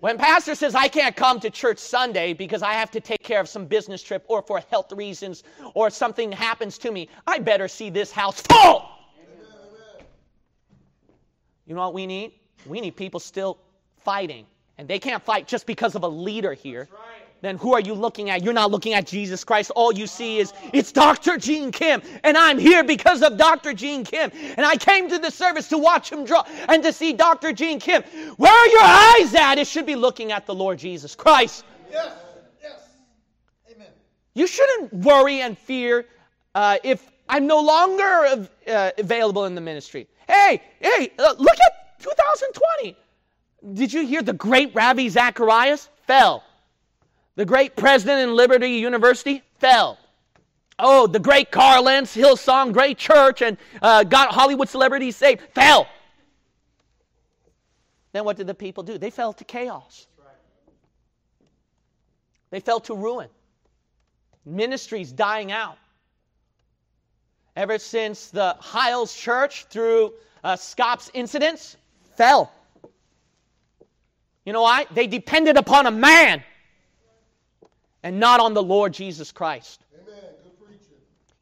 When 0.00 0.18
pastor 0.18 0.56
says, 0.56 0.74
I 0.74 0.88
can't 0.88 1.14
come 1.14 1.38
to 1.38 1.48
church 1.48 1.78
Sunday 1.78 2.32
because 2.32 2.62
I 2.62 2.72
have 2.72 2.90
to 2.90 3.00
take 3.00 3.22
care 3.22 3.38
of 3.38 3.48
some 3.48 3.66
business 3.66 4.02
trip 4.02 4.24
or 4.26 4.42
for 4.42 4.58
health 4.70 4.90
reasons 4.90 5.44
or 5.74 5.88
something 5.88 6.32
happens 6.32 6.78
to 6.78 6.90
me, 6.90 7.08
I 7.24 7.38
better 7.38 7.68
see 7.68 7.90
this 7.90 8.10
house 8.10 8.42
full. 8.42 8.88
You 11.64 11.76
know 11.76 11.82
what 11.82 11.94
we 11.94 12.06
need? 12.06 12.32
We 12.66 12.80
need 12.80 12.96
people 12.96 13.20
still 13.20 13.58
fighting 13.98 14.46
and 14.78 14.88
they 14.88 14.98
can't 14.98 15.22
fight 15.22 15.46
just 15.46 15.64
because 15.64 15.94
of 15.94 16.02
a 16.02 16.08
leader 16.08 16.54
here, 16.54 16.88
right. 16.92 17.21
Then 17.42 17.58
who 17.58 17.74
are 17.74 17.80
you 17.80 17.94
looking 17.94 18.30
at? 18.30 18.44
You're 18.44 18.52
not 18.52 18.70
looking 18.70 18.94
at 18.94 19.04
Jesus 19.04 19.42
Christ. 19.42 19.72
All 19.74 19.92
you 19.92 20.06
see 20.06 20.38
is 20.38 20.52
it's 20.72 20.92
Dr. 20.92 21.36
Gene 21.36 21.72
Kim, 21.72 22.00
and 22.22 22.36
I'm 22.36 22.56
here 22.56 22.84
because 22.84 23.20
of 23.20 23.36
Dr. 23.36 23.74
Gene 23.74 24.04
Kim. 24.04 24.30
And 24.56 24.64
I 24.64 24.76
came 24.76 25.10
to 25.10 25.18
the 25.18 25.30
service 25.30 25.68
to 25.70 25.78
watch 25.78 26.10
him 26.10 26.24
draw 26.24 26.44
and 26.68 26.84
to 26.84 26.92
see 26.92 27.12
Dr. 27.12 27.52
Gene 27.52 27.80
Kim. 27.80 28.04
Where 28.36 28.52
are 28.52 28.68
your 28.68 28.82
eyes 28.82 29.34
at? 29.34 29.58
It 29.58 29.66
should 29.66 29.86
be 29.86 29.96
looking 29.96 30.30
at 30.30 30.46
the 30.46 30.54
Lord 30.54 30.78
Jesus 30.78 31.16
Christ. 31.16 31.64
Yes, 31.90 32.12
yes. 32.62 32.80
Amen. 33.74 33.88
You 34.34 34.46
shouldn't 34.46 34.92
worry 34.92 35.40
and 35.40 35.58
fear 35.58 36.06
uh, 36.54 36.78
if 36.84 37.10
I'm 37.28 37.48
no 37.48 37.60
longer 37.60 38.48
uh, 38.68 38.90
available 38.98 39.46
in 39.46 39.56
the 39.56 39.60
ministry. 39.60 40.06
Hey, 40.28 40.62
hey, 40.78 41.10
uh, 41.18 41.34
look 41.38 41.58
at 41.66 41.98
2020. 41.98 42.96
Did 43.74 43.92
you 43.92 44.06
hear 44.06 44.22
the 44.22 44.32
great 44.32 44.76
Ravi 44.76 45.08
Zacharias? 45.08 45.88
Fell. 46.06 46.44
The 47.34 47.44
great 47.44 47.76
president 47.76 48.28
in 48.28 48.36
Liberty 48.36 48.70
University? 48.70 49.42
Fell. 49.58 49.98
Oh, 50.78 51.06
the 51.06 51.20
great 51.20 51.50
Carl 51.50 51.84
Lentz, 51.84 52.14
Hillsong, 52.14 52.72
great 52.72 52.98
church, 52.98 53.42
and 53.42 53.56
uh, 53.80 54.04
got 54.04 54.32
Hollywood 54.32 54.68
celebrities 54.68 55.16
saved? 55.16 55.40
Fell. 55.54 55.86
Then 58.12 58.24
what 58.24 58.36
did 58.36 58.46
the 58.46 58.54
people 58.54 58.82
do? 58.82 58.98
They 58.98 59.10
fell 59.10 59.32
to 59.34 59.44
chaos. 59.44 60.06
They 62.50 62.60
fell 62.60 62.80
to 62.80 62.94
ruin. 62.94 63.28
Ministries 64.44 65.10
dying 65.10 65.52
out. 65.52 65.78
Ever 67.56 67.78
since 67.78 68.28
the 68.28 68.56
Hyles 68.60 69.14
Church, 69.14 69.66
through 69.66 70.12
uh, 70.44 70.56
Scott's 70.56 71.10
incidents, 71.14 71.76
fell. 72.16 72.52
You 74.44 74.52
know 74.52 74.62
why? 74.62 74.86
They 74.90 75.06
depended 75.06 75.56
upon 75.56 75.86
a 75.86 75.90
man 75.90 76.42
and 78.02 78.18
not 78.18 78.40
on 78.40 78.54
the 78.54 78.62
Lord 78.62 78.92
Jesus 78.92 79.32
Christ. 79.32 79.84
Amen. 80.02 80.32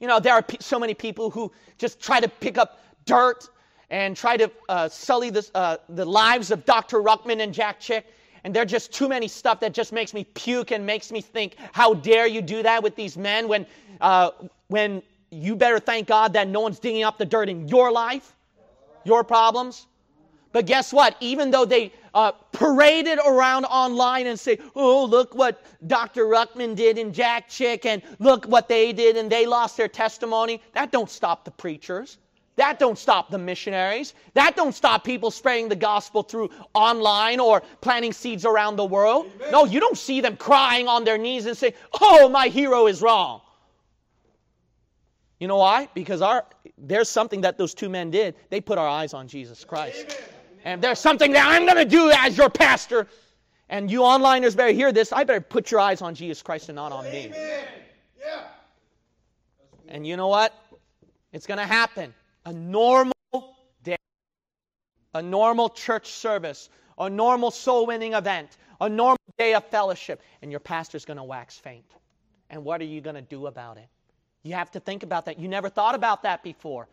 You 0.01 0.09
know, 0.09 0.19
there 0.19 0.35
are 0.35 0.45
so 0.61 0.79
many 0.79 0.95
people 0.95 1.31
who 1.31 1.53
just 1.79 2.01
try 2.01 2.21
to 2.21 2.29
pick 2.29 2.57
up 2.57 2.81
dirt 3.05 3.49
and 3.91 4.17
try 4.17 4.37
to 4.37 4.51
uh, 4.69 4.89
sully 4.89 5.31
this, 5.31 5.51
uh, 5.55 5.77
the 5.91 6.05
lives 6.05 6.51
of 6.51 6.65
Dr. 6.65 7.03
Ruckman 7.03 7.41
and 7.41 7.53
Jack 7.53 7.81
Chick. 7.81 8.07
And 8.43 8.55
there's 8.55 8.71
just 8.71 8.93
too 8.93 9.09
many 9.09 9.29
stuff 9.29 9.61
that 9.61 9.75
just 9.75 9.93
makes 9.93 10.15
me 10.15 10.25
puke 10.25 10.71
and 10.71 10.87
makes 10.87 11.13
me 11.13 11.21
think, 11.21 11.57
how 11.73 11.93
dare 11.93 12.27
you 12.27 12.41
do 12.41 12.63
that 12.63 12.83
with 12.83 12.97
these 12.97 13.19
men 13.19 13.47
when, 13.47 13.67
uh, 14.01 14.31
when 14.69 15.03
you 15.31 15.55
better 15.55 15.79
thank 15.79 16.09
God 16.09 16.33
that 16.33 16.49
no 16.49 16.61
one's 16.61 16.79
digging 16.79 17.03
up 17.03 17.19
the 17.19 17.27
dirt 17.27 17.51
in 17.51 17.69
your 17.69 17.93
life, 17.93 18.35
your 19.05 19.23
problems. 19.23 19.87
But 20.53 20.65
guess 20.65 20.93
what? 20.93 21.17
Even 21.21 21.51
though 21.51 21.67
they 21.67 21.93
uh, 22.15 22.33
paraded 22.53 23.19
around 23.27 23.65
online 23.67 24.27
and 24.27 24.39
say, 24.39 24.59
oh, 24.75 25.05
look 25.05 25.35
what 25.35 25.65
Dr. 25.87 26.25
Ruckman 26.25 26.75
did 26.75 26.99
in 26.99 27.13
Jack 27.13 27.49
Chick, 27.49 27.87
and 27.87 28.03
look 28.19 28.47
what 28.47 28.69
they 28.69 28.93
did, 28.93 29.17
and 29.17 29.31
they 29.31 29.47
lost 29.47 29.77
their 29.77 29.89
testimony, 29.89 30.61
that 30.73 30.93
don't 30.93 31.11
stop 31.11 31.45
the 31.45 31.51
preachers. 31.51 32.19
That 32.57 32.79
don't 32.79 32.99
stop 32.99 33.31
the 33.31 33.39
missionaries. 33.39 34.13
That 34.35 34.55
don't 34.55 34.75
stop 34.75 35.03
people 35.03 35.31
spreading 35.31 35.69
the 35.69 35.77
gospel 35.77 36.23
through 36.23 36.51
online 36.75 37.41
or 37.41 37.63
planting 37.81 38.13
seeds 38.13 38.45
around 38.45 38.77
the 38.77 38.85
world. 38.85 39.31
Amen. 39.37 39.51
No, 39.51 39.65
you 39.65 39.81
don't 39.81 39.97
see 39.97 40.21
them 40.21 40.37
crying 40.37 40.87
on 40.87 41.05
their 41.05 41.17
knees 41.17 41.47
and 41.47 41.57
say, 41.57 41.73
"Oh, 42.03 42.29
my 42.29 42.49
hero 42.49 42.87
is 42.87 43.01
wrong." 43.01 43.41
You 45.39 45.49
know 45.49 45.57
why? 45.57 45.89
Because 45.95 46.21
our 46.21 46.45
there's 46.77 47.09
something 47.09 47.41
that 47.41 47.57
those 47.57 47.73
two 47.73 47.89
men 47.89 48.11
did. 48.11 48.35
They 48.51 48.61
put 48.61 48.77
our 48.77 48.89
eyes 48.89 49.15
on 49.15 49.27
Jesus 49.27 49.65
Christ. 49.65 50.05
Amen. 50.05 50.40
And 50.65 50.83
there's 50.83 50.99
something 50.99 51.33
that 51.33 51.47
I'm 51.47 51.65
going 51.65 51.79
to 51.79 51.85
do 51.85 52.11
as 52.11 52.37
your 52.37 52.51
pastor. 52.51 53.07
And 53.69 53.91
you 53.91 54.01
onliners 54.01 54.57
better 54.57 54.73
hear 54.73 54.93
this. 54.93 55.13
I 55.13 55.25
better 55.25 55.41
put 55.41 55.71
your 55.71 55.81
eyes 55.81 56.03
on 56.03 56.15
Jesus 56.15 56.43
Christ 56.43 56.69
and 56.69 56.77
not 56.77 56.93
on 56.93 57.07
Amen. 57.07 57.31
me. 57.31 57.37
Yeah. 58.19 58.43
And 59.89 60.07
you 60.07 60.17
know 60.17 60.29
what? 60.29 60.55
It's 61.33 61.47
going 61.47 61.59
to 61.59 61.67
happen. 61.67 62.13
A 62.47 62.53
normal 62.53 63.13
day, 63.85 63.97
a 65.15 65.23
normal 65.23 65.69
church 65.69 66.11
service, 66.11 66.69
a 66.99 67.09
normal 67.09 67.51
soul 67.51 67.87
winning 67.87 68.15
event, 68.15 68.57
a 68.81 68.89
normal 68.89 69.19
day 69.39 69.55
of 69.55 69.65
fellowship, 69.67 70.21
and 70.43 70.51
your 70.51 70.61
pastor's 70.61 71.05
going 71.05 71.17
to 71.17 71.25
wax 71.25 71.57
faint. 71.57 71.85
And 72.51 72.65
what 72.65 72.81
are 72.81 72.85
you 72.85 73.01
going 73.01 73.17
to 73.17 73.23
do 73.23 73.47
about 73.47 73.77
it? 73.77 73.87
You 74.43 74.55
have 74.55 74.71
to 74.73 74.81
think 74.81 75.03
about 75.03 75.27
that. 75.27 75.39
You 75.39 75.49
never 75.49 75.69
thought 75.69 75.95
about 75.95 76.23
that 76.25 76.43
before. 76.43 76.89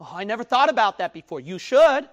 Oh, 0.00 0.10
I 0.12 0.24
never 0.24 0.44
thought 0.44 0.68
about 0.68 0.98
that 0.98 1.14
before. 1.14 1.40
You 1.40 1.58
should. 1.58 2.08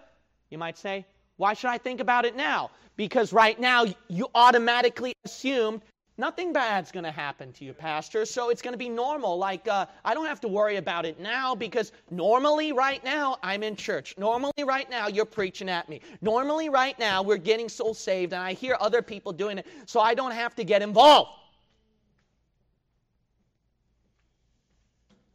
You 0.50 0.58
might 0.58 0.78
say, 0.78 1.06
why 1.38 1.54
should 1.54 1.70
I 1.70 1.78
think 1.78 2.00
about 2.00 2.26
it 2.26 2.36
now? 2.36 2.72
Because 2.96 3.32
right 3.32 3.60
now 3.60 3.86
you 4.08 4.28
automatically 4.36 5.14
assumed 5.24 5.82
nothing 6.18 6.52
bad's 6.52 6.92
going 6.92 7.06
to 7.06 7.12
happen 7.12 7.54
to 7.54 7.64
you, 7.64 7.74
Pastor. 7.74 8.26
So 8.26 8.50
it's 8.50 8.62
going 8.62 8.74
to 8.74 8.78
be 8.78 8.90
normal. 8.90 9.38
Like, 9.38 9.68
uh, 9.68 9.86
I 10.04 10.14
don't 10.14 10.26
have 10.26 10.42
to 10.42 10.48
worry 10.48 10.76
about 10.76 11.06
it 11.06 11.20
now 11.20 11.56
because 11.56 11.94
normally, 12.12 12.74
right 12.74 13.02
now, 13.04 13.38
I'm 13.42 13.64
in 13.64 13.76
church. 13.76 14.16
Normally, 14.18 14.64
right 14.66 14.90
now, 14.90 15.08
you're 15.08 15.24
preaching 15.24 15.70
at 15.70 15.88
me. 15.88 16.02
Normally, 16.22 16.68
right 16.68 16.98
now, 17.00 17.22
we're 17.22 17.38
getting 17.38 17.70
soul 17.70 17.94
saved 17.94 18.34
and 18.34 18.42
I 18.42 18.54
hear 18.54 18.76
other 18.80 19.02
people 19.02 19.32
doing 19.32 19.60
it. 19.60 19.68
So 19.86 20.02
I 20.02 20.14
don't 20.14 20.34
have 20.34 20.56
to 20.56 20.64
get 20.66 20.82
involved. 20.82 21.32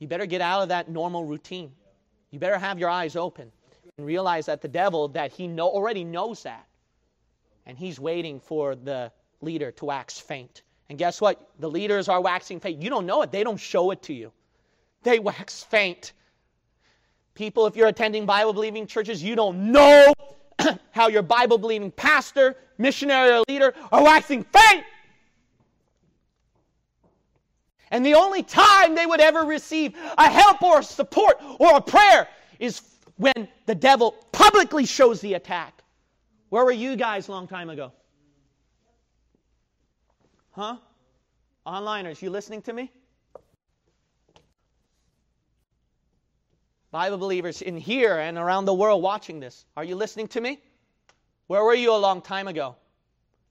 You 0.00 0.09
better 0.09 0.27
get 0.27 0.42
out 0.42 0.62
of 0.62 0.68
that 0.68 0.90
normal 0.90 1.24
routine. 1.24 1.72
You 2.31 2.38
better 2.38 2.59
have 2.59 2.79
your 2.79 2.90
eyes 2.90 3.16
open 3.16 3.50
and 3.96 4.07
realize 4.07 4.46
that 4.46 4.61
the 4.61 4.68
devil 4.68 5.09
that 5.09 5.33
he 5.33 5.46
know, 5.46 5.68
already 5.68 6.04
knows 6.04 6.42
that. 6.42 6.66
And 7.66 7.78
he's 7.78 8.00
waiting 8.00 8.40
for 8.40 8.74
the 8.74 9.12
leader 9.40 9.70
to 9.72 9.85
wax 9.85 10.18
faint. 10.18 10.62
And 10.88 10.98
guess 10.98 11.20
what? 11.20 11.48
The 11.61 11.70
leaders 11.70 12.09
are 12.09 12.20
waxing 12.20 12.61
faint. 12.61 12.83
You 12.83 12.90
don't 12.90 13.07
know 13.07 13.22
it. 13.22 13.30
They 13.30 13.44
don't 13.44 13.57
show 13.57 13.90
it 13.90 14.02
to 14.02 14.12
you. 14.12 14.33
They 15.02 15.18
wax 15.18 15.62
faint. 15.62 16.12
People 17.35 17.66
if 17.66 17.76
you're 17.76 17.88
attending 17.88 18.26
bible 18.26 18.52
believing 18.52 18.87
churches 18.87 19.22
you 19.22 19.35
don't 19.35 19.72
know 19.72 20.12
how 20.92 21.09
your 21.09 21.22
Bible 21.22 21.59
believing 21.59 21.90
pastor, 21.90 22.57
missionary, 22.78 23.33
or 23.33 23.42
leader 23.48 23.74
are 23.90 24.02
waxing 24.02 24.44
faint. 24.44 24.85
And 27.90 28.04
the 28.04 28.14
only 28.14 28.42
time 28.42 28.94
they 28.94 29.07
would 29.07 29.20
ever 29.20 29.42
receive 29.42 29.96
a 30.18 30.28
help 30.28 30.62
or 30.62 30.80
a 30.80 30.83
support 30.83 31.40
or 31.59 31.76
a 31.76 31.80
prayer 31.80 32.28
is 32.59 32.80
when 33.16 33.48
the 33.66 33.74
devil 33.74 34.12
publicly 34.33 34.87
shows 34.87 35.20
the 35.20 35.35
attack. 35.35 35.83
Where 36.48 36.64
were 36.64 36.72
you 36.72 36.96
guys 36.96 37.29
long 37.29 37.48
time 37.48 37.70
ago? 37.70 37.92
Huh? 40.53 40.77
Onliners, 41.66 42.20
you 42.22 42.31
listening 42.31 42.62
to 42.62 42.72
me? 42.72 42.92
Bible 46.90 47.18
believers 47.18 47.61
in 47.61 47.77
here 47.77 48.18
and 48.18 48.38
around 48.38 48.66
the 48.66 48.74
world 48.74 49.03
watching 49.03 49.40
this, 49.40 49.64
are 49.77 49.83
you 49.83 49.96
listening 49.96 50.29
to 50.29 50.40
me? 50.40 50.61
Where 51.48 51.64
were 51.64 51.74
you 51.74 51.92
a 51.92 51.98
long 51.98 52.22
time 52.22 52.46
ago? 52.46 52.77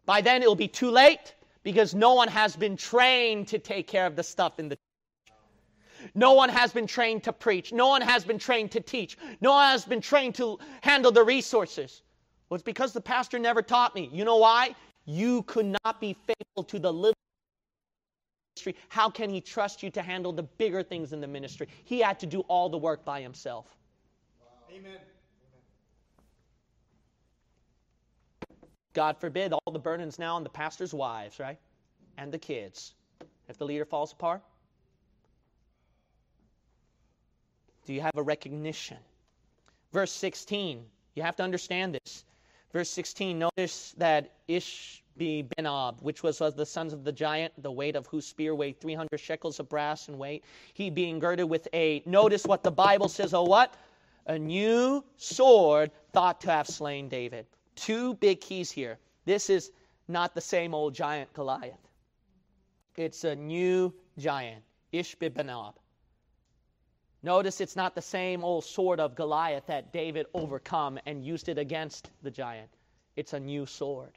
By 0.06 0.22
then 0.22 0.42
it 0.42 0.48
will 0.48 0.56
be 0.56 0.70
too 0.70 0.90
late 0.90 1.36
because 1.62 1.94
no 1.94 2.14
one 2.14 2.30
has 2.30 2.56
been 2.56 2.78
trained 2.78 3.50
to 3.50 3.60
take 3.60 3.88
care 3.88 4.06
of 4.06 4.16
the 4.16 4.24
stuff 4.24 4.60
in 4.60 4.70
the 4.70 4.78
no 6.16 6.34
one 6.34 6.50
has 6.50 6.72
been 6.74 6.88
trained 6.88 7.24
to 7.24 7.34
preach. 7.34 7.72
No 7.72 7.88
one 7.88 8.02
has 8.02 8.24
been 8.24 8.40
trained 8.40 8.72
to 8.72 8.82
teach. 8.82 9.18
No 9.42 9.52
one 9.52 9.72
has 9.72 9.86
been 9.86 10.02
trained 10.02 10.36
to 10.36 10.60
handle 10.82 11.12
the 11.12 11.24
resources. 11.24 12.02
Well, 12.50 12.56
it's 12.56 12.64
because 12.64 12.94
the 12.94 13.02
pastor 13.02 13.40
never 13.40 13.62
taught 13.62 13.96
me. 13.96 14.10
You 14.12 14.26
know 14.26 14.38
why? 14.38 14.76
You 15.06 15.44
could 15.44 15.76
not 15.84 16.00
be 16.00 16.16
faithful 16.28 16.64
to 16.64 16.80
the 16.80 16.92
little 16.92 17.16
ministry. 18.56 18.76
How 18.90 19.10
can 19.10 19.30
he 19.30 19.42
trust 19.42 19.84
you 19.84 19.90
to 19.92 20.02
handle 20.02 20.32
the 20.32 20.44
bigger 20.44 20.84
things 20.84 21.14
in 21.14 21.22
the 21.22 21.28
ministry? 21.28 21.68
He 21.84 22.00
had 22.00 22.20
to 22.20 22.26
do 22.26 22.42
all 22.42 22.70
the 22.70 22.78
work 22.78 23.04
by 23.04 23.22
himself. 23.22 23.66
Wow. 24.40 24.76
Amen. 24.76 25.00
God 28.94 29.18
forbid 29.18 29.54
all 29.54 29.74
the 29.74 29.80
burdens 29.80 30.20
now 30.20 30.36
on 30.36 30.44
the 30.44 30.50
pastor's 30.50 30.94
wives, 30.94 31.40
right? 31.40 31.58
And 32.18 32.32
the 32.32 32.38
kids. 32.38 32.94
If 33.50 33.58
the 33.58 33.66
leader 33.66 33.86
falls 33.86 34.14
apart, 34.14 34.42
do 37.86 37.94
you 37.94 38.02
have 38.02 38.16
a 38.16 38.24
recognition? 38.24 38.98
Verse 39.92 40.12
16, 40.12 40.84
you 41.16 41.24
have 41.24 41.36
to 41.36 41.44
understand 41.44 41.94
this. 41.94 42.26
Verse 42.72 42.90
16, 42.90 43.38
notice 43.38 43.94
that 43.98 44.32
Ishbi 44.50 45.48
Benob, 45.48 46.02
which 46.02 46.24
was 46.24 46.42
of 46.42 46.56
the 46.56 46.66
sons 46.66 46.92
of 46.92 47.04
the 47.04 47.12
giant, 47.12 47.54
the 47.62 47.72
weight 47.72 47.96
of 47.96 48.08
whose 48.08 48.26
spear 48.26 48.56
weighed 48.56 48.80
300 48.80 49.20
shekels 49.20 49.60
of 49.60 49.70
brass 49.70 50.08
in 50.08 50.18
weight, 50.18 50.44
he 50.74 50.90
being 50.90 51.20
girded 51.20 51.48
with 51.48 51.68
a, 51.74 52.02
notice 52.06 52.46
what 52.46 52.64
the 52.64 52.72
Bible 52.72 53.08
says, 53.08 53.34
oh 53.34 53.44
what? 53.44 53.76
A 54.26 54.40
new 54.40 55.04
sword 55.18 55.92
thought 56.14 56.42
to 56.42 56.50
have 56.50 56.68
slain 56.68 57.10
David. 57.10 57.46
Two 57.76 58.16
big 58.16 58.42
keys 58.42 58.72
here. 58.72 58.98
This 59.26 59.50
is 59.50 59.72
not 60.08 60.34
the 60.34 60.42
same 60.42 60.74
old 60.74 60.96
giant 60.96 61.32
Goliath. 61.34 61.78
It's 62.96 63.24
a 63.24 63.36
new 63.36 63.94
giant, 64.18 64.64
Ishbi-benob. 64.94 65.74
Notice 67.24 67.62
it's 67.62 67.76
not 67.76 67.96
the 67.96 68.02
same 68.02 68.44
old 68.44 68.66
sword 68.66 69.00
of 69.00 69.16
Goliath 69.16 69.66
that 69.68 69.94
David 69.94 70.26
overcome 70.34 71.00
and 71.06 71.26
used 71.26 71.48
it 71.48 71.58
against 71.58 72.12
the 72.22 72.30
giant. 72.30 72.70
It's 73.16 73.34
a 73.34 73.40
new 73.40 73.66
sword. 73.66 74.12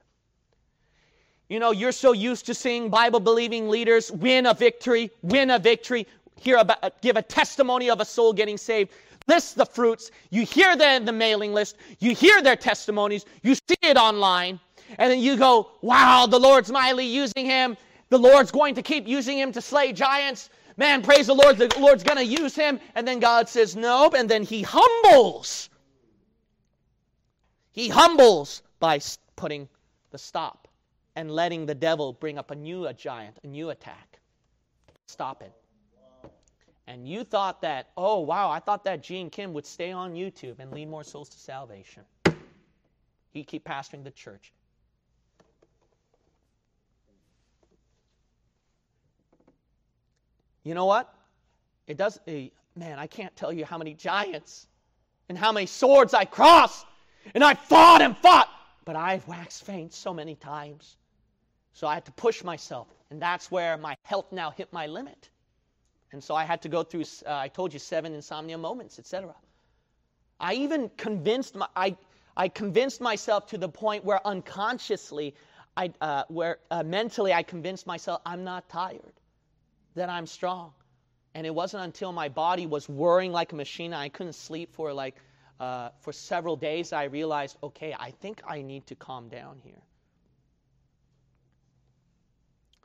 You 1.49 1.61
know, 1.61 1.71
you're 1.71 1.93
so 1.93 2.13
used 2.13 2.47
to 2.47 2.55
seeing 2.55 2.91
Bible 2.91 3.21
believing 3.21 3.69
leaders 3.69 4.11
win 4.11 4.47
a 4.47 4.55
victory, 4.55 5.11
win 5.23 5.51
a 5.51 5.61
victory, 5.61 6.07
hear 6.35 6.57
about, 6.57 6.79
uh, 6.83 6.91
give 7.01 7.17
a 7.17 7.23
testimony 7.23 7.89
of 7.89 8.01
a 8.01 8.05
soul 8.05 8.33
getting 8.33 8.59
saved 8.59 8.91
list 9.29 9.57
the 9.57 9.67
fruits, 9.67 10.11
you 10.31 10.45
hear 10.45 10.77
them 10.77 11.05
the 11.05 11.13
mailing 11.13 11.53
list, 11.53 11.77
you 11.99 12.15
hear 12.15 12.43
their 12.43 12.57
testimonies, 12.57 13.25
you 13.43 13.55
see 13.55 13.77
it 13.83 13.97
online, 13.97 14.61
and 14.99 15.11
then 15.11 15.21
you 15.21 15.37
go, 15.37 15.71
wow, 15.83 16.27
the 16.27 16.39
Lord's 16.39 16.71
mightily 16.71 17.07
using 17.07 17.45
him. 17.45 17.77
The 18.09 18.19
Lord's 18.19 18.53
going 18.53 18.77
to 18.77 18.83
keep 18.83 19.09
using 19.09 19.37
him 19.37 19.51
to 19.53 19.61
slay 19.61 19.93
giants. 19.93 20.49
Man, 20.77 21.03
praise 21.03 21.27
the 21.27 21.35
Lord, 21.35 21.57
the 21.57 21.73
Lord's 21.79 22.03
going 22.03 22.19
to 22.19 22.25
use 22.25 22.55
him. 22.55 22.79
And 22.95 23.07
then 23.07 23.19
God 23.19 23.49
says, 23.49 23.77
nope. 23.77 24.15
And 24.15 24.29
then 24.29 24.43
he 24.43 24.63
humbles. 24.63 25.71
He 27.73 27.89
humbles 27.89 28.63
by 28.79 29.01
putting 29.37 29.69
the 30.11 30.19
stop 30.19 30.69
and 31.15 31.31
letting 31.31 31.67
the 31.67 31.75
devil 31.75 32.13
bring 32.13 32.39
up 32.39 32.51
a 32.51 32.55
new 32.55 32.87
a 32.87 32.93
giant, 32.93 33.39
a 33.43 33.47
new 33.47 33.71
attack. 33.71 34.19
Stop 35.07 35.43
it 35.43 35.53
and 36.87 37.09
you 37.09 37.25
thought 37.25 37.61
that, 37.63 37.91
oh, 37.97 38.21
wow, 38.21 38.51
I 38.51 38.61
thought 38.61 38.85
that 38.85 39.03
Gene 39.03 39.29
Kim 39.29 39.53
would 39.55 39.67
stay 39.67 39.91
on 39.91 40.15
YouTube 40.15 40.61
and 40.61 40.71
lead 40.73 40.89
more 40.89 41.03
souls 41.03 41.29
to 41.31 41.39
salvation. 41.39 42.03
He'd 43.31 43.47
keep 43.47 43.65
pastoring 43.65 44.05
the 44.05 44.13
church. 44.13 44.53
You 50.67 50.75
know 50.75 50.87
what? 50.87 51.15
It 51.87 51.97
does, 51.97 52.19
eh, 52.27 52.49
man, 52.75 52.99
I 52.99 53.07
can't 53.07 53.35
tell 53.37 53.53
you 53.53 53.65
how 53.65 53.79
many 53.79 53.95
giants 53.95 54.67
and 55.29 55.39
how 55.39 55.53
many 55.53 55.67
swords 55.67 56.13
I 56.13 56.25
crossed. 56.25 56.85
And 57.37 57.45
I 57.45 57.55
fought 57.55 58.03
and 58.03 58.17
fought, 58.17 58.49
but 58.85 58.97
I've 58.97 59.27
waxed 59.29 59.65
faint 59.65 59.95
so 59.95 60.13
many 60.13 60.35
times. 60.35 60.97
So 61.73 61.87
I 61.87 61.95
had 61.95 62.05
to 62.07 62.13
push 62.13 62.43
myself. 62.43 62.89
And 63.11 63.23
that's 63.23 63.49
where 63.49 63.77
my 63.77 63.97
health 64.03 64.33
now 64.33 64.51
hit 64.51 64.73
my 64.73 64.89
limit. 64.89 65.31
And 66.11 66.23
so 66.23 66.35
I 66.35 66.43
had 66.43 66.61
to 66.63 66.69
go 66.69 66.83
through, 66.83 67.05
uh, 67.25 67.35
I 67.35 67.47
told 67.47 67.73
you, 67.73 67.79
seven 67.79 68.13
insomnia 68.13 68.59
moments, 68.59 68.99
etc. 68.99 69.37
I 70.41 70.55
even 70.55 70.91
convinced, 70.97 71.55
my, 71.55 71.69
I, 71.77 71.97
I 72.37 72.49
convinced 72.49 73.01
myself 73.01 73.47
to 73.49 73.59
the 73.59 73.69
point 73.69 74.05
where 74.05 74.27
unconsciously, 74.27 75.37
I, 75.77 75.93
uh, 76.01 76.25
where 76.27 76.59
uh, 76.73 76.83
mentally 76.83 77.33
I 77.33 77.45
convinced 77.45 77.87
myself 77.87 78.21
I'm 78.27 78.43
not 78.43 78.69
tired, 78.69 79.13
that 79.97 80.09
I'm 80.09 80.27
strong. 80.27 80.73
And 81.35 81.47
it 81.47 81.55
wasn't 81.55 81.85
until 81.85 82.13
my 82.13 82.29
body 82.29 82.67
was 82.67 82.89
whirring 82.89 83.33
like 83.33 83.53
a 83.53 83.57
machine, 83.57 83.93
I 83.93 84.09
couldn't 84.09 84.35
sleep 84.35 84.73
for 84.73 84.93
like 84.93 85.17
uh, 85.59 85.89
for 86.01 86.13
several 86.13 86.55
days, 86.57 86.93
I 86.93 87.05
realized, 87.05 87.57
okay, 87.63 87.95
I 87.99 88.11
think 88.11 88.43
I 88.47 88.63
need 88.63 88.87
to 88.89 88.95
calm 88.95 89.29
down 89.29 89.59
here. 89.65 89.83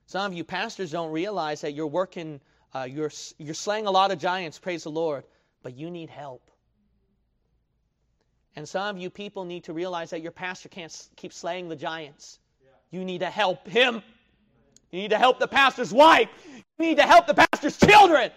Some 0.05 0.25
of 0.25 0.33
you 0.33 0.43
pastors 0.43 0.91
don't 0.91 1.11
realize 1.11 1.61
that 1.61 1.73
you're 1.73 1.87
working 1.87 2.39
uh, 2.73 2.87
you're, 2.89 3.11
you're 3.37 3.53
slaying 3.53 3.85
a 3.85 3.91
lot 3.91 4.11
of 4.11 4.19
giants, 4.19 4.57
praise 4.57 4.83
the 4.83 4.91
Lord, 4.91 5.23
but 5.61 5.75
you 5.75 5.89
need 5.89 6.09
help. 6.09 6.49
And 8.55 8.67
some 8.67 8.95
of 8.95 9.01
you 9.01 9.09
people 9.09 9.45
need 9.45 9.65
to 9.65 9.73
realize 9.73 10.09
that 10.11 10.21
your 10.21 10.31
pastor 10.31 10.69
can't 10.69 11.07
keep 11.15 11.33
slaying 11.33 11.69
the 11.69 11.75
giants. 11.75 12.39
Yeah. 12.61 12.99
You 12.99 13.05
need 13.05 13.19
to 13.19 13.29
help 13.29 13.67
him. 13.67 14.01
You 14.91 15.01
need 15.01 15.11
to 15.11 15.17
help 15.17 15.39
the 15.39 15.47
pastor's 15.47 15.93
wife. 15.93 16.29
Need 16.81 16.97
to 16.97 17.03
help 17.03 17.27
the 17.27 17.35
pastor's 17.35 17.77
children. 17.77 18.31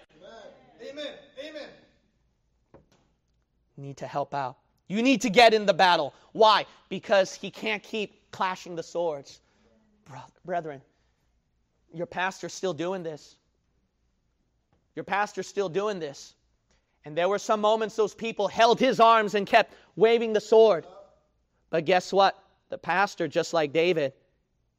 Amen. 0.83 0.91
Amen. 0.91 1.13
Amen. 1.43 1.69
You 3.79 3.83
need 3.83 3.97
to 3.97 4.07
help 4.07 4.35
out. 4.35 4.59
You 4.87 5.03
need 5.03 5.23
to 5.23 5.31
get 5.31 5.55
in 5.55 5.65
the 5.65 5.73
battle. 5.73 6.13
Why? 6.33 6.67
Because 6.91 7.35
he 7.35 7.51
can't 7.51 7.83
keep 7.83 8.31
clashing 8.33 8.77
the 8.77 8.83
swords. 8.83 9.41
Brethren, 10.45 10.83
your 11.95 12.05
pastor's 12.05 12.53
still 12.53 12.75
doing 12.75 13.03
this. 13.03 13.37
Your 14.95 15.05
pastor's 15.05 15.49
still 15.49 15.71
doing 15.71 15.99
this. 15.99 16.35
And 17.07 17.17
there 17.17 17.31
were 17.31 17.39
some 17.39 17.63
moments 17.63 17.97
those 17.97 18.15
people 18.15 18.47
held 18.47 18.79
his 18.79 19.01
arms 19.01 19.35
and 19.35 19.47
kept 19.47 19.73
waving 19.97 20.35
the 20.35 20.41
sword. 20.41 20.87
But 21.71 21.87
guess 21.87 22.13
what? 22.13 22.39
The 22.69 22.77
pastor, 22.77 23.27
just 23.27 23.55
like 23.55 23.73
David, 23.73 24.13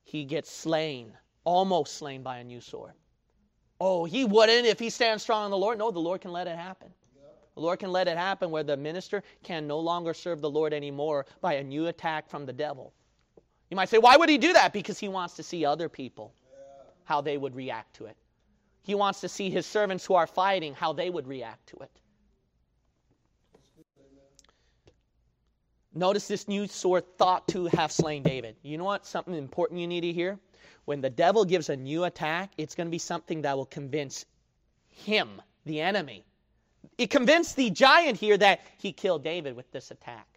he 0.04 0.23
gets 0.23 0.51
slain, 0.51 1.13
almost 1.45 1.97
slain 1.97 2.21
by 2.21 2.38
a 2.38 2.43
new 2.43 2.62
sword. 2.62 2.93
Oh, 3.79 4.05
he 4.05 4.25
wouldn't 4.25 4.65
if 4.65 4.79
he 4.79 4.89
stands 4.89 5.23
strong 5.23 5.45
in 5.45 5.51
the 5.51 5.57
Lord. 5.57 5.77
No, 5.77 5.91
the 5.91 5.99
Lord 5.99 6.21
can 6.21 6.31
let 6.31 6.47
it 6.47 6.55
happen. 6.55 6.89
The 7.55 7.61
Lord 7.61 7.79
can 7.79 7.91
let 7.91 8.07
it 8.07 8.17
happen 8.17 8.51
where 8.51 8.63
the 8.63 8.75
minister 8.75 9.23
can 9.43 9.65
no 9.65 9.79
longer 9.79 10.13
serve 10.13 10.41
the 10.41 10.49
Lord 10.49 10.73
anymore 10.73 11.25
by 11.41 11.53
a 11.53 11.63
new 11.63 11.88
attack 11.88 12.29
from 12.29 12.45
the 12.45 12.53
devil. 12.53 12.93
You 13.69 13.77
might 13.77 13.89
say, 13.89 13.97
why 13.97 14.17
would 14.17 14.29
he 14.29 14.38
do 14.38 14.53
that? 14.53 14.73
Because 14.73 14.99
he 14.99 15.07
wants 15.07 15.35
to 15.35 15.43
see 15.43 15.65
other 15.65 15.89
people, 15.89 16.33
how 17.05 17.21
they 17.21 17.38
would 17.38 17.55
react 17.55 17.95
to 17.95 18.05
it. 18.05 18.17
He 18.83 18.93
wants 18.93 19.21
to 19.21 19.29
see 19.29 19.49
his 19.49 19.65
servants 19.65 20.05
who 20.05 20.15
are 20.15 20.27
fighting, 20.27 20.73
how 20.73 20.93
they 20.93 21.09
would 21.09 21.27
react 21.27 21.67
to 21.67 21.77
it. 21.77 21.89
Notice 25.93 26.27
this 26.27 26.49
new 26.49 26.67
sword 26.67 27.05
thought 27.17 27.47
to 27.47 27.67
have 27.67 27.89
slain 27.89 28.21
David. 28.21 28.57
You 28.63 28.77
know 28.77 28.83
what? 28.83 29.05
Something 29.05 29.33
important 29.33 29.79
you 29.79 29.88
need 29.88 30.01
to 30.01 30.11
hear? 30.11 30.38
When 30.86 31.01
the 31.01 31.10
devil 31.10 31.45
gives 31.45 31.69
a 31.69 31.75
new 31.75 32.04
attack, 32.04 32.51
it's 32.58 32.75
going 32.75 32.88
to 32.88 32.91
be 32.91 32.97
something 32.99 33.43
that 33.43 33.58
will 33.58 33.65
convince 33.65 34.25
him, 34.89 35.41
the 35.65 35.82
enemy. 35.82 36.23
It 36.97 37.10
convinced 37.10 37.56
the 37.56 37.69
giant 37.69 38.17
here 38.17 38.38
that 38.38 38.62
he 38.78 38.91
killed 38.91 39.23
David 39.23 39.56
with 39.56 39.71
this 39.71 39.91
attack. 39.91 40.28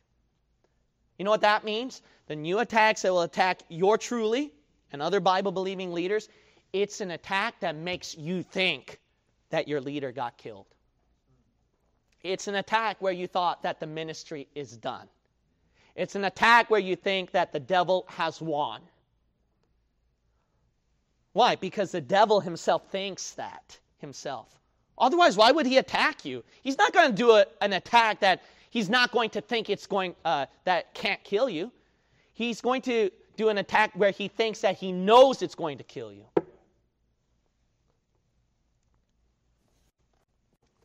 You 1.19 1.25
know 1.25 1.31
what 1.31 1.43
that 1.43 1.65
means? 1.65 2.01
The 2.27 2.37
new 2.37 2.59
attacks 2.59 3.03
that 3.03 3.13
will 3.13 3.23
attack 3.23 3.61
your 3.69 3.99
truly 3.99 4.53
and 4.93 5.03
other 5.03 5.21
Bible 5.21 5.53
believing 5.53 5.93
leaders, 5.93 6.29
it's 6.73 7.01
an 7.01 7.11
attack 7.11 7.61
that 7.61 7.77
makes 7.77 8.17
you 8.17 8.43
think 8.43 8.99
that 9.51 9.69
your 9.69 9.81
leader 9.81 10.13
got 10.13 10.37
killed. 10.37 10.67
It's 12.23 12.49
an 12.49 12.55
attack 12.55 13.01
where 13.01 13.13
you 13.13 13.27
thought 13.27 13.63
that 13.63 13.81
the 13.81 13.87
ministry 13.87 14.49
is 14.55 14.77
done. 14.77 15.09
It's 15.95 16.15
an 16.15 16.25
attack 16.25 16.71
where 16.71 16.81
you 16.81 16.97
think 16.97 17.33
that 17.33 17.53
the 17.53 17.61
devil 17.61 18.05
has 18.09 18.41
won. 18.41 18.81
Why? 21.39 21.55
Because 21.55 21.93
the 21.93 22.01
devil 22.01 22.41
himself 22.41 22.91
thinks 22.91 23.31
that 23.35 23.79
himself. 23.99 24.49
Otherwise, 24.99 25.37
why 25.37 25.53
would 25.53 25.67
he 25.67 25.79
attack 25.79 26.25
you? 26.25 26.43
He's 26.65 26.77
not 26.77 26.93
going 26.93 27.11
to 27.11 27.15
do 27.15 27.31
a, 27.31 27.47
an 27.61 27.75
attack 27.75 28.19
that 28.23 28.43
he's 28.71 28.91
not 28.91 29.13
going 29.13 29.31
to 29.31 29.41
think 29.41 29.71
it's 29.71 29.87
going 29.87 30.17
uh, 30.25 30.47
that 30.65 30.95
can't 30.95 31.23
kill 31.23 31.49
you. 31.49 31.71
He's 32.35 32.61
going 32.61 32.83
to 32.83 33.13
do 33.37 33.51
an 33.51 33.59
attack 33.59 33.93
where 33.95 34.11
he 34.11 34.27
thinks 34.27 34.63
that 34.63 34.79
he 34.79 34.91
knows 34.91 35.41
it's 35.41 35.55
going 35.55 35.79
to 35.79 35.85
kill 35.85 36.13
you. 36.13 36.25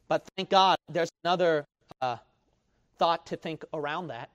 But 0.07 0.23
thank 0.37 0.51
God, 0.51 0.77
there's 0.87 1.09
another 1.23 1.65
uh, 1.99 2.17
thought 2.99 3.25
to 3.25 3.37
think 3.37 3.65
around 3.73 4.09
that. 4.09 4.29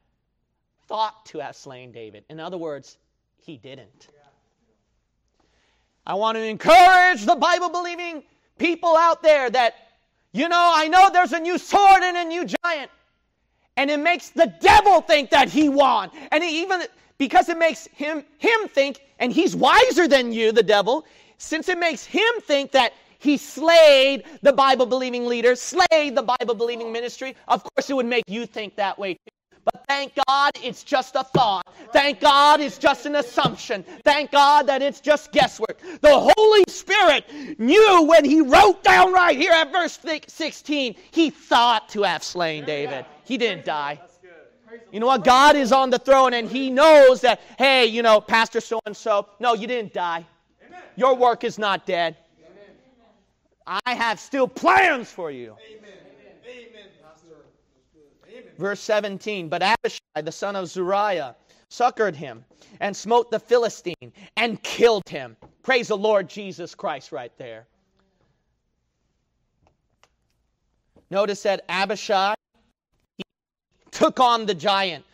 Thought 0.88 1.26
to 1.26 1.38
have 1.38 1.54
slain 1.54 1.92
David. 1.92 2.24
In 2.28 2.40
other 2.40 2.58
words, 2.58 2.98
he 3.40 3.56
didn't. 3.56 4.08
I 6.08 6.14
want 6.14 6.36
to 6.36 6.42
encourage 6.42 7.26
the 7.26 7.36
Bible 7.36 7.68
believing 7.68 8.22
people 8.58 8.96
out 8.96 9.22
there 9.22 9.50
that, 9.50 9.74
you 10.32 10.48
know, 10.48 10.72
I 10.74 10.88
know 10.88 11.10
there's 11.12 11.32
a 11.32 11.38
new 11.38 11.58
sword 11.58 12.02
and 12.02 12.16
a 12.16 12.24
new 12.24 12.46
giant. 12.64 12.90
And 13.76 13.90
it 13.90 14.00
makes 14.00 14.30
the 14.30 14.52
devil 14.60 15.02
think 15.02 15.28
that 15.30 15.50
he 15.50 15.68
won. 15.68 16.10
And 16.32 16.42
even 16.42 16.82
because 17.18 17.50
it 17.50 17.58
makes 17.58 17.86
him 17.88 18.24
him 18.38 18.68
think, 18.68 19.00
and 19.18 19.32
he's 19.32 19.54
wiser 19.54 20.08
than 20.08 20.32
you, 20.32 20.50
the 20.50 20.62
devil, 20.62 21.04
since 21.36 21.68
it 21.68 21.78
makes 21.78 22.04
him 22.04 22.40
think 22.40 22.72
that 22.72 22.94
he 23.18 23.36
slayed 23.36 24.24
the 24.42 24.52
Bible 24.52 24.86
believing 24.86 25.26
leader, 25.26 25.54
slayed 25.54 26.16
the 26.16 26.22
Bible 26.22 26.54
believing 26.54 26.90
ministry, 26.90 27.36
of 27.48 27.62
course 27.62 27.90
it 27.90 27.94
would 27.94 28.06
make 28.06 28.24
you 28.28 28.46
think 28.46 28.76
that 28.76 28.98
way 28.98 29.14
too. 29.14 29.37
But 29.72 29.84
thank 29.86 30.12
God 30.26 30.52
it's 30.62 30.82
just 30.82 31.14
a 31.14 31.24
thought. 31.24 31.66
Thank 31.92 32.20
God 32.20 32.60
it's 32.60 32.78
just 32.78 33.06
an 33.06 33.16
assumption. 33.16 33.84
Thank 34.04 34.30
God 34.30 34.66
that 34.66 34.82
it's 34.82 35.00
just 35.00 35.32
guesswork. 35.32 35.78
The 36.00 36.32
Holy 36.36 36.64
Spirit 36.68 37.58
knew 37.58 38.04
when 38.04 38.24
He 38.24 38.40
wrote 38.40 38.82
down 38.82 39.12
right 39.12 39.36
here 39.36 39.52
at 39.52 39.72
verse 39.72 39.98
16, 40.26 40.94
He 41.10 41.30
thought 41.30 41.88
to 41.90 42.02
have 42.02 42.22
slain 42.22 42.64
David. 42.64 43.04
He 43.24 43.36
didn't 43.36 43.64
die. 43.64 44.00
You 44.92 45.00
know 45.00 45.06
what? 45.06 45.24
God 45.24 45.56
is 45.56 45.72
on 45.72 45.90
the 45.90 45.98
throne 45.98 46.34
and 46.34 46.48
He 46.48 46.70
knows 46.70 47.20
that, 47.22 47.40
hey, 47.58 47.86
you 47.86 48.02
know, 48.02 48.20
Pastor 48.20 48.60
so 48.60 48.80
and 48.86 48.96
so, 48.96 49.28
no, 49.40 49.54
you 49.54 49.66
didn't 49.66 49.92
die. 49.92 50.24
Your 50.96 51.14
work 51.14 51.44
is 51.44 51.58
not 51.58 51.86
dead. 51.86 52.16
I 53.66 53.94
have 53.94 54.18
still 54.18 54.48
plans 54.48 55.10
for 55.10 55.30
you. 55.30 55.54
Amen. 55.70 55.97
Verse 58.58 58.80
17 58.80 59.48
But 59.48 59.62
Abishai, 59.62 60.22
the 60.22 60.32
son 60.32 60.56
of 60.56 60.68
Zeruiah, 60.68 61.36
succored 61.68 62.16
him 62.16 62.44
and 62.80 62.96
smote 62.96 63.30
the 63.30 63.38
Philistine 63.38 64.12
and 64.36 64.62
killed 64.62 65.08
him. 65.08 65.36
Praise 65.62 65.88
the 65.88 65.96
Lord 65.96 66.28
Jesus 66.28 66.74
Christ 66.74 67.12
right 67.12 67.32
there. 67.38 67.66
Notice 71.10 71.42
that 71.44 71.64
Abishai 71.68 72.34
took 73.90 74.20
on 74.20 74.44
the 74.44 74.54
giant 74.54 75.04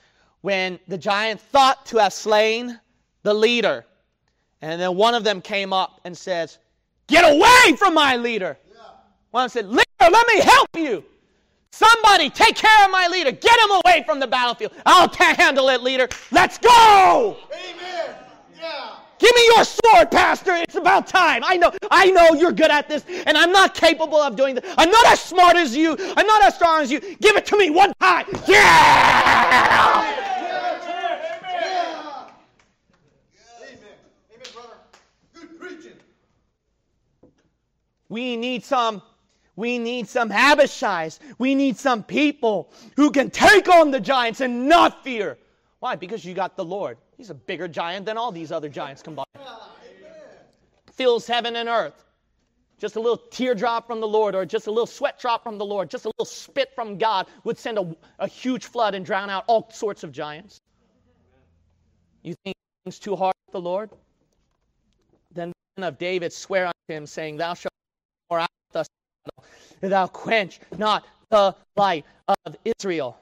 when 0.40 0.78
the 0.88 0.98
giant 0.98 1.40
thought 1.40 1.87
to 1.87 1.98
have 1.98 2.12
slain 2.12 2.78
the 3.22 3.33
leader. 3.33 3.85
And 4.61 4.80
then 4.80 4.96
one 4.96 5.14
of 5.14 5.24
them 5.24 5.40
came 5.40 5.72
up 5.72 6.00
and 6.04 6.16
says, 6.16 6.59
Get 7.07 7.24
away 7.24 7.76
from 7.76 7.94
my 7.94 8.16
leader. 8.16 8.59
One 9.30 9.48
said, 9.48 9.68
Leader, 9.68 9.85
let 10.00 10.26
me 10.28 10.40
help 10.40 10.68
you. 10.76 11.04
Somebody 11.74 12.30
take 12.30 12.54
care 12.54 12.84
of 12.84 12.92
my 12.92 13.08
leader. 13.08 13.32
Get 13.32 13.58
him 13.58 13.70
away 13.84 14.04
from 14.06 14.20
the 14.20 14.28
battlefield. 14.28 14.70
I'll 14.87 15.08
handle 15.12 15.68
it, 15.70 15.82
leader. 15.82 16.08
Let's 16.30 16.56
go. 16.56 17.37
Amen. 17.50 18.14
Yeah. 18.56 18.90
Give 19.18 19.34
me 19.34 19.44
your 19.46 19.64
sword, 19.64 20.12
Pastor. 20.12 20.54
It's 20.54 20.76
about 20.76 21.08
time. 21.08 21.42
I 21.44 21.56
know, 21.56 21.72
I 21.90 22.12
know 22.12 22.34
you're 22.34 22.52
good 22.52 22.70
at 22.70 22.88
this, 22.88 23.04
and 23.26 23.37
I'm 23.37 23.50
not 23.50 23.74
capable 23.74 24.18
of 24.18 24.37
doing 24.37 24.54
this. 24.54 24.64
I'm 24.78 24.88
not 24.88 25.04
as 25.06 25.20
smart 25.20 25.56
as 25.56 25.76
you. 25.76 25.96
I'm 26.16 26.26
not 26.28 26.44
as 26.44 26.54
strong 26.54 26.80
as 26.80 26.92
you. 26.92 27.00
Give 27.00 27.34
it 27.34 27.44
to 27.46 27.56
me 27.56 27.70
one 27.70 27.92
time. 28.00 28.26
Yeah! 28.46 30.20
We 38.08 38.37
need 38.37 38.64
some 38.64 39.02
we 39.56 39.78
need 39.78 40.08
some 40.08 40.30
Abishais. 40.30 41.18
We 41.38 41.54
need 41.54 41.76
some 41.76 42.02
people 42.02 42.72
who 42.96 43.10
can 43.10 43.30
take 43.30 43.68
on 43.68 43.90
the 43.90 44.00
giants 44.00 44.40
and 44.40 44.68
not 44.68 45.04
fear. 45.04 45.38
Why? 45.80 45.96
Because 45.96 46.24
you 46.24 46.34
got 46.34 46.56
the 46.56 46.64
Lord. 46.64 46.98
He's 47.16 47.30
a 47.30 47.34
bigger 47.34 47.68
giant 47.68 48.06
than 48.06 48.16
all 48.16 48.32
these 48.32 48.50
other 48.50 48.68
giants 48.68 49.02
combined. 49.02 49.26
Fills 50.92 51.26
heaven 51.26 51.56
and 51.56 51.68
earth. 51.68 52.04
Just 52.78 52.96
a 52.96 53.00
little 53.00 53.16
teardrop 53.30 53.86
from 53.86 54.00
the 54.00 54.08
Lord, 54.08 54.34
or 54.34 54.44
just 54.44 54.66
a 54.66 54.70
little 54.70 54.86
sweat 54.86 55.18
drop 55.20 55.44
from 55.44 55.58
the 55.58 55.64
Lord, 55.64 55.88
just 55.88 56.06
a 56.06 56.08
little 56.08 56.24
spit 56.24 56.72
from 56.74 56.98
God 56.98 57.28
would 57.44 57.56
send 57.56 57.78
a, 57.78 57.96
a 58.18 58.26
huge 58.26 58.66
flood 58.66 58.94
and 58.94 59.06
drown 59.06 59.30
out 59.30 59.44
all 59.46 59.70
sorts 59.70 60.02
of 60.02 60.10
giants. 60.10 60.60
You 62.22 62.34
think 62.42 62.56
things 62.84 62.98
too 62.98 63.14
hard 63.14 63.34
with 63.46 63.52
the 63.52 63.60
Lord? 63.60 63.90
Then 65.32 65.52
the 65.76 65.86
of 65.86 65.98
David 65.98 66.32
swear 66.32 66.66
unto 66.66 66.76
him, 66.88 67.06
saying, 67.06 67.36
Thou 67.36 67.54
shalt 67.54 67.70
us 69.84 69.90
thou 69.90 70.06
quench 70.06 70.60
not 70.78 71.04
the 71.30 71.54
light 71.76 72.04
of 72.28 72.56
Israel. 72.64 73.18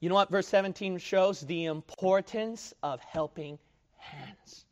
You 0.00 0.08
know 0.08 0.14
what 0.14 0.30
verse 0.30 0.46
17 0.46 0.98
shows? 0.98 1.40
The 1.40 1.64
importance 1.64 2.72
of 2.82 3.00
helping 3.00 3.58
hands. 3.96 4.64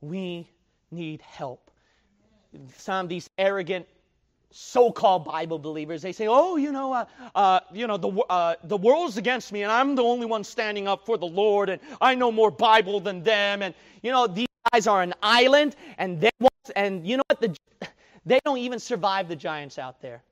We 0.00 0.48
need 0.90 1.22
help. 1.22 1.70
Some 2.76 3.06
of 3.06 3.08
these 3.08 3.28
arrogant 3.38 3.86
so-called 4.50 5.24
Bible 5.24 5.58
believers, 5.58 6.02
they 6.02 6.12
say, 6.12 6.26
"Oh, 6.28 6.56
you 6.56 6.72
know, 6.72 6.92
uh, 6.92 7.04
uh, 7.34 7.60
you 7.72 7.86
know, 7.86 7.96
the 7.96 8.08
uh, 8.08 8.54
the 8.64 8.76
world's 8.76 9.18
against 9.18 9.52
me, 9.52 9.62
and 9.62 9.70
I'm 9.70 9.94
the 9.94 10.02
only 10.02 10.26
one 10.26 10.44
standing 10.44 10.88
up 10.88 11.04
for 11.04 11.18
the 11.18 11.26
Lord, 11.26 11.68
and 11.68 11.80
I 12.00 12.14
know 12.14 12.32
more 12.32 12.50
Bible 12.50 13.00
than 13.00 13.22
them." 13.22 13.62
And 13.62 13.74
you 14.02 14.10
know, 14.10 14.26
these 14.26 14.48
guys 14.72 14.86
are 14.86 15.02
an 15.02 15.14
island, 15.22 15.76
and 15.98 16.20
they 16.20 16.30
want, 16.40 16.70
and 16.74 17.06
you 17.06 17.18
know 17.18 17.22
what? 17.28 17.40
The 17.40 17.56
they 18.26 18.40
don't 18.44 18.58
even 18.58 18.78
survive 18.78 19.28
the 19.28 19.36
giants 19.36 19.78
out 19.78 20.02
there. 20.02 20.22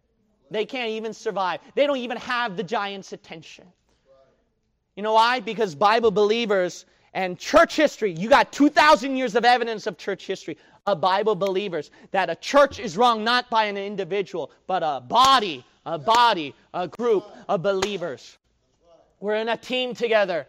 They 0.51 0.67
can't 0.67 0.91
even 0.91 1.15
survive. 1.15 1.61
They 1.75 1.87
don't 1.87 1.97
even 1.97 2.19
have 2.19 2.57
the 2.57 2.63
giants' 2.63 3.13
attention. 3.13 3.65
You 4.97 5.03
know 5.03 5.15
why? 5.15 5.41
Because 5.41 5.75
Bible 5.75 6.11
believers 6.11 6.85
and 7.15 7.39
church 7.39 7.77
history, 7.77 8.13
you 8.13 8.29
got 8.29 8.53
2,000 8.53 9.17
years 9.17 9.37
of 9.37 9.45
evidence 9.45 9.87
of 9.87 9.97
church 9.97 10.27
history 10.27 10.59
of 10.87 11.01
Bible 11.01 11.35
believers 11.35 11.91
that 12.11 12.29
a 12.29 12.37
church 12.37 12.79
is 12.79 12.97
wrong 12.97 13.25
not 13.25 13.49
by 13.49 13.65
an 13.65 13.77
individual, 13.77 14.51
but 14.67 14.83
a 14.83 15.01
body, 15.01 15.65
a 15.87 15.99
body, 15.99 16.55
a 16.75 16.87
group 16.89 17.25
of 17.49 17.63
believers. 17.63 18.37
We're 19.21 19.37
in 19.37 19.49
a 19.49 19.57
team 19.57 19.95
together. 19.95 20.47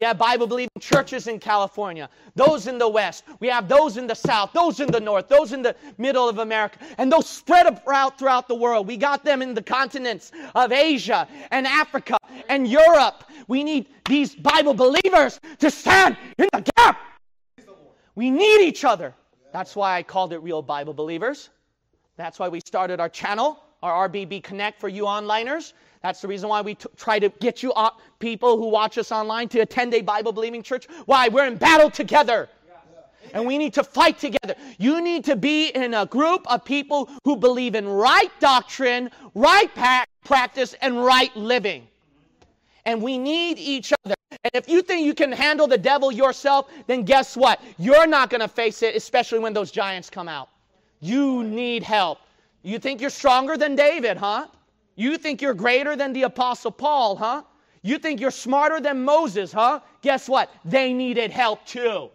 We 0.00 0.06
have 0.06 0.16
Bible 0.16 0.46
believing 0.46 0.70
churches 0.78 1.26
in 1.26 1.40
California, 1.40 2.08
those 2.36 2.68
in 2.68 2.78
the 2.78 2.88
West. 2.88 3.24
We 3.40 3.48
have 3.48 3.66
those 3.66 3.96
in 3.96 4.06
the 4.06 4.14
South, 4.14 4.52
those 4.52 4.78
in 4.78 4.92
the 4.92 5.00
North, 5.00 5.28
those 5.28 5.52
in 5.52 5.60
the 5.60 5.74
middle 5.98 6.28
of 6.28 6.38
America, 6.38 6.78
and 6.98 7.10
those 7.10 7.28
spread 7.28 7.66
out 7.88 8.16
throughout 8.16 8.46
the 8.46 8.54
world. 8.54 8.86
We 8.86 8.96
got 8.96 9.24
them 9.24 9.42
in 9.42 9.54
the 9.54 9.62
continents 9.62 10.30
of 10.54 10.70
Asia 10.70 11.26
and 11.50 11.66
Africa 11.66 12.16
and 12.48 12.68
Europe. 12.68 13.24
We 13.48 13.64
need 13.64 13.86
these 14.08 14.36
Bible 14.36 14.72
believers 14.72 15.40
to 15.58 15.68
stand 15.68 16.16
in 16.38 16.48
the 16.52 16.70
gap. 16.76 17.00
We 18.14 18.30
need 18.30 18.60
each 18.60 18.84
other. 18.84 19.14
That's 19.52 19.74
why 19.74 19.96
I 19.96 20.04
called 20.04 20.32
it 20.32 20.38
Real 20.38 20.62
Bible 20.62 20.94
Believers. 20.94 21.50
That's 22.16 22.38
why 22.38 22.48
we 22.48 22.60
started 22.60 23.00
our 23.00 23.08
channel, 23.08 23.64
our 23.82 24.08
RBB 24.08 24.44
Connect 24.44 24.78
for 24.78 24.88
you 24.88 25.04
onliners. 25.04 25.72
That's 26.02 26.20
the 26.20 26.28
reason 26.28 26.48
why 26.48 26.60
we 26.60 26.74
t- 26.74 26.88
try 26.96 27.18
to 27.18 27.28
get 27.40 27.62
you 27.62 27.72
uh, 27.72 27.90
people 28.18 28.56
who 28.56 28.68
watch 28.68 28.98
us 28.98 29.10
online 29.10 29.48
to 29.50 29.60
attend 29.60 29.94
a 29.94 30.00
Bible 30.00 30.32
believing 30.32 30.62
church. 30.62 30.86
Why? 31.06 31.28
We're 31.28 31.46
in 31.46 31.56
battle 31.56 31.90
together. 31.90 32.48
And 33.34 33.46
we 33.46 33.58
need 33.58 33.74
to 33.74 33.84
fight 33.84 34.18
together. 34.18 34.54
You 34.78 35.02
need 35.02 35.24
to 35.24 35.36
be 35.36 35.68
in 35.68 35.92
a 35.92 36.06
group 36.06 36.50
of 36.50 36.64
people 36.64 37.10
who 37.24 37.36
believe 37.36 37.74
in 37.74 37.86
right 37.86 38.30
doctrine, 38.40 39.10
right 39.34 39.74
pa- 39.74 40.06
practice, 40.24 40.74
and 40.80 41.04
right 41.04 41.34
living. 41.36 41.86
And 42.86 43.02
we 43.02 43.18
need 43.18 43.58
each 43.58 43.92
other. 44.04 44.14
And 44.30 44.50
if 44.54 44.68
you 44.68 44.80
think 44.80 45.04
you 45.04 45.14
can 45.14 45.30
handle 45.30 45.66
the 45.66 45.76
devil 45.76 46.10
yourself, 46.10 46.70
then 46.86 47.02
guess 47.02 47.36
what? 47.36 47.60
You're 47.76 48.06
not 48.06 48.30
going 48.30 48.40
to 48.40 48.48
face 48.48 48.82
it, 48.82 48.96
especially 48.96 49.40
when 49.40 49.52
those 49.52 49.70
giants 49.70 50.08
come 50.08 50.28
out. 50.28 50.48
You 51.00 51.44
need 51.44 51.82
help. 51.82 52.20
You 52.62 52.78
think 52.78 53.00
you're 53.00 53.10
stronger 53.10 53.56
than 53.56 53.76
David, 53.76 54.16
huh? 54.16 54.46
You 54.98 55.16
think 55.16 55.40
you're 55.40 55.54
greater 55.54 55.94
than 55.94 56.12
the 56.12 56.24
Apostle 56.24 56.72
Paul, 56.72 57.14
huh? 57.14 57.44
You 57.82 58.00
think 58.00 58.20
you're 58.20 58.32
smarter 58.32 58.80
than 58.80 59.04
Moses, 59.04 59.52
huh? 59.52 59.78
Guess 60.02 60.28
what? 60.28 60.52
They 60.64 60.92
needed 60.92 61.30
help 61.30 61.64
too. 61.64 62.10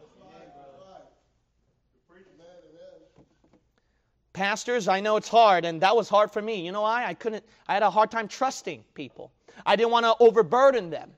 Pastors, 4.34 4.89
I 4.89 5.00
know 5.00 5.15
it's 5.15 5.30
hard, 5.30 5.63
and 5.63 5.80
that 5.80 5.96
was 5.96 6.10
hard 6.10 6.30
for 6.30 6.41
me. 6.41 6.65
You 6.65 6.74
know 6.74 6.82
why? 6.82 7.06
I 7.06 7.13
couldn't, 7.13 7.46
I 7.69 7.74
had 7.74 7.84
a 7.84 7.89
hard 7.89 8.12
time 8.12 8.28
trusting 8.28 8.84
people. 8.96 9.32
I 9.65 9.78
didn't 9.78 9.91
want 9.91 10.06
to 10.06 10.15
overburden 10.19 10.89
them. 10.89 11.10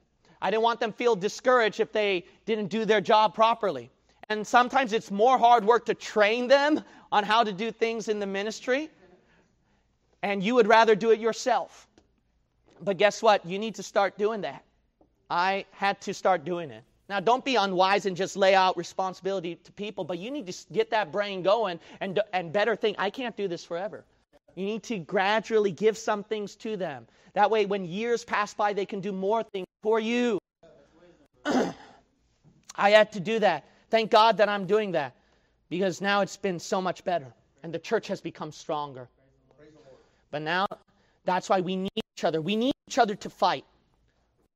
I 0.44 0.52
didn't 0.52 0.62
want 0.62 0.80
them 0.80 0.94
feel 0.94 1.16
discouraged 1.16 1.80
if 1.80 1.92
they 1.92 2.26
didn't 2.46 2.68
do 2.68 2.86
their 2.86 3.02
job 3.02 3.34
properly. 3.34 3.90
And 4.30 4.46
sometimes 4.46 4.94
it's 4.94 5.10
more 5.10 5.40
hard 5.40 5.66
work 5.66 5.88
to 5.88 5.96
train 5.96 6.48
them 6.48 6.84
on 7.12 7.24
how 7.24 7.44
to 7.44 7.52
do 7.52 7.72
things 7.72 8.08
in 8.08 8.20
the 8.20 8.28
ministry, 8.28 8.92
and 10.26 10.42
you 10.42 10.56
would 10.56 10.66
rather 10.66 10.96
do 10.96 11.12
it 11.12 11.20
yourself. 11.20 11.88
But 12.82 12.98
guess 12.98 13.22
what? 13.22 13.46
You 13.46 13.60
need 13.60 13.76
to 13.76 13.84
start 13.84 14.18
doing 14.18 14.42
that. 14.42 14.64
I 15.30 15.66
had 15.72 16.02
to 16.02 16.16
start 16.16 16.44
doing 16.44 16.72
it. 16.72 16.84
Now, 17.08 17.20
don't 17.20 17.46
be 17.46 17.58
unwise 17.58 18.08
and 18.08 18.18
just 18.18 18.36
lay 18.36 18.56
out 18.56 18.76
responsibility 18.76 19.56
to 19.64 19.72
people, 19.74 20.04
but 20.04 20.18
you 20.18 20.32
need 20.32 20.48
to 20.48 20.74
get 20.74 20.90
that 20.90 21.12
brain 21.12 21.44
going 21.44 21.80
and, 22.02 22.20
and 22.34 22.52
better 22.52 22.76
think, 22.76 22.96
I 22.98 23.12
can't 23.12 23.38
do 23.38 23.48
this 23.48 23.64
forever. 23.64 24.04
You 24.56 24.66
need 24.66 24.82
to 24.84 24.98
gradually 24.98 25.72
give 25.72 25.96
some 25.96 26.24
things 26.24 26.56
to 26.58 26.76
them. 26.76 27.06
That 27.34 27.52
way, 27.52 27.68
when 27.68 27.86
years 27.86 28.24
pass 28.24 28.52
by, 28.52 28.74
they 28.74 28.88
can 28.88 29.02
do 29.02 29.12
more 29.12 29.44
things 29.44 29.68
for 29.84 30.00
you. 30.00 30.40
I 31.46 32.90
had 32.90 33.12
to 33.12 33.20
do 33.20 33.38
that. 33.40 33.66
Thank 33.92 34.10
God 34.10 34.38
that 34.38 34.50
I'm 34.50 34.66
doing 34.66 34.94
that 34.94 35.14
because 35.70 36.02
now 36.02 36.22
it's 36.22 36.38
been 36.38 36.60
so 36.60 36.82
much 36.82 37.04
better 37.04 37.32
and 37.62 37.72
the 37.72 37.80
church 37.80 38.08
has 38.08 38.22
become 38.22 38.52
stronger. 38.52 39.08
But 40.36 40.42
now, 40.42 40.68
that's 41.24 41.48
why 41.48 41.62
we 41.62 41.78
need 41.78 42.04
each 42.14 42.26
other. 42.26 42.42
We 42.42 42.58
need 42.58 42.74
each 42.90 42.98
other 42.98 43.16
to 43.16 43.30
fight. 43.30 43.64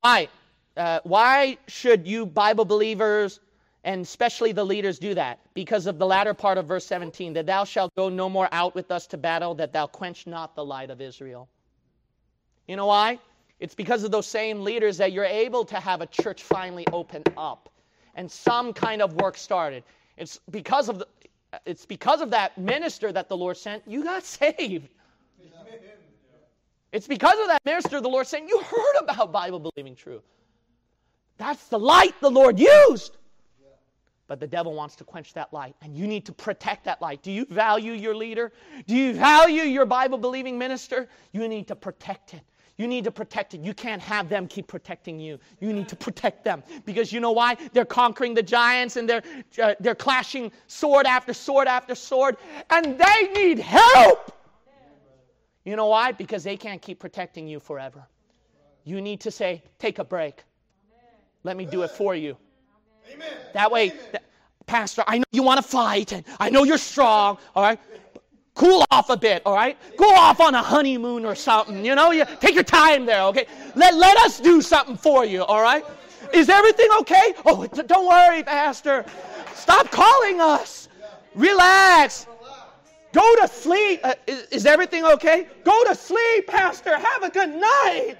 Why? 0.02 0.28
Uh, 0.76 1.00
why 1.06 1.58
should 1.70 2.06
you 2.06 2.26
Bible 2.26 2.66
believers 2.66 3.40
and 3.86 4.02
especially 4.02 4.52
the 4.52 4.66
leaders 4.66 5.00
do 5.00 5.14
that? 5.14 5.40
Because 5.54 5.88
of 5.88 5.98
the 5.98 6.06
latter 6.06 6.34
part 6.34 6.58
of 6.58 6.66
verse 6.66 6.86
17 6.86 7.32
that 7.32 7.46
thou 7.46 7.64
shalt 7.64 7.96
go 7.96 8.10
no 8.10 8.28
more 8.28 8.50
out 8.52 8.76
with 8.76 8.92
us 8.92 9.08
to 9.08 9.18
battle, 9.18 9.56
that 9.56 9.72
thou 9.72 9.88
quench 9.88 10.28
not 10.28 10.54
the 10.54 10.66
light 10.66 10.90
of 10.90 11.00
Israel. 11.00 11.48
You 12.68 12.76
know 12.76 12.88
why? 12.88 13.18
It's 13.62 13.74
because 13.74 14.04
of 14.04 14.12
those 14.12 14.28
same 14.28 14.66
leaders 14.66 14.98
that 14.98 15.14
you're 15.14 15.24
able 15.24 15.64
to 15.64 15.78
have 15.80 16.02
a 16.02 16.08
church 16.08 16.44
finally 16.44 16.88
open 16.92 17.24
up 17.38 17.70
and 18.16 18.30
some 18.30 18.74
kind 18.74 19.02
of 19.02 19.14
work 19.14 19.38
started. 19.38 19.86
It's 20.18 20.42
because 20.52 20.90
of 20.90 21.00
the, 21.00 21.08
it's 21.66 21.86
because 21.86 22.20
of 22.20 22.32
that 22.32 22.58
minister 22.58 23.14
that 23.14 23.30
the 23.30 23.38
Lord 23.38 23.56
sent 23.56 23.84
you 23.88 24.04
got 24.04 24.24
saved. 24.26 24.90
It's 26.92 27.06
because 27.06 27.40
of 27.40 27.48
that 27.50 27.64
minister 27.66 27.98
of 27.98 28.04
the 28.04 28.10
Lord 28.10 28.26
saying, 28.26 28.50
you 28.50 28.60
heard 28.62 28.96
about 29.02 29.32
Bible 29.32 29.60
believing 29.60 29.96
truth. 29.96 30.24
That's 31.38 31.68
the 31.68 31.78
light 31.78 32.16
the 32.20 32.32
Lord 32.32 32.60
used. 32.60 33.16
But 34.28 34.40
the 34.40 34.48
devil 34.48 34.76
wants 34.76 34.96
to 34.98 35.04
quench 35.04 35.34
that 35.34 35.52
light, 35.52 35.76
and 35.82 35.96
you 35.96 36.06
need 36.06 36.26
to 36.26 36.32
protect 36.32 36.86
that 36.86 37.02
light. 37.02 37.24
Do 37.24 37.32
you 37.32 37.46
value 37.50 37.94
your 37.94 38.16
leader? 38.16 38.52
Do 38.86 38.96
you 38.96 39.14
value 39.14 39.64
your 39.64 39.88
Bible 39.88 40.20
believing 40.20 40.58
minister? 40.58 41.08
You 41.32 41.48
need 41.48 41.68
to 41.68 41.76
protect 41.76 42.36
it. 42.36 42.42
You 42.78 42.88
need 42.88 43.04
to 43.06 43.12
protect 43.12 43.56
it. 43.56 43.62
You 43.62 43.74
can't 43.74 44.02
have 44.02 44.30
them 44.30 44.48
keep 44.48 44.68
protecting 44.68 45.20
you. 45.20 45.40
You 45.60 45.74
need 45.74 45.90
to 45.90 45.96
protect 45.96 46.44
them 46.44 46.64
because 46.86 47.12
you 47.12 47.20
know 47.20 47.32
why? 47.32 47.58
They're 47.74 47.86
conquering 47.86 48.36
the 48.36 48.44
giants 48.44 48.96
and 48.96 49.10
they're 49.10 49.24
uh, 49.62 49.74
they're 49.80 49.96
clashing 49.96 50.52
sword 50.68 51.06
after 51.06 51.34
sword 51.34 51.68
after 51.68 51.94
sword, 51.96 52.38
and 52.70 52.98
they 52.98 53.34
need 53.34 53.60
help. 53.60 54.32
You 55.64 55.76
know 55.76 55.88
why? 55.88 56.12
Because 56.12 56.44
they 56.44 56.58
can't 56.58 56.82
keep 56.82 57.00
protecting 57.00 57.48
you 57.48 57.60
forever. 57.60 58.08
You 58.84 59.02
need 59.02 59.22
to 59.22 59.32
say, 59.32 59.62
"Take 59.78 60.00
a 60.00 60.04
break. 60.04 60.44
Let 61.44 61.58
me 61.58 61.66
do 61.66 61.84
it 61.84 61.92
for 61.92 62.16
you." 62.16 62.38
Amen. 63.12 63.28
That 63.54 63.72
way, 63.72 63.90
that, 64.12 64.24
Pastor, 64.66 65.04
I 65.08 65.18
know 65.18 65.26
you 65.32 65.44
want 65.44 65.62
to 65.62 65.68
fight, 65.68 66.12
and 66.12 66.24
I 66.40 66.50
know 66.50 66.64
you're 66.64 66.78
strong. 66.78 67.38
All 67.56 67.64
right, 67.64 67.80
cool 68.60 68.84
off 68.92 69.10
a 69.10 69.16
bit, 69.16 69.42
all 69.46 69.56
right? 69.56 69.78
Go 69.98 70.14
off 70.14 70.42
on 70.42 70.54
a 70.54 70.62
honeymoon 70.62 71.26
or 71.26 71.34
something, 71.34 71.86
you 71.86 71.96
know? 71.96 72.12
You 72.12 72.26
take 72.42 72.56
your 72.56 72.66
time 72.66 73.06
there, 73.06 73.22
okay? 73.24 73.46
Let, 73.76 73.96
let 73.96 74.18
us 74.18 74.40
do 74.40 74.62
something 74.62 74.98
for 74.98 75.24
you, 75.24 75.44
all 75.44 75.62
right? 75.62 75.86
Is 76.34 76.50
everything 76.50 76.90
okay? 77.00 77.34
Oh, 77.46 77.66
don't 77.68 78.06
worry, 78.06 78.44
Pastor. 78.44 79.06
Stop 79.56 79.90
calling 79.92 80.42
us. 80.42 80.90
Relax. 81.36 82.28
Go 83.12 83.36
to 83.38 83.48
sleep. 83.48 84.02
Uh, 84.04 84.14
is, 84.28 84.46
is 84.48 84.66
everything 84.66 85.04
okay? 85.04 85.48
Go 85.64 85.84
to 85.86 85.96
sleep, 85.96 86.48
Pastor. 86.48 86.98
Have 86.98 87.24
a 87.24 87.30
good 87.30 87.50
night. 87.50 88.18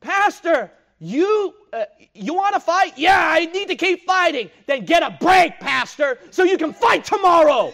Pastor, 0.00 0.72
you, 0.98 1.54
uh, 1.72 1.84
you 2.14 2.34
want 2.34 2.54
to 2.54 2.60
fight? 2.60 2.94
Yeah, 2.96 3.18
I 3.18 3.44
need 3.46 3.68
to 3.68 3.76
keep 3.76 4.06
fighting. 4.06 4.50
Then 4.66 4.84
get 4.84 5.02
a 5.02 5.16
break, 5.20 5.60
Pastor, 5.60 6.18
so 6.30 6.42
you 6.42 6.56
can 6.56 6.72
fight 6.72 7.04
tomorrow. 7.04 7.72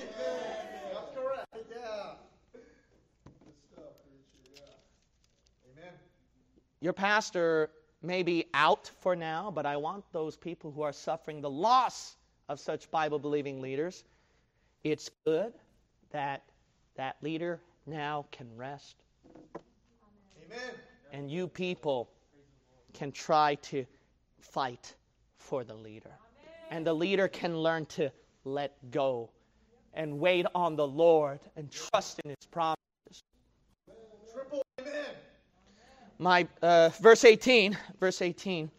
Your 6.80 6.92
pastor 6.92 7.70
may 8.02 8.22
be 8.22 8.44
out 8.54 8.90
for 9.00 9.16
now, 9.16 9.50
but 9.50 9.66
I 9.66 9.76
want 9.76 10.04
those 10.12 10.36
people 10.36 10.70
who 10.70 10.82
are 10.82 10.92
suffering 10.92 11.40
the 11.40 11.50
loss 11.50 12.16
of 12.48 12.60
such 12.60 12.90
Bible 12.90 13.18
believing 13.18 13.60
leaders. 13.60 14.04
It's 14.84 15.10
good 15.24 15.52
that 16.10 16.42
that 16.96 17.16
leader 17.22 17.60
now 17.86 18.26
can 18.30 18.48
rest. 18.56 18.96
Amen. 20.44 20.74
And 21.12 21.30
you 21.30 21.48
people 21.48 22.10
can 22.92 23.12
try 23.12 23.56
to 23.56 23.84
fight 24.40 24.94
for 25.38 25.64
the 25.64 25.74
leader. 25.74 26.10
And 26.70 26.86
the 26.86 26.94
leader 26.94 27.28
can 27.28 27.56
learn 27.58 27.86
to 27.86 28.10
let 28.44 28.74
go 28.90 29.30
and 29.94 30.18
wait 30.18 30.46
on 30.54 30.76
the 30.76 30.86
Lord 30.86 31.40
and 31.56 31.70
trust 31.70 32.20
in 32.24 32.30
his 32.30 32.46
promises. 32.50 32.76
Triple 34.32 34.62
amen. 34.80 34.92
My 36.18 36.46
uh, 36.62 36.90
verse 37.00 37.24
18, 37.24 37.76
verse 38.00 38.22
18. 38.22 38.70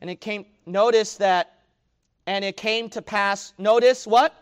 And 0.00 0.10
it 0.10 0.20
came 0.20 0.46
notice 0.66 1.16
that 1.16 1.53
and 2.26 2.44
it 2.44 2.56
came 2.56 2.88
to 2.90 3.02
pass 3.02 3.52
notice 3.58 4.06
what? 4.06 4.34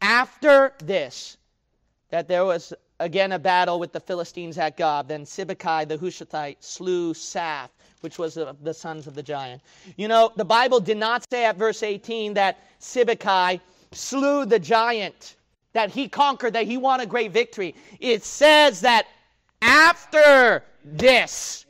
After 0.00 0.72
this 0.78 1.36
that 2.10 2.28
there 2.28 2.44
was 2.44 2.72
again 3.00 3.32
a 3.32 3.38
battle 3.38 3.78
with 3.78 3.92
the 3.92 4.00
Philistines 4.00 4.58
at 4.58 4.76
Gob. 4.76 5.08
Then 5.08 5.24
Sibbechai 5.24 5.88
the 5.88 5.98
Hushathite 5.98 6.56
slew 6.60 7.14
Saph 7.14 7.70
which 8.02 8.18
was 8.18 8.34
the, 8.34 8.74
sons 8.74 9.06
of 9.06 9.14
the 9.14 9.22
giant. 9.22 9.62
You 9.96 10.08
know, 10.08 10.32
the 10.36 10.44
Bible 10.44 10.80
did 10.80 10.98
not 10.98 11.24
say 11.30 11.44
at 11.44 11.56
verse 11.56 11.82
18 11.82 12.34
that 12.34 12.58
Sibbechai 12.80 13.60
slew 13.92 14.44
the 14.44 14.58
giant, 14.58 15.36
that 15.72 15.90
he 15.90 16.08
conquered, 16.08 16.52
that 16.52 16.66
he 16.66 16.76
won 16.76 17.00
a 17.00 17.06
great 17.06 17.30
victory. 17.30 17.74
It 18.00 18.24
says 18.24 18.80
that 18.80 19.06
after 19.62 20.64
this, 20.84 21.64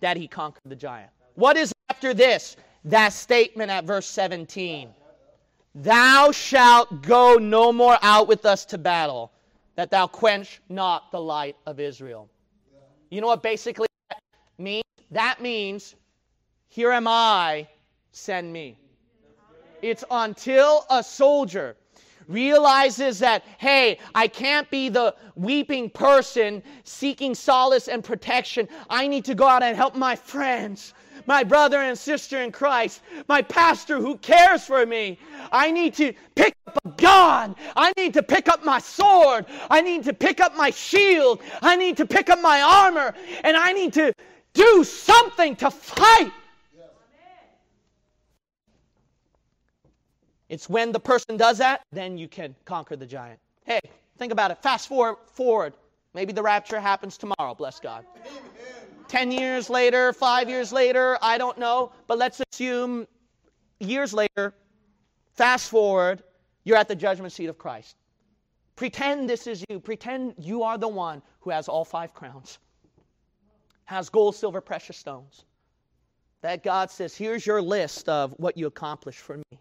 that 0.00 0.16
he 0.16 0.26
conquered 0.26 0.62
the 0.64 0.76
giant. 0.76 1.10
What 1.34 1.56
is 1.56 1.72
after 1.90 2.14
this? 2.14 2.56
That 2.84 3.12
statement 3.12 3.70
at 3.70 3.84
verse 3.84 4.06
17. 4.06 4.90
Thou 5.74 6.32
shalt 6.32 7.02
go 7.02 7.36
no 7.36 7.72
more 7.72 7.98
out 8.02 8.26
with 8.26 8.44
us 8.44 8.64
to 8.66 8.78
battle, 8.78 9.32
that 9.76 9.90
thou 9.90 10.06
quench 10.06 10.60
not 10.68 11.12
the 11.12 11.20
light 11.20 11.56
of 11.66 11.78
Israel. 11.78 12.28
You 13.10 13.20
know 13.20 13.28
what 13.28 13.42
basically 13.42 13.86
that 14.08 14.20
means? 14.58 14.84
That 15.10 15.40
means, 15.40 15.94
here 16.68 16.92
am 16.92 17.06
I, 17.06 17.68
send 18.12 18.52
me. 18.52 18.76
It's 19.82 20.04
until 20.10 20.84
a 20.90 21.02
soldier 21.02 21.76
realizes 22.28 23.18
that, 23.18 23.44
hey, 23.58 23.98
I 24.14 24.28
can't 24.28 24.70
be 24.70 24.88
the 24.88 25.14
weeping 25.34 25.90
person 25.90 26.62
seeking 26.84 27.34
solace 27.34 27.88
and 27.88 28.04
protection. 28.04 28.68
I 28.88 29.08
need 29.08 29.24
to 29.24 29.34
go 29.34 29.46
out 29.46 29.62
and 29.62 29.76
help 29.76 29.96
my 29.96 30.14
friends, 30.14 30.94
my 31.30 31.44
brother 31.44 31.78
and 31.78 31.96
sister 31.96 32.42
in 32.42 32.50
Christ, 32.50 33.02
my 33.28 33.40
pastor 33.40 34.00
who 34.00 34.16
cares 34.16 34.64
for 34.64 34.84
me. 34.84 35.16
I 35.52 35.70
need 35.70 35.94
to 35.94 36.12
pick 36.34 36.52
up 36.66 36.76
a 36.84 36.88
gun. 37.00 37.54
I 37.76 37.92
need 37.96 38.14
to 38.14 38.22
pick 38.24 38.48
up 38.48 38.64
my 38.64 38.80
sword. 38.80 39.46
I 39.70 39.80
need 39.80 40.02
to 40.06 40.12
pick 40.12 40.40
up 40.40 40.56
my 40.56 40.70
shield. 40.70 41.40
I 41.62 41.76
need 41.76 41.96
to 41.98 42.04
pick 42.04 42.30
up 42.30 42.40
my 42.40 42.60
armor. 42.60 43.14
And 43.44 43.56
I 43.56 43.72
need 43.72 43.92
to 43.92 44.12
do 44.54 44.82
something 44.82 45.54
to 45.54 45.70
fight. 45.70 46.32
It's 50.48 50.68
when 50.68 50.90
the 50.90 50.98
person 50.98 51.36
does 51.36 51.58
that, 51.58 51.82
then 51.92 52.18
you 52.18 52.26
can 52.26 52.56
conquer 52.64 52.96
the 52.96 53.06
giant. 53.06 53.38
Hey, 53.64 53.78
think 54.18 54.32
about 54.32 54.50
it. 54.50 54.60
Fast 54.60 54.88
forward, 54.88 55.18
forward. 55.32 55.74
Maybe 56.12 56.32
the 56.32 56.42
rapture 56.42 56.80
happens 56.80 57.16
tomorrow, 57.16 57.54
bless 57.54 57.78
God. 57.78 58.04
Amen. 58.26 58.79
10 59.10 59.32
years 59.32 59.68
later, 59.68 60.12
5 60.12 60.48
years 60.48 60.72
later, 60.72 61.18
I 61.20 61.36
don't 61.36 61.58
know, 61.58 61.90
but 62.06 62.16
let's 62.16 62.40
assume 62.52 63.08
years 63.80 64.14
later, 64.14 64.54
fast 65.32 65.68
forward, 65.68 66.22
you're 66.62 66.76
at 66.76 66.86
the 66.86 66.94
judgment 66.94 67.32
seat 67.32 67.46
of 67.46 67.58
Christ. 67.58 67.96
Pretend 68.76 69.28
this 69.28 69.48
is 69.48 69.64
you. 69.68 69.80
Pretend 69.80 70.34
you 70.38 70.62
are 70.62 70.78
the 70.78 70.86
one 70.86 71.22
who 71.40 71.50
has 71.50 71.66
all 71.66 71.84
five 71.84 72.14
crowns 72.14 72.58
has 73.84 74.08
gold, 74.08 74.36
silver, 74.36 74.60
precious 74.60 74.96
stones. 74.96 75.44
That 76.42 76.62
God 76.62 76.88
says, 76.92 77.16
here's 77.16 77.44
your 77.44 77.60
list 77.60 78.08
of 78.08 78.32
what 78.36 78.56
you 78.56 78.68
accomplished 78.68 79.18
for 79.18 79.38
me. 79.38 79.58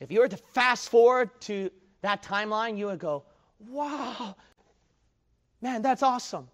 If 0.00 0.12
you 0.12 0.20
were 0.20 0.28
to 0.28 0.36
fast 0.36 0.90
forward 0.90 1.30
to 1.40 1.70
that 2.02 2.22
timeline, 2.22 2.76
you 2.76 2.88
would 2.88 2.98
go, 2.98 3.24
wow, 3.66 4.36
man, 5.62 5.80
that's 5.80 6.02
awesome. 6.02 6.46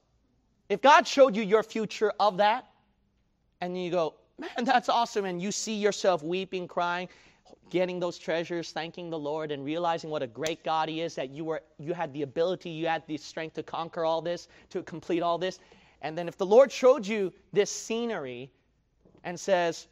If 0.73 0.81
God 0.81 1.07
showed 1.07 1.37
you 1.37 1.43
your 1.43 1.63
future 1.63 2.15
of 2.19 2.39
that, 2.39 2.67
and 3.61 3.77
you 3.77 3.91
go, 3.91 4.15
man, 4.39 4.65
that's 4.65 4.89
awesome, 4.89 5.27
and 5.27 5.41
you 5.41 5.53
see 5.53 5.75
yourself 5.75 6.23
weeping, 6.23 6.67
crying, 6.67 7.11
getting 7.69 8.01
those 8.01 8.17
treasures, 8.17 8.73
thanking 8.73 9.11
the 9.11 9.19
Lord, 9.19 9.53
and 9.53 9.67
realizing 9.67 10.09
what 10.09 10.23
a 10.23 10.27
great 10.27 10.65
God 10.65 10.89
He 10.89 11.03
is, 11.03 11.15
that 11.17 11.29
you 11.29 11.45
were 11.45 11.63
you 11.79 11.93
had 11.93 12.11
the 12.15 12.23
ability, 12.23 12.71
you 12.71 12.87
had 12.87 13.07
the 13.07 13.19
strength 13.19 13.55
to 13.57 13.63
conquer 13.63 14.07
all 14.07 14.23
this, 14.23 14.49
to 14.71 14.83
complete 14.83 15.23
all 15.23 15.37
this. 15.37 15.59
And 16.01 16.17
then 16.17 16.27
if 16.27 16.39
the 16.39 16.47
Lord 16.47 16.73
showed 16.73 17.07
you 17.07 17.35
this 17.53 17.71
scenery 17.71 18.51
and 19.25 19.39
says, 19.39 19.89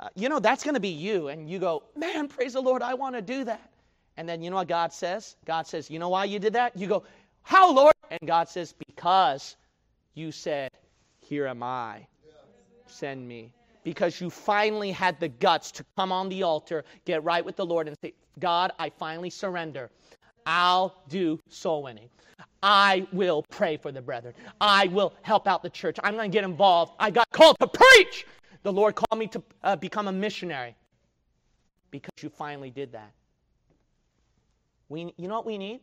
uh, 0.00 0.08
you 0.16 0.28
know, 0.28 0.40
that's 0.40 0.64
going 0.64 0.74
to 0.74 0.80
be 0.80 0.88
you, 0.88 1.28
and 1.28 1.48
you 1.48 1.60
go, 1.60 1.84
man, 1.94 2.26
praise 2.26 2.54
the 2.54 2.60
Lord, 2.60 2.82
I 2.82 2.94
want 2.94 3.14
to 3.14 3.22
do 3.22 3.44
that. 3.44 3.70
And 4.16 4.28
then 4.28 4.42
you 4.42 4.50
know 4.50 4.56
what 4.56 4.66
God 4.66 4.92
says? 4.92 5.36
God 5.44 5.68
says, 5.68 5.88
you 5.88 6.00
know 6.00 6.08
why 6.08 6.24
you 6.24 6.40
did 6.40 6.52
that? 6.54 6.76
You 6.76 6.88
go, 6.88 7.04
how, 7.42 7.72
Lord? 7.72 7.94
And 8.10 8.20
God 8.26 8.48
says, 8.48 8.74
because 9.00 9.56
you 10.12 10.30
said, 10.30 10.70
here 11.20 11.46
am 11.46 11.62
I. 11.62 12.06
Send 12.86 13.26
me 13.26 13.50
because 13.82 14.20
you 14.20 14.28
finally 14.28 14.90
had 14.90 15.18
the 15.18 15.28
guts 15.28 15.70
to 15.70 15.84
come 15.96 16.12
on 16.12 16.28
the 16.28 16.42
altar, 16.42 16.84
get 17.06 17.24
right 17.24 17.42
with 17.42 17.56
the 17.56 17.64
Lord, 17.64 17.88
and 17.88 17.96
say, 18.02 18.12
God, 18.38 18.72
I 18.78 18.90
finally 18.90 19.30
surrender. 19.30 19.90
I'll 20.44 21.02
do 21.08 21.40
soul 21.48 21.84
winning. 21.84 22.10
I 22.62 23.06
will 23.10 23.42
pray 23.48 23.78
for 23.78 23.90
the 23.90 24.02
brethren. 24.02 24.34
I 24.60 24.88
will 24.88 25.14
help 25.22 25.48
out 25.48 25.62
the 25.62 25.70
church. 25.70 25.96
I'm 26.04 26.14
going 26.14 26.30
to 26.30 26.36
get 26.36 26.44
involved. 26.44 26.92
I 26.98 27.10
got 27.10 27.26
called 27.30 27.56
to 27.60 27.68
preach. 27.68 28.26
The 28.64 28.72
Lord 28.72 28.96
called 28.96 29.18
me 29.18 29.28
to 29.28 29.42
uh, 29.62 29.76
become 29.76 30.08
a 30.08 30.12
missionary 30.12 30.76
because 31.90 32.12
you 32.20 32.28
finally 32.28 32.68
did 32.68 32.92
that. 32.92 33.12
We, 34.90 35.14
you 35.16 35.26
know 35.26 35.36
what 35.36 35.46
we 35.46 35.56
need? 35.56 35.80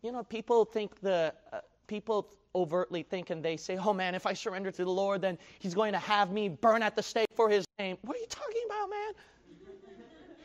You 0.00 0.12
know, 0.12 0.22
people 0.22 0.64
think 0.64 0.98
the 1.02 1.34
uh, 1.52 1.58
people 1.86 2.28
overtly 2.54 3.02
think 3.02 3.30
and 3.30 3.42
they 3.42 3.56
say, 3.56 3.76
oh 3.76 3.92
man, 3.92 4.14
if 4.14 4.26
I 4.26 4.32
surrender 4.32 4.70
to 4.70 4.84
the 4.84 4.90
Lord, 4.90 5.20
then 5.20 5.38
he's 5.58 5.74
going 5.74 5.92
to 5.92 5.98
have 5.98 6.32
me 6.32 6.48
burn 6.48 6.82
at 6.82 6.96
the 6.96 7.02
stake 7.02 7.28
for 7.34 7.48
his 7.48 7.64
name. 7.78 7.98
What 8.02 8.16
are 8.16 8.20
you 8.20 8.26
talking 8.28 8.62
about, 8.66 8.90
man? 8.90 9.12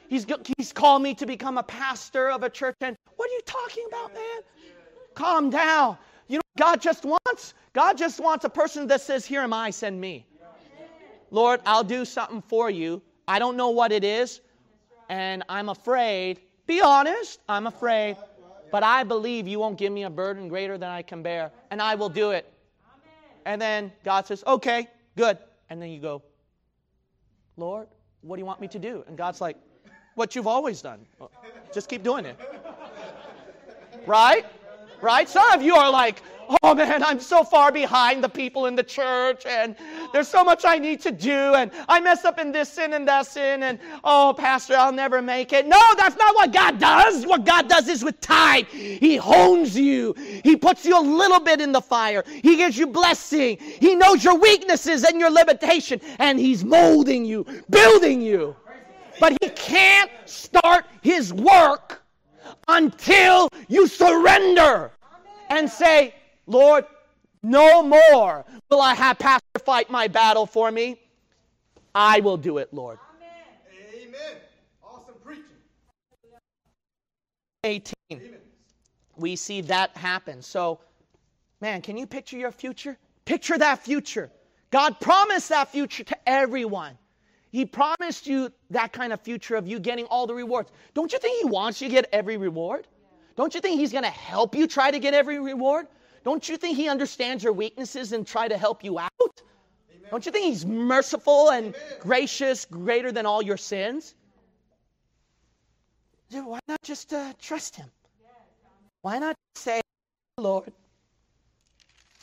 He's, 0.09 0.25
he's 0.57 0.73
called 0.73 1.01
me 1.01 1.13
to 1.15 1.25
become 1.25 1.57
a 1.57 1.63
pastor 1.63 2.29
of 2.29 2.43
a 2.43 2.49
church, 2.49 2.75
and 2.81 2.97
what 3.15 3.29
are 3.29 3.33
you 3.33 3.41
talking 3.45 3.85
about, 3.87 4.13
man? 4.13 4.41
Calm 5.15 5.49
down. 5.49 5.97
You 6.27 6.37
know 6.37 6.41
God 6.57 6.81
just 6.81 7.05
wants? 7.05 7.53
God 7.71 7.97
just 7.97 8.19
wants 8.19 8.43
a 8.43 8.49
person 8.49 8.87
that 8.87 8.99
says, 8.99 9.25
Here 9.25 9.41
am 9.41 9.53
I, 9.53 9.69
send 9.69 10.01
me. 10.01 10.25
Lord, 11.29 11.61
I'll 11.65 11.85
do 11.85 12.03
something 12.03 12.41
for 12.41 12.69
you. 12.69 13.01
I 13.25 13.39
don't 13.39 13.55
know 13.55 13.69
what 13.69 13.93
it 13.93 14.03
is, 14.03 14.41
and 15.07 15.43
I'm 15.47 15.69
afraid. 15.69 16.41
Be 16.67 16.81
honest, 16.81 17.39
I'm 17.47 17.67
afraid 17.67 18.17
but 18.71 18.83
I 18.83 19.03
believe 19.03 19.47
you 19.47 19.59
won't 19.59 19.77
give 19.77 19.91
me 19.91 20.03
a 20.03 20.09
burden 20.09 20.47
greater 20.47 20.77
than 20.77 20.89
I 20.89 21.01
can 21.01 21.21
bear, 21.21 21.51
and 21.69 21.81
I 21.81 21.95
will 21.95 22.09
do 22.09 22.31
it. 22.31 22.51
And 23.45 23.61
then 23.61 23.91
God 24.03 24.27
says, 24.27 24.43
Okay, 24.45 24.87
good. 25.17 25.37
And 25.69 25.81
then 25.81 25.89
you 25.89 25.99
go, 25.99 26.21
Lord, 27.57 27.87
what 28.21 28.35
do 28.35 28.39
you 28.39 28.45
want 28.45 28.61
me 28.61 28.67
to 28.69 28.79
do? 28.79 29.03
And 29.07 29.17
God's 29.17 29.41
like, 29.41 29.57
What 30.15 30.35
you've 30.35 30.47
always 30.47 30.81
done. 30.81 31.05
Just 31.73 31.89
keep 31.89 32.03
doing 32.03 32.25
it. 32.25 32.39
Right? 34.05 34.45
Right? 35.01 35.27
Some 35.27 35.51
of 35.51 35.61
you 35.61 35.75
are 35.75 35.91
like, 35.91 36.21
oh 36.63 36.75
man, 36.75 37.03
I'm 37.03 37.19
so 37.19 37.43
far 37.43 37.71
behind 37.71 38.23
the 38.23 38.29
people 38.29 38.65
in 38.65 38.75
the 38.75 38.83
church, 38.83 39.45
and 39.45 39.75
there's 40.13 40.27
so 40.27 40.43
much 40.43 40.63
I 40.65 40.77
need 40.77 41.01
to 41.01 41.11
do, 41.11 41.55
and 41.55 41.71
I 41.87 41.99
mess 41.99 42.25
up 42.25 42.39
in 42.39 42.51
this 42.51 42.69
sin 42.69 42.93
and 42.93 43.07
that 43.07 43.27
sin, 43.27 43.63
and 43.63 43.79
oh, 44.03 44.33
Pastor, 44.37 44.75
I'll 44.75 44.91
never 44.91 45.21
make 45.21 45.53
it. 45.53 45.65
No, 45.65 45.81
that's 45.97 46.17
not 46.17 46.35
what 46.35 46.51
God 46.51 46.79
does. 46.79 47.25
What 47.25 47.45
God 47.45 47.67
does 47.69 47.87
is 47.87 48.03
with 48.03 48.19
time, 48.21 48.65
He 48.65 49.15
hones 49.15 49.77
you, 49.77 50.13
He 50.43 50.55
puts 50.55 50.85
you 50.85 50.99
a 50.99 51.01
little 51.01 51.39
bit 51.39 51.61
in 51.61 51.71
the 51.71 51.81
fire, 51.81 52.23
He 52.27 52.57
gives 52.57 52.77
you 52.77 52.87
blessing, 52.87 53.57
He 53.59 53.95
knows 53.95 54.23
your 54.23 54.37
weaknesses 54.37 55.03
and 55.03 55.19
your 55.19 55.31
limitation, 55.31 56.01
and 56.19 56.39
He's 56.39 56.63
molding 56.63 57.25
you, 57.25 57.45
building 57.69 58.21
you. 58.21 58.55
But 59.19 59.37
He 59.41 59.49
can't 59.49 60.11
start 60.25 60.85
His 61.01 61.33
work 61.33 62.01
until 62.67 63.49
you 63.67 63.87
surrender 63.87 64.91
and 65.49 65.69
say, 65.69 66.13
Lord, 66.47 66.85
no 67.43 67.83
more 67.83 68.45
will 68.69 68.81
I 68.81 68.93
have 68.93 69.19
Pastor 69.19 69.59
fight 69.65 69.89
my 69.89 70.07
battle 70.07 70.45
for 70.45 70.71
me. 70.71 70.99
I 71.93 72.19
will 72.19 72.37
do 72.37 72.57
it, 72.57 72.73
Lord. 72.73 72.99
Amen. 73.17 74.07
Amen. 74.07 74.37
Awesome 74.83 75.15
preaching. 75.23 75.43
18. 77.63 77.93
Amen. 78.11 78.35
We 79.17 79.35
see 79.35 79.61
that 79.61 79.95
happen. 79.97 80.41
So, 80.41 80.79
man, 81.59 81.81
can 81.81 81.97
you 81.97 82.07
picture 82.07 82.37
your 82.37 82.51
future? 82.51 82.97
Picture 83.25 83.57
that 83.57 83.83
future. 83.83 84.31
God 84.71 84.99
promised 84.99 85.49
that 85.49 85.69
future 85.69 86.03
to 86.03 86.17
everyone. 86.29 86.97
He 87.51 87.65
promised 87.65 88.27
you 88.27 88.51
that 88.69 88.93
kind 88.93 89.11
of 89.11 89.19
future 89.21 89.55
of 89.55 89.67
you 89.67 89.79
getting 89.79 90.05
all 90.05 90.25
the 90.25 90.33
rewards. 90.33 90.71
Don't 90.93 91.11
you 91.11 91.19
think 91.19 91.41
He 91.41 91.49
wants 91.49 91.81
you 91.81 91.89
to 91.89 91.93
get 91.93 92.09
every 92.13 92.37
reward? 92.37 92.87
Don't 93.35 93.53
you 93.53 93.61
think 93.61 93.79
He's 93.79 93.91
going 93.91 94.05
to 94.05 94.09
help 94.09 94.55
you 94.55 94.67
try 94.67 94.89
to 94.89 94.99
get 94.99 95.13
every 95.13 95.39
reward? 95.39 95.87
Don't 96.23 96.47
you 96.47 96.55
think 96.55 96.77
He 96.77 96.87
understands 96.87 97.43
your 97.43 97.53
weaknesses 97.53 98.13
and 98.13 98.25
try 98.25 98.47
to 98.47 98.57
help 98.57 98.83
you 98.83 98.99
out? 98.99 99.11
Amen. 99.19 100.09
Don't 100.09 100.25
you 100.25 100.31
think 100.31 100.45
He's 100.45 100.65
merciful 100.65 101.49
and 101.49 101.67
Amen. 101.67 101.81
gracious, 101.99 102.65
greater 102.65 103.11
than 103.11 103.25
all 103.25 103.41
your 103.41 103.57
sins? 103.57 104.15
Dude, 106.29 106.45
why 106.45 106.59
not 106.69 106.81
just 106.83 107.11
uh, 107.13 107.33
trust 107.41 107.75
Him? 107.75 107.89
Why 109.01 109.19
not 109.19 109.35
say, 109.55 109.81
Lord, 110.37 110.71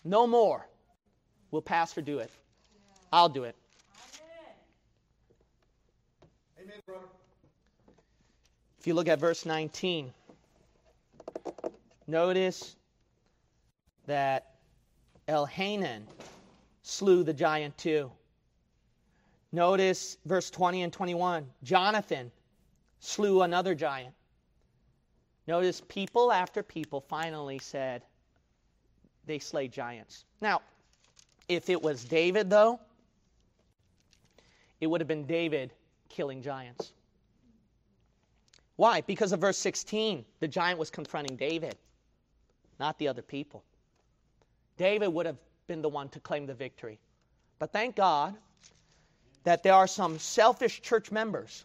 no 0.05 0.27
more 0.27 0.67
will 1.51 1.61
Pastor 1.61 2.01
do 2.01 2.19
it? 2.21 2.31
I'll 3.13 3.29
do 3.29 3.45
it. 3.45 3.57
Amen, 6.61 6.67
brother. 6.67 6.78
If 8.79 8.87
you 8.87 8.95
look 8.95 9.09
at 9.09 9.19
verse 9.19 9.45
19, 9.45 10.13
notice 12.07 12.77
that 14.07 14.55
Elhanan 15.29 16.05
slew 16.83 17.23
the 17.23 17.35
giant 17.35 17.77
too. 17.77 18.11
Notice 19.53 20.17
verse 20.25 20.51
20 20.51 20.83
and 20.83 20.93
21. 20.93 21.47
Jonathan 21.63 22.31
slew 23.01 23.43
another 23.43 23.75
giant. 23.75 24.15
Notice 25.47 25.83
people 25.89 26.31
after 26.31 26.63
people 26.63 27.01
finally 27.01 27.59
said 27.59 28.03
they 29.27 29.39
slay 29.39 29.69
giants. 29.69 30.25
Now, 30.41 30.63
if 31.49 31.71
it 31.71 31.83
was 31.83 32.05
David, 32.05 32.51
though, 32.51 32.79
it 34.81 34.87
would 34.87 35.01
have 35.01 35.09
been 35.09 35.25
David 35.25 35.73
killing 36.09 36.43
giants. 36.43 36.93
Why? 38.77 39.01
Because 39.01 39.33
of 39.33 39.41
verse 39.41 39.59
16. 39.59 40.25
The 40.41 40.49
giant 40.49 40.79
was 40.79 40.91
confronting 40.91 41.37
David, 41.37 41.77
not 42.79 42.99
the 42.99 43.09
other 43.09 43.23
people. 43.23 43.65
David 44.77 45.09
would 45.09 45.27
have 45.27 45.37
been 45.67 45.83
the 45.83 45.89
one 45.89 46.09
to 46.11 46.21
claim 46.21 46.47
the 46.47 46.55
victory. 46.55 46.99
But 47.59 47.73
thank 47.73 47.97
God 47.97 48.37
that 49.43 49.63
there 49.63 49.75
are 49.75 49.87
some 49.87 50.19
selfish 50.19 50.81
church 50.81 51.11
members 51.11 51.65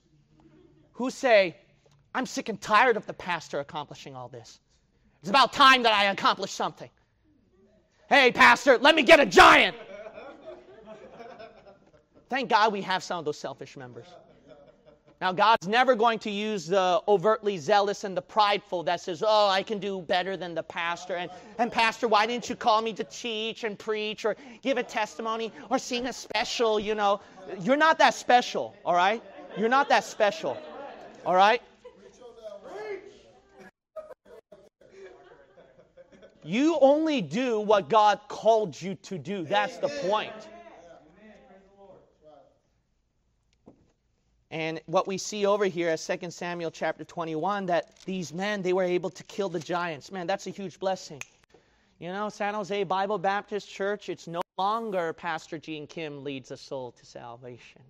who 0.93 1.09
say, 1.09 1.55
I'm 2.15 2.25
sick 2.25 2.49
and 2.49 2.59
tired 2.59 2.97
of 2.97 3.05
the 3.05 3.13
pastor 3.13 3.59
accomplishing 3.59 4.15
all 4.15 4.27
this. 4.27 4.59
It's 5.21 5.29
about 5.29 5.53
time 5.53 5.83
that 5.83 5.93
I 5.93 6.05
accomplish 6.05 6.51
something. 6.51 6.89
Hey, 8.09 8.31
pastor, 8.31 8.77
let 8.77 8.95
me 8.95 9.03
get 9.03 9.19
a 9.19 9.25
giant. 9.25 9.75
Thank 12.29 12.49
God 12.49 12.73
we 12.73 12.81
have 12.81 13.03
some 13.03 13.19
of 13.19 13.25
those 13.25 13.37
selfish 13.37 13.77
members. 13.77 14.07
Now, 15.21 15.31
God's 15.31 15.67
never 15.67 15.95
going 15.95 16.19
to 16.19 16.29
use 16.29 16.67
the 16.67 17.01
overtly 17.07 17.57
zealous 17.57 18.03
and 18.03 18.15
the 18.15 18.21
prideful 18.21 18.83
that 18.83 18.99
says, 18.99 19.23
Oh, 19.25 19.47
I 19.47 19.63
can 19.63 19.79
do 19.79 20.01
better 20.01 20.35
than 20.35 20.53
the 20.53 20.63
pastor. 20.63 21.15
And, 21.15 21.31
and, 21.57 21.71
Pastor, 21.71 22.07
why 22.07 22.25
didn't 22.25 22.49
you 22.49 22.55
call 22.55 22.81
me 22.81 22.93
to 22.93 23.03
teach 23.05 23.63
and 23.63 23.79
preach 23.79 24.25
or 24.25 24.35
give 24.61 24.77
a 24.77 24.83
testimony 24.83 25.53
or 25.69 25.79
sing 25.79 26.07
a 26.07 26.13
special? 26.13 26.79
You 26.79 26.95
know, 26.95 27.21
you're 27.61 27.77
not 27.77 27.99
that 27.99 28.15
special, 28.15 28.75
all 28.85 28.95
right? 28.95 29.23
You're 29.57 29.69
not 29.69 29.89
that 29.89 30.03
special, 30.03 30.57
all 31.25 31.35
right? 31.35 31.61
You 36.43 36.77
only 36.81 37.21
do 37.21 37.61
what 37.61 37.87
God 37.87 38.19
called 38.27 38.79
you 38.81 38.95
to 39.03 39.17
do. 39.17 39.45
That's 39.45 39.77
the 39.77 39.87
point. 39.87 40.33
And 44.53 44.79
what 44.85 45.07
we 45.07 45.17
see 45.17 45.47
over 45.47 45.65
here 45.65 45.89
as 45.89 46.05
2 46.05 46.29
Samuel 46.29 46.69
chapter 46.69 47.03
21, 47.03 47.65
that 47.65 47.95
these 48.05 48.31
men, 48.31 48.61
they 48.61 48.71
were 48.71 48.83
able 48.83 49.09
to 49.09 49.23
kill 49.23 49.49
the 49.49 49.59
giants. 49.59 50.11
Man, 50.11 50.27
that's 50.27 50.45
a 50.45 50.51
huge 50.51 50.79
blessing. 50.79 51.19
You 51.97 52.09
know, 52.09 52.29
San 52.29 52.53
Jose 52.53 52.83
Bible 52.83 53.17
Baptist 53.17 53.67
Church, 53.67 54.09
it's 54.09 54.27
no 54.27 54.43
longer 54.59 55.11
Pastor 55.13 55.57
Gene 55.57 55.87
Kim 55.87 56.23
leads 56.23 56.51
a 56.51 56.57
soul 56.57 56.91
to 56.91 57.03
salvation. 57.03 57.81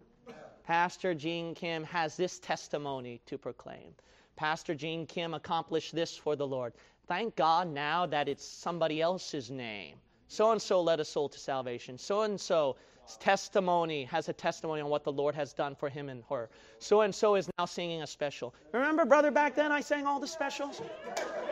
Pastor 0.63 1.13
Gene 1.13 1.53
Kim 1.53 1.83
has 1.83 2.15
this 2.15 2.39
testimony 2.39 3.19
to 3.25 3.37
proclaim. 3.37 3.93
Pastor 4.37 4.73
Gene 4.73 5.05
Kim 5.05 5.33
accomplished 5.33 5.93
this 5.93 6.15
for 6.15 6.37
the 6.37 6.47
Lord. 6.47 6.71
Thank 7.07 7.35
God 7.35 7.67
now 7.67 8.05
that 8.05 8.29
it's 8.29 8.45
somebody 8.45 9.01
else's 9.01 9.51
name 9.51 9.97
So 10.29 10.53
and 10.53 10.61
so 10.61 10.81
led 10.81 11.01
a 11.01 11.05
soul 11.05 11.27
to 11.27 11.39
salvation. 11.39 11.97
So 11.97 12.21
and 12.21 12.39
so 12.39 12.77
testimony 13.19 14.05
has 14.05 14.29
a 14.29 14.33
testimony 14.33 14.81
on 14.81 14.89
what 14.89 15.03
the 15.03 15.11
Lord 15.11 15.35
has 15.35 15.53
done 15.53 15.75
for 15.75 15.89
him 15.89 16.09
and 16.09 16.23
her. 16.29 16.49
So 16.79 17.01
and 17.01 17.13
so 17.13 17.35
is 17.35 17.49
now 17.57 17.65
singing 17.65 18.01
a 18.01 18.07
special. 18.07 18.53
Remember, 18.71 19.05
brother, 19.05 19.31
back 19.31 19.55
then 19.55 19.71
I 19.71 19.81
sang 19.81 20.05
all 20.05 20.19
the 20.19 20.27
specials? 20.27 20.81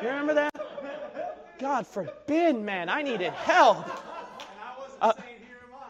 You 0.02 0.08
remember 0.08 0.34
that? 0.34 0.52
God 1.60 1.86
forbid, 1.86 2.56
man, 2.56 2.90
I 2.90 3.02
needed 3.02 3.34
help. 3.34 3.86
Uh, 5.02 5.14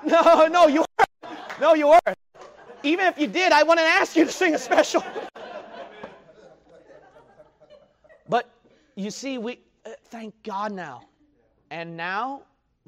no, 0.06 0.48
no, 0.48 0.68
you 0.68 0.84
weren't. 1.00 1.38
No, 1.60 1.74
you 1.74 1.88
weren't. 1.88 2.18
Even 2.84 3.06
if 3.06 3.20
you 3.20 3.28
did, 3.28 3.52
I 3.52 3.64
wouldn't 3.64 3.88
ask 3.88 4.16
you 4.16 4.26
to 4.26 4.32
sing 4.32 4.56
a 4.56 4.60
special. 4.60 5.04
But 8.28 8.50
you 8.96 9.12
see, 9.12 9.38
we 9.38 9.60
uh, 9.86 9.92
thank 10.06 10.34
God 10.44 10.72
now. 10.72 11.04
And 11.70 11.96
now, 11.96 12.44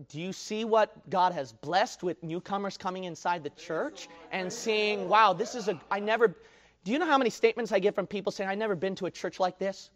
do 0.10 0.20
you 0.20 0.34
see 0.34 0.66
what 0.66 1.10
God 1.10 1.34
has 1.34 1.52
blessed 1.52 2.04
with 2.04 2.22
newcomers 2.24 2.78
coming 2.78 3.04
inside 3.04 3.44
the 3.44 3.50
church 3.52 4.08
and 4.32 4.52
seeing, 4.52 5.08
wow, 5.10 5.34
this 5.34 5.56
is 5.56 5.68
a, 5.68 5.80
I 5.92 6.00
never, 6.00 6.36
do 6.84 6.92
you 6.92 7.00
know 7.00 7.06
how 7.06 7.18
many 7.18 7.30
statements 7.30 7.72
I 7.72 7.80
get 7.80 7.96
from 7.96 8.08
people 8.08 8.32
saying, 8.32 8.50
I've 8.50 8.58
never 8.58 8.76
been 8.76 8.96
to 8.96 9.06
a 9.06 9.12
church 9.12 9.40
like 9.40 9.60
this? 9.60 9.90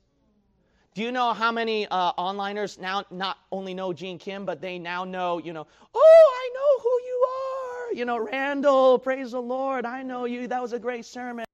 Do 0.93 1.03
you 1.03 1.12
know 1.12 1.34
how 1.34 1.51
many 1.51 1.88
uh, 1.88 2.14
onliners 2.14 2.80
now 2.80 3.03
not 3.12 3.38
only 3.51 3.76
know 3.76 3.93
Gene 3.93 4.18
Kim, 4.18 4.45
but 4.45 4.62
they 4.62 4.80
now 4.80 5.03
know, 5.03 5.38
you 5.38 5.53
know, 5.53 5.68
oh, 5.93 6.34
I 6.36 6.49
know 6.55 6.82
who 6.82 6.89
you 7.05 7.28
are. 7.28 7.93
You 7.93 8.05
know, 8.05 8.18
Randall, 8.18 8.97
praise 8.97 9.32
the 9.32 9.41
Lord. 9.41 9.86
I 9.86 10.01
know 10.01 10.26
you. 10.26 10.47
That 10.47 10.62
was 10.62 10.74
a 10.74 10.80
great 10.80 11.05
sermon. 11.05 11.45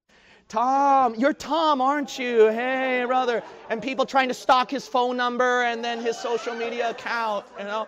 Tom, 0.48 1.14
you're 1.16 1.32
Tom, 1.32 1.80
aren't 1.80 2.18
you? 2.18 2.48
Hey, 2.48 3.04
brother. 3.06 3.42
And 3.68 3.82
people 3.82 4.06
trying 4.06 4.28
to 4.28 4.34
stalk 4.34 4.70
his 4.70 4.86
phone 4.86 5.16
number 5.16 5.62
and 5.62 5.84
then 5.84 6.00
his 6.00 6.18
social 6.18 6.54
media 6.54 6.90
account, 6.90 7.44
you 7.58 7.64
know. 7.64 7.86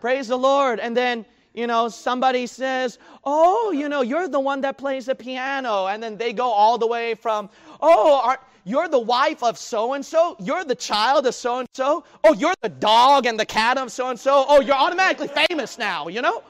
Praise 0.00 0.28
the 0.28 0.36
Lord. 0.36 0.80
And 0.80 0.96
then, 0.96 1.24
you 1.54 1.66
know, 1.66 1.88
somebody 1.88 2.46
says, 2.46 2.98
Oh, 3.24 3.72
you 3.72 3.88
know, 3.88 4.02
you're 4.02 4.28
the 4.28 4.40
one 4.40 4.60
that 4.62 4.78
plays 4.78 5.06
the 5.06 5.14
piano. 5.14 5.86
And 5.86 6.02
then 6.02 6.16
they 6.16 6.32
go 6.32 6.50
all 6.50 6.78
the 6.78 6.86
way 6.86 7.14
from, 7.14 7.48
Oh, 7.80 8.20
are, 8.22 8.40
you're 8.64 8.88
the 8.88 8.98
wife 8.98 9.42
of 9.42 9.56
so 9.56 9.92
and 9.92 10.04
so. 10.04 10.36
You're 10.40 10.64
the 10.64 10.74
child 10.74 11.26
of 11.26 11.34
so 11.34 11.60
and 11.60 11.68
so. 11.72 12.04
Oh, 12.24 12.34
you're 12.34 12.54
the 12.62 12.68
dog 12.68 13.26
and 13.26 13.38
the 13.38 13.46
cat 13.46 13.78
of 13.78 13.92
so 13.92 14.08
and 14.10 14.18
so. 14.18 14.44
Oh, 14.48 14.60
you're 14.60 14.74
automatically 14.74 15.28
famous 15.28 15.78
now, 15.78 16.08
you 16.08 16.20
know? 16.20 16.42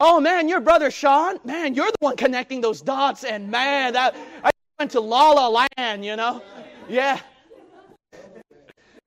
Oh 0.00 0.18
man, 0.18 0.48
your 0.48 0.60
brother 0.60 0.90
Sean, 0.90 1.38
man, 1.44 1.74
you're 1.74 1.90
the 1.90 1.98
one 1.98 2.16
connecting 2.16 2.62
those 2.62 2.80
dots, 2.80 3.22
and 3.22 3.50
man, 3.50 3.92
that 3.92 4.16
I 4.42 4.50
went 4.78 4.92
to 4.92 5.00
La 5.00 5.32
La 5.32 5.66
Land, 5.76 6.06
you 6.06 6.16
know? 6.16 6.42
Yeah. 6.88 7.20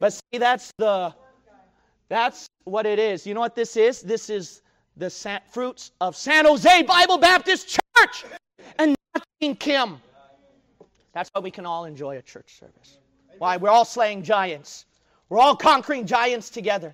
But 0.04 0.12
see, 0.12 0.38
that's 0.38 0.74
the 0.78 1.16
that's 2.10 2.50
what 2.66 2.86
it 2.86 3.00
is. 3.00 3.26
You 3.26 3.34
know 3.34 3.40
what 3.40 3.56
this 3.56 3.78
is? 3.78 4.02
This 4.02 4.30
is 4.30 4.62
the 4.98 5.10
San, 5.10 5.40
fruits 5.50 5.92
of 6.02 6.18
San 6.18 6.44
Jose 6.44 6.82
Bible 6.82 7.18
Baptist 7.18 7.80
Church 7.96 8.26
and 8.80 8.98
not 9.16 9.24
Gene 9.42 9.56
Kim. 9.56 10.02
That's 11.14 11.30
why 11.32 11.40
we 11.40 11.50
can 11.50 11.66
all 11.66 11.86
enjoy 11.86 12.18
a 12.18 12.22
church 12.22 12.60
service. 12.60 12.98
Why? 13.38 13.56
We're 13.56 13.70
all 13.70 13.86
slaying 13.86 14.24
giants. 14.24 14.88
We're 15.30 15.40
all 15.40 15.56
conquering 15.56 16.06
giants 16.06 16.50
together. 16.50 16.94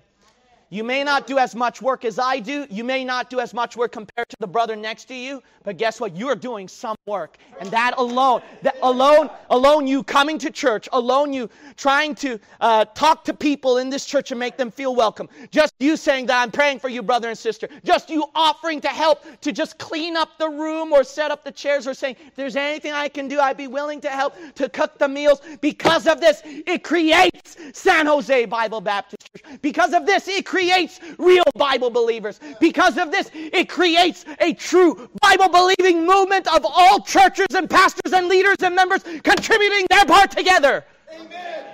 You 0.72 0.84
may 0.84 1.02
not 1.02 1.26
do 1.26 1.36
as 1.38 1.56
much 1.56 1.82
work 1.82 2.04
as 2.04 2.20
I 2.20 2.38
do. 2.38 2.64
You 2.70 2.84
may 2.84 3.04
not 3.04 3.28
do 3.28 3.40
as 3.40 3.52
much 3.52 3.76
work 3.76 3.90
compared 3.90 4.28
to 4.28 4.36
the 4.38 4.46
brother 4.46 4.76
next 4.76 5.06
to 5.06 5.14
you, 5.14 5.42
but 5.64 5.76
guess 5.76 6.00
what? 6.00 6.16
You're 6.16 6.36
doing 6.36 6.68
some 6.68 6.94
work. 7.06 7.38
And 7.58 7.68
that 7.72 7.94
alone, 7.98 8.42
that 8.62 8.76
alone, 8.80 9.30
alone 9.50 9.88
you 9.88 10.04
coming 10.04 10.38
to 10.38 10.48
church, 10.48 10.88
alone 10.92 11.32
you 11.32 11.50
trying 11.76 12.14
to 12.16 12.38
uh, 12.60 12.84
talk 12.94 13.24
to 13.24 13.34
people 13.34 13.78
in 13.78 13.90
this 13.90 14.06
church 14.06 14.30
and 14.30 14.38
make 14.38 14.56
them 14.56 14.70
feel 14.70 14.94
welcome. 14.94 15.28
Just 15.50 15.74
you 15.80 15.96
saying 15.96 16.26
that 16.26 16.40
I'm 16.40 16.52
praying 16.52 16.78
for 16.78 16.88
you, 16.88 17.02
brother 17.02 17.28
and 17.28 17.36
sister. 17.36 17.68
Just 17.82 18.08
you 18.08 18.26
offering 18.36 18.80
to 18.82 18.88
help 18.88 19.24
to 19.40 19.50
just 19.50 19.76
clean 19.76 20.16
up 20.16 20.38
the 20.38 20.48
room 20.48 20.92
or 20.92 21.02
set 21.02 21.32
up 21.32 21.42
the 21.42 21.50
chairs 21.50 21.88
or 21.88 21.94
saying, 21.94 22.14
if 22.28 22.36
there's 22.36 22.54
anything 22.54 22.92
I 22.92 23.08
can 23.08 23.26
do, 23.26 23.40
I'd 23.40 23.56
be 23.56 23.66
willing 23.66 24.00
to 24.02 24.08
help 24.08 24.36
to 24.54 24.68
cook 24.68 24.98
the 24.98 25.08
meals. 25.08 25.40
Because 25.60 26.06
of 26.06 26.20
this, 26.20 26.42
it 26.44 26.84
creates 26.84 27.56
San 27.72 28.06
Jose 28.06 28.44
Bible 28.44 28.80
Baptist 28.80 29.28
Church. 29.34 29.58
Because 29.62 29.94
of 29.94 30.06
this, 30.06 30.28
it 30.28 30.46
creates 30.46 30.59
creates 30.60 31.00
real 31.18 31.44
Bible 31.54 31.90
believers. 31.90 32.38
Because 32.60 32.98
of 32.98 33.10
this, 33.10 33.30
it 33.32 33.68
creates 33.68 34.24
a 34.40 34.52
true 34.52 35.08
Bible 35.22 35.48
believing 35.48 36.04
movement 36.06 36.46
of 36.54 36.66
all 36.66 37.00
churches 37.00 37.46
and 37.54 37.68
pastors 37.68 38.12
and 38.12 38.28
leaders 38.28 38.56
and 38.62 38.74
members 38.74 39.02
contributing 39.02 39.86
their 39.88 40.04
part 40.04 40.30
together. 40.30 40.84
Amen. 41.12 41.64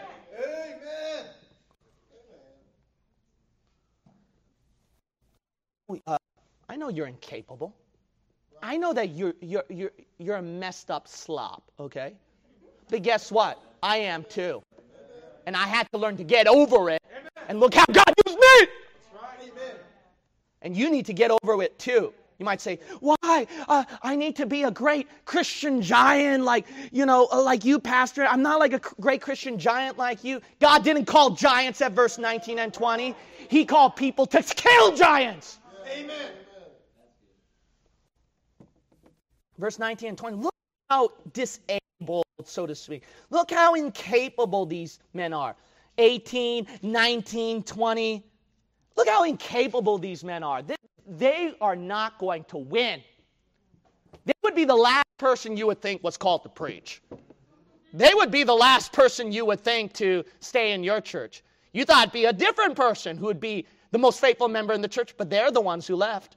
Amen. 5.89 6.01
Uh, 6.07 6.17
I 6.69 6.77
know 6.77 6.89
you're 6.89 7.09
incapable. 7.09 7.75
I 8.63 8.77
know 8.77 8.93
that 8.93 9.11
you're, 9.11 9.35
you're, 9.41 9.65
you're, 9.69 9.93
you're 10.19 10.37
a 10.37 10.43
messed 10.43 10.91
up 10.91 11.09
slop, 11.09 11.63
okay? 11.79 12.15
But 12.89 13.03
guess 13.03 13.33
what? 13.33 13.61
I 13.83 13.99
am 13.99 14.25
too. 14.25 14.63
And 15.47 15.57
I 15.57 15.67
had 15.67 15.87
to 15.93 15.99
learn 15.99 16.17
to 16.17 16.25
get 16.25 16.47
over 16.47 16.91
it. 16.91 17.03
And 17.49 17.61
look 17.61 17.75
how 17.75 17.85
God 17.87 18.13
me. 18.61 18.69
And 20.63 20.77
you 20.77 20.91
need 20.91 21.07
to 21.07 21.13
get 21.13 21.31
over 21.31 21.63
it 21.63 21.79
too. 21.79 22.13
You 22.39 22.45
might 22.45 22.61
say, 22.61 22.81
why? 23.01 23.47
Uh, 23.67 23.85
I 24.03 24.15
need 24.15 24.37
to 24.37 24.47
be 24.47 24.65
a 24.65 24.71
great 24.71 25.09
Christian 25.25 25.81
giant 25.81 26.45
like, 26.45 26.67
you 26.93 27.07
know, 27.07 27.29
uh, 27.33 27.43
like 27.43 27.65
you, 27.65 27.79
Pastor. 27.79 28.27
I'm 28.27 28.43
not 28.43 28.61
like 28.61 28.75
a 28.75 28.81
great 29.01 29.23
Christian 29.23 29.59
giant 29.59 29.97
like 29.97 30.23
you. 30.23 30.43
God 30.61 30.85
didn't 30.85 31.07
call 31.07 31.31
giants 31.31 31.81
at 31.81 31.93
verse 31.93 32.19
19 32.19 32.59
and 32.59 32.75
20. 32.75 33.15
He 33.49 33.65
called 33.65 33.97
people 33.97 34.27
to 34.27 34.43
kill 34.43 34.95
giants. 34.95 35.59
Amen. 35.91 36.33
Verse 39.59 39.79
19 39.79 40.11
and 40.11 40.19
20. 40.19 40.37
Look 40.37 40.55
how 40.91 41.11
disabled, 41.33 42.25
so 42.45 42.67
to 42.67 42.75
speak. 42.75 43.05
Look 43.31 43.51
how 43.51 43.75
incapable 43.75 44.67
these 44.67 44.99
men 45.15 45.33
are. 45.33 45.57
18, 45.97 46.67
19, 46.83 47.63
20. 47.63 48.25
Look 48.97 49.09
how 49.09 49.25
incapable 49.25 49.99
these 49.99 50.25
men 50.25 50.43
are. 50.43 50.63
They, 51.07 51.55
are 51.61 51.77
not 51.77 52.19
going 52.19 52.45
to 52.45 52.59
win. 52.59 53.01
They 54.25 54.33
would 54.43 54.55
be 54.55 54.65
the 54.65 54.75
last 54.75 55.07
person 55.19 55.57
you 55.57 55.67
would 55.67 55.81
think 55.81 56.03
was 56.03 56.17
called 56.17 56.43
to 56.43 56.49
preach. 56.49 57.03
They 57.93 58.13
would 58.15 58.31
be 58.31 58.43
the 58.43 58.55
last 58.55 58.93
person 58.93 59.31
you 59.33 59.45
would 59.47 59.61
think 59.61 59.93
to 59.95 60.25
stay 60.41 60.73
in 60.73 60.83
your 60.83 61.01
church. 61.01 61.43
You 61.73 61.85
thought 61.85 62.05
it'd 62.05 62.13
be 62.13 62.25
a 62.25 62.33
different 62.33 62.75
person 62.75 63.17
who 63.17 63.27
would 63.27 63.41
be 63.41 63.67
the 63.93 63.99
most 63.99 64.21
faithful 64.21 64.49
member 64.49 64.73
in 64.73 64.81
the 64.81 64.89
church, 64.89 65.15
but 65.17 65.31
they're 65.31 65.51
the 65.51 65.61
ones 65.61 65.87
who 65.87 65.95
left. 65.95 66.37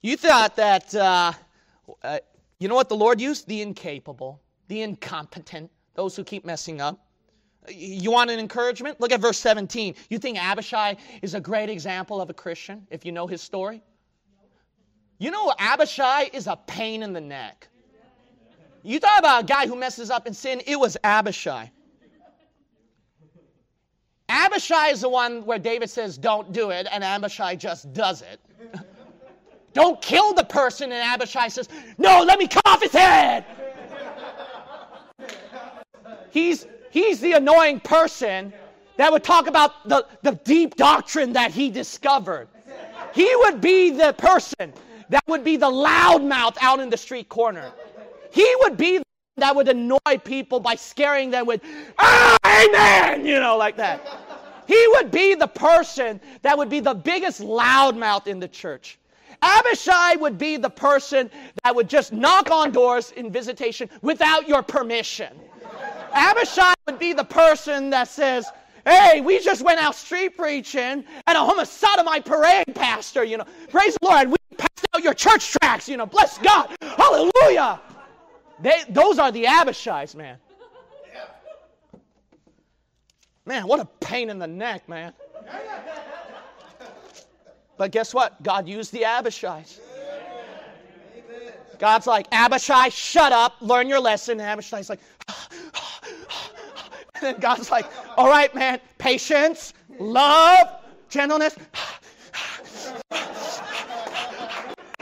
You 0.00 0.16
thought 0.16 0.56
that, 0.56 0.94
uh, 0.94 1.32
uh, 2.02 2.18
you 2.58 2.68
know 2.68 2.74
what 2.74 2.88
the 2.88 2.96
Lord 2.96 3.20
used? 3.20 3.46
The 3.46 3.62
incapable, 3.62 4.40
the 4.68 4.82
incompetent, 4.82 5.70
those 5.94 6.16
who 6.16 6.24
keep 6.24 6.44
messing 6.44 6.80
up. 6.80 6.98
You 7.68 8.10
want 8.10 8.30
an 8.30 8.40
encouragement? 8.40 9.00
Look 9.00 9.12
at 9.12 9.20
verse 9.20 9.38
17. 9.38 9.94
You 10.10 10.18
think 10.18 10.36
Abishai 10.42 10.96
is 11.22 11.34
a 11.34 11.40
great 11.40 11.68
example 11.68 12.20
of 12.20 12.28
a 12.28 12.34
Christian 12.34 12.86
if 12.90 13.04
you 13.04 13.12
know 13.12 13.26
his 13.26 13.40
story? 13.40 13.82
You 15.18 15.30
know, 15.30 15.54
Abishai 15.58 16.30
is 16.32 16.48
a 16.48 16.56
pain 16.66 17.02
in 17.02 17.12
the 17.12 17.20
neck. 17.20 17.68
You 18.82 18.98
thought 18.98 19.20
about 19.20 19.44
a 19.44 19.46
guy 19.46 19.68
who 19.68 19.76
messes 19.76 20.10
up 20.10 20.26
in 20.26 20.34
sin, 20.34 20.60
it 20.66 20.74
was 20.78 20.96
Abishai. 21.04 21.70
Abishai 24.28 24.88
is 24.88 25.02
the 25.02 25.08
one 25.08 25.44
where 25.44 25.58
David 25.58 25.90
says, 25.90 26.18
Don't 26.18 26.52
do 26.52 26.70
it, 26.70 26.88
and 26.90 27.04
Abishai 27.04 27.54
just 27.54 27.92
does 27.92 28.22
it. 28.22 28.40
Don't 29.72 30.02
kill 30.02 30.34
the 30.34 30.42
person, 30.42 30.90
and 30.90 31.00
Abishai 31.00 31.48
says, 31.48 31.68
No, 31.98 32.22
let 32.22 32.38
me 32.40 32.48
cut 32.48 32.66
off 32.66 32.82
his 32.82 32.92
head. 32.92 33.44
He's 36.30 36.66
He's 36.92 37.20
the 37.20 37.32
annoying 37.32 37.80
person 37.80 38.52
that 38.98 39.10
would 39.10 39.24
talk 39.24 39.48
about 39.48 39.88
the, 39.88 40.06
the 40.22 40.32
deep 40.44 40.76
doctrine 40.76 41.32
that 41.32 41.50
he 41.50 41.70
discovered. 41.70 42.46
He 43.14 43.34
would 43.36 43.60
be 43.60 43.90
the 43.90 44.12
person 44.12 44.72
that 45.08 45.24
would 45.26 45.42
be 45.42 45.56
the 45.56 45.70
loudmouth 45.70 46.56
out 46.60 46.80
in 46.80 46.90
the 46.90 46.96
street 46.96 47.28
corner. 47.28 47.72
He 48.30 48.46
would 48.60 48.76
be 48.76 48.98
the 48.98 49.04
that 49.36 49.56
would 49.56 49.68
annoy 49.68 50.18
people 50.22 50.60
by 50.60 50.74
scaring 50.74 51.30
them 51.30 51.46
with, 51.46 51.62
amen, 52.44 53.24
you 53.24 53.40
know, 53.40 53.56
like 53.56 53.76
that. 53.76 54.06
He 54.68 54.86
would 54.94 55.10
be 55.10 55.34
the 55.34 55.46
person 55.46 56.20
that 56.42 56.56
would 56.56 56.68
be 56.68 56.80
the 56.80 56.94
biggest 56.94 57.40
loudmouth 57.40 58.26
in 58.26 58.38
the 58.38 58.48
church. 58.48 58.98
Abishai 59.40 60.16
would 60.16 60.36
be 60.36 60.58
the 60.58 60.70
person 60.70 61.30
that 61.64 61.74
would 61.74 61.88
just 61.88 62.12
knock 62.12 62.50
on 62.50 62.70
doors 62.70 63.10
in 63.12 63.32
visitation 63.32 63.88
without 64.02 64.46
your 64.46 64.62
permission. 64.62 65.32
Abishai 66.12 66.74
would 66.86 66.98
be 66.98 67.12
the 67.12 67.24
person 67.24 67.90
that 67.90 68.08
says, 68.08 68.46
Hey, 68.84 69.20
we 69.20 69.38
just 69.38 69.62
went 69.62 69.78
out 69.78 69.94
street 69.94 70.36
preaching 70.36 70.82
and 70.82 71.06
a 71.28 71.34
homosodomite 71.34 72.24
parade, 72.24 72.74
Pastor. 72.74 73.22
You 73.22 73.38
know, 73.38 73.46
praise 73.70 73.96
the 74.00 74.08
Lord. 74.08 74.28
We 74.28 74.36
passed 74.56 74.86
out 74.94 75.02
your 75.02 75.14
church 75.14 75.52
tracks. 75.52 75.88
You 75.88 75.96
know, 75.96 76.06
bless 76.06 76.38
God. 76.38 76.68
Hallelujah. 76.80 77.80
They, 78.60 78.82
those 78.88 79.18
are 79.18 79.30
the 79.30 79.44
Abishais, 79.44 80.14
man. 80.16 80.38
Man, 83.44 83.66
what 83.66 83.80
a 83.80 83.84
pain 84.00 84.30
in 84.30 84.38
the 84.38 84.46
neck, 84.46 84.88
man. 84.88 85.12
But 87.76 87.90
guess 87.90 88.14
what? 88.14 88.40
God 88.42 88.68
used 88.68 88.92
the 88.92 89.02
Abishais. 89.02 89.80
God's 91.78 92.06
like, 92.06 92.28
Abishai, 92.30 92.90
shut 92.90 93.32
up, 93.32 93.56
learn 93.60 93.88
your 93.88 93.98
lesson. 93.98 94.38
And 94.38 94.48
Abishai's 94.48 94.88
like, 94.88 95.00
then 97.22 97.36
God's 97.40 97.70
like, 97.70 97.86
all 98.16 98.28
right, 98.28 98.54
man, 98.54 98.80
patience, 98.98 99.72
love, 99.98 100.68
gentleness. 101.08 101.56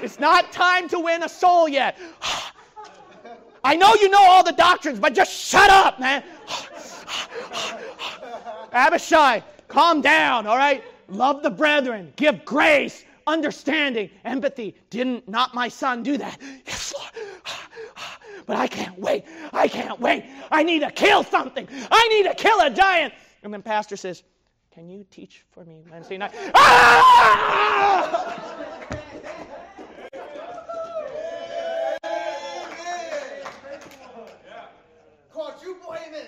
It's 0.02 0.18
not 0.18 0.52
time 0.52 0.88
to 0.90 0.98
win 1.00 1.22
a 1.22 1.28
soul 1.28 1.68
yet. 1.68 1.98
I 3.62 3.76
know 3.76 3.94
you 3.94 4.08
know 4.08 4.22
all 4.22 4.42
the 4.42 4.52
doctrines, 4.52 4.98
but 4.98 5.14
just 5.14 5.32
shut 5.32 5.68
up, 5.68 6.00
man. 6.00 6.22
Abishai, 8.72 9.42
calm 9.68 10.00
down, 10.00 10.46
all 10.46 10.56
right? 10.56 10.82
Love 11.08 11.42
the 11.42 11.50
brethren, 11.50 12.12
give 12.16 12.44
grace, 12.44 13.04
understanding, 13.26 14.08
empathy. 14.24 14.74
Didn't 14.90 15.28
not 15.28 15.54
my 15.54 15.68
son 15.68 16.02
do 16.02 16.16
that? 16.18 16.38
Yes. 16.66 16.79
But 18.50 18.58
I 18.58 18.66
can't 18.66 18.98
wait. 18.98 19.26
I 19.52 19.68
can't 19.68 20.00
wait. 20.00 20.24
I 20.50 20.64
need 20.64 20.80
to 20.80 20.90
kill 20.90 21.22
something. 21.22 21.68
I 21.88 22.08
need 22.08 22.24
to 22.24 22.34
kill 22.34 22.60
a 22.60 22.68
giant. 22.68 23.14
And 23.44 23.54
then 23.54 23.62
pastor 23.62 23.96
says, 23.96 24.24
"Can 24.74 24.88
you 24.88 25.06
teach 25.08 25.44
for 25.52 25.64
me 25.64 25.84
Wednesday 25.88 26.18
night?" 26.18 26.32
Ah! 26.56 28.10
Caught 35.32 35.62
you, 35.62 35.76
boy, 35.76 35.98
amen. 36.08 36.26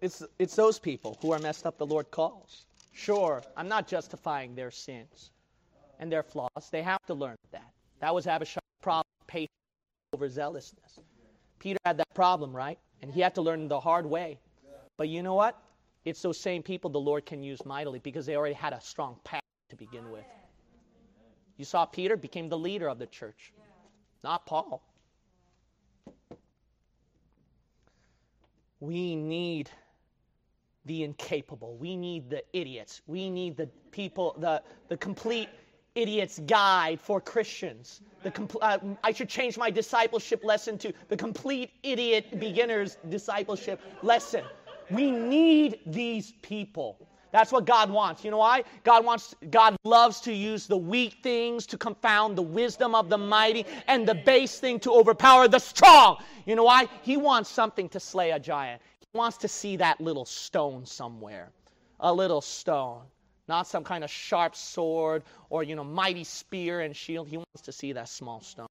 It's, 0.00 0.24
it's 0.40 0.56
those 0.56 0.80
people 0.80 1.16
who 1.22 1.30
are 1.30 1.38
messed 1.38 1.64
up 1.64 1.78
the 1.78 1.86
Lord 1.86 2.10
calls. 2.10 2.66
Sure, 2.92 3.44
I'm 3.56 3.68
not 3.68 3.86
justifying 3.86 4.56
their 4.56 4.72
sins 4.72 5.30
and 5.98 6.10
their 6.10 6.22
flaws. 6.22 6.70
They 6.70 6.82
have 6.82 7.04
to 7.06 7.14
learn 7.14 7.36
that. 7.52 7.70
That 8.00 8.14
was 8.14 8.26
Abishai's 8.26 8.60
problem, 8.82 9.04
patience 9.26 9.50
over 10.12 10.28
zealousness. 10.28 11.00
Peter 11.58 11.78
had 11.84 11.98
that 11.98 12.14
problem, 12.14 12.54
right? 12.54 12.78
And 13.02 13.10
he 13.10 13.20
had 13.20 13.34
to 13.36 13.42
learn 13.42 13.68
the 13.68 13.80
hard 13.80 14.06
way. 14.06 14.38
But 14.96 15.08
you 15.08 15.22
know 15.22 15.34
what? 15.34 15.60
It's 16.04 16.22
those 16.22 16.38
same 16.38 16.62
people 16.62 16.90
the 16.90 17.00
Lord 17.00 17.26
can 17.26 17.42
use 17.42 17.64
mightily 17.64 17.98
because 17.98 18.26
they 18.26 18.36
already 18.36 18.54
had 18.54 18.72
a 18.72 18.80
strong 18.80 19.16
path 19.24 19.40
to 19.70 19.76
begin 19.76 20.10
with. 20.10 20.24
You 21.56 21.64
saw 21.64 21.84
Peter 21.84 22.16
became 22.16 22.48
the 22.48 22.58
leader 22.58 22.88
of 22.88 22.98
the 22.98 23.06
church, 23.06 23.52
not 24.22 24.46
Paul. 24.46 24.82
We 28.80 29.16
need 29.16 29.70
the 30.84 31.02
incapable. 31.02 31.76
We 31.76 31.96
need 31.96 32.30
the 32.30 32.44
idiots. 32.52 33.02
We 33.06 33.30
need 33.30 33.56
the 33.56 33.66
people, 33.90 34.36
the, 34.38 34.62
the 34.88 34.96
complete 34.96 35.48
idiot's 35.96 36.38
guide 36.40 37.00
for 37.00 37.20
Christians. 37.20 38.02
The 38.22 38.30
compl- 38.30 38.58
uh, 38.62 38.78
I 39.02 39.12
should 39.12 39.28
change 39.28 39.58
my 39.58 39.70
discipleship 39.70 40.44
lesson 40.44 40.78
to 40.78 40.92
the 41.08 41.16
complete 41.16 41.70
idiot 41.82 42.38
beginner's 42.38 42.98
discipleship 43.08 43.80
lesson. 44.02 44.44
We 44.90 45.10
need 45.10 45.80
these 45.86 46.32
people. 46.42 46.98
That's 47.32 47.52
what 47.52 47.66
God 47.66 47.90
wants. 47.90 48.24
You 48.24 48.30
know 48.30 48.38
why? 48.38 48.64
God 48.84 49.04
wants 49.04 49.34
God 49.50 49.76
loves 49.84 50.20
to 50.22 50.32
use 50.32 50.66
the 50.66 50.76
weak 50.76 51.18
things 51.22 51.66
to 51.66 51.76
confound 51.76 52.36
the 52.36 52.42
wisdom 52.42 52.94
of 52.94 53.08
the 53.08 53.18
mighty 53.18 53.66
and 53.88 54.06
the 54.06 54.14
base 54.14 54.58
thing 54.58 54.78
to 54.80 54.92
overpower 54.92 55.48
the 55.48 55.58
strong. 55.58 56.18
You 56.46 56.56
know 56.56 56.64
why? 56.64 56.88
He 57.02 57.16
wants 57.16 57.50
something 57.50 57.88
to 57.90 58.00
slay 58.00 58.30
a 58.30 58.38
giant. 58.38 58.80
He 59.00 59.18
wants 59.18 59.36
to 59.38 59.48
see 59.48 59.76
that 59.76 60.00
little 60.00 60.24
stone 60.24 60.86
somewhere. 60.86 61.50
A 62.00 62.12
little 62.12 62.40
stone. 62.40 63.02
Not 63.48 63.66
some 63.66 63.84
kind 63.84 64.02
of 64.02 64.10
sharp 64.10 64.56
sword 64.56 65.22
or 65.50 65.62
you 65.62 65.76
know 65.76 65.84
mighty 65.84 66.24
spear 66.24 66.80
and 66.80 66.94
shield. 66.94 67.28
He 67.28 67.36
wants 67.36 67.62
to 67.62 67.72
see 67.72 67.92
that 67.92 68.08
small 68.08 68.40
stone. 68.40 68.66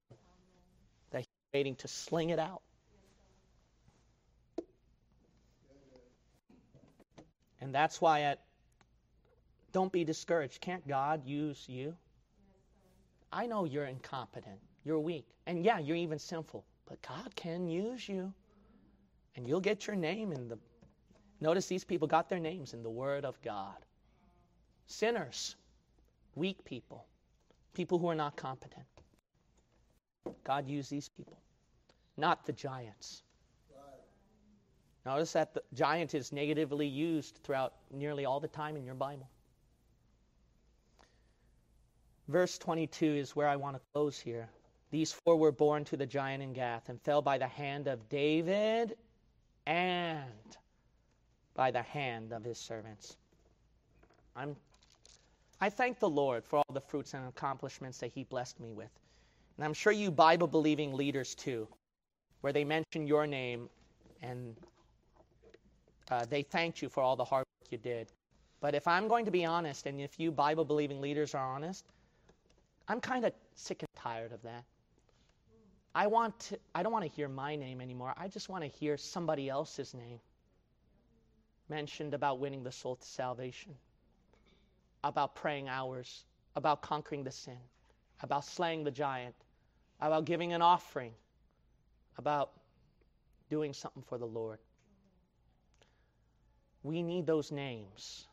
That 1.10 1.20
he's 1.20 1.26
waiting 1.54 1.76
to 1.76 1.88
sling 1.88 2.30
it 2.30 2.38
out. 2.38 2.62
And 7.60 7.74
that's 7.74 8.00
why 8.00 8.22
at 8.22 8.40
don't 9.72 9.92
be 9.92 10.04
discouraged. 10.04 10.60
Can't 10.60 10.86
God 10.86 11.26
use 11.26 11.64
you? 11.68 11.96
I 13.32 13.46
know 13.46 13.64
you're 13.64 13.86
incompetent. 13.86 14.60
You're 14.84 15.00
weak. 15.00 15.26
And 15.46 15.64
yeah, 15.64 15.78
you're 15.78 15.96
even 15.96 16.18
sinful. 16.18 16.64
But 16.86 17.02
God 17.02 17.34
can 17.34 17.68
use 17.68 18.08
you. 18.08 18.32
And 19.34 19.46
you'll 19.46 19.60
get 19.60 19.86
your 19.86 19.96
name 19.96 20.32
in 20.32 20.48
the 20.48 20.58
Notice 21.40 21.66
these 21.66 21.84
people 21.84 22.08
got 22.08 22.28
their 22.28 22.38
names 22.38 22.72
in 22.72 22.82
the 22.82 22.90
word 22.90 23.24
of 23.24 23.40
God. 23.42 23.76
Sinners, 24.86 25.56
weak 26.34 26.64
people, 26.64 27.06
people 27.74 27.98
who 27.98 28.08
are 28.08 28.14
not 28.14 28.36
competent. 28.36 28.86
God 30.44 30.68
used 30.68 30.90
these 30.90 31.08
people, 31.08 31.38
not 32.16 32.46
the 32.46 32.52
giants. 32.52 33.22
Notice 35.04 35.32
that 35.34 35.54
the 35.54 35.62
giant 35.72 36.14
is 36.14 36.32
negatively 36.32 36.86
used 36.86 37.38
throughout 37.44 37.74
nearly 37.92 38.24
all 38.24 38.40
the 38.40 38.48
time 38.48 38.76
in 38.76 38.84
your 38.84 38.96
Bible. 38.96 39.28
Verse 42.26 42.58
22 42.58 43.06
is 43.06 43.36
where 43.36 43.46
I 43.46 43.54
want 43.54 43.76
to 43.76 43.82
close 43.92 44.18
here. 44.18 44.48
These 44.90 45.12
four 45.12 45.36
were 45.36 45.52
born 45.52 45.84
to 45.84 45.96
the 45.96 46.06
giant 46.06 46.42
in 46.42 46.52
Gath 46.52 46.88
and 46.88 47.00
fell 47.02 47.22
by 47.22 47.38
the 47.38 47.46
hand 47.46 47.86
of 47.86 48.08
David 48.08 48.96
and 49.64 50.56
by 51.54 51.70
the 51.70 51.82
hand 51.82 52.32
of 52.32 52.42
his 52.42 52.58
servants. 52.58 53.16
I'm, 54.34 54.56
I 55.60 55.70
thank 55.70 55.98
the 55.98 56.08
Lord 56.08 56.44
for 56.44 56.56
all 56.58 56.74
the 56.74 56.80
fruits 56.80 57.14
and 57.14 57.26
accomplishments 57.28 57.98
that 57.98 58.12
he 58.14 58.24
blessed 58.24 58.60
me 58.60 58.72
with. 58.72 58.90
And 59.56 59.64
I'm 59.64 59.72
sure 59.72 59.92
you 59.92 60.10
Bible 60.10 60.46
believing 60.46 60.92
leaders 60.92 61.34
too, 61.34 61.66
where 62.42 62.52
they 62.52 62.64
mention 62.64 63.06
your 63.06 63.26
name 63.26 63.70
and 64.22 64.54
uh, 66.10 66.26
they 66.28 66.42
thanked 66.42 66.82
you 66.82 66.88
for 66.88 67.02
all 67.02 67.16
the 67.16 67.24
hard 67.24 67.44
work 67.44 67.72
you 67.72 67.78
did. 67.78 68.08
But 68.60 68.74
if 68.74 68.86
I'm 68.86 69.08
going 69.08 69.24
to 69.24 69.30
be 69.30 69.44
honest, 69.44 69.86
and 69.86 70.00
if 70.00 70.18
you 70.18 70.30
Bible 70.30 70.64
believing 70.64 71.00
leaders 71.00 71.34
are 71.34 71.54
honest, 71.54 71.84
I'm 72.88 73.00
kind 73.00 73.24
of 73.24 73.32
sick 73.54 73.82
and 73.82 73.88
tired 73.96 74.32
of 74.32 74.42
that. 74.42 74.64
I 75.94 76.06
want 76.06 76.38
to, 76.40 76.58
I 76.74 76.82
don't 76.82 76.92
want 76.92 77.04
to 77.04 77.10
hear 77.10 77.28
my 77.28 77.56
name 77.56 77.80
anymore. 77.80 78.12
I 78.18 78.28
just 78.28 78.48
want 78.50 78.62
to 78.62 78.68
hear 78.68 78.98
somebody 78.98 79.48
else's 79.48 79.94
name 79.94 80.20
mentioned 81.68 82.14
about 82.14 82.38
winning 82.38 82.62
the 82.62 82.70
soul 82.70 82.96
to 82.96 83.06
salvation, 83.06 83.74
about 85.08 85.34
praying 85.34 85.68
hours, 85.68 86.24
about 86.54 86.82
conquering 86.82 87.24
the 87.24 87.30
sin, 87.30 87.58
about 88.20 88.44
slaying 88.44 88.84
the 88.84 88.90
giant, 88.90 89.34
about 90.00 90.24
giving 90.24 90.52
an 90.52 90.62
offering, 90.62 91.12
about 92.18 92.50
doing 93.48 93.72
something 93.72 94.02
for 94.02 94.18
the 94.18 94.26
Lord. 94.26 94.58
We 96.82 97.02
need 97.02 97.26
those 97.26 97.50
names. 97.52 98.26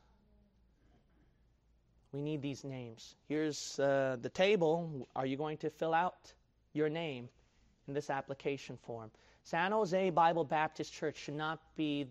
We 2.11 2.21
need 2.21 2.41
these 2.41 2.63
names. 2.63 3.15
Here's 3.28 3.80
uh, 3.80 4.17
the 4.21 4.30
table. 4.30 5.07
Are 5.15 5.26
you 5.26 5.38
going 5.38 5.57
to 5.57 5.69
fill 5.69 5.93
out 5.93 6.34
your 6.74 6.89
name 6.89 7.30
in 7.88 7.93
this 7.93 8.09
application 8.09 8.78
form? 8.78 9.09
San 9.43 9.71
Jose 9.71 10.09
Bible 10.11 10.43
Baptist 10.43 10.93
Church 10.93 11.17
should 11.17 11.34
not 11.34 11.59
be 11.76 12.07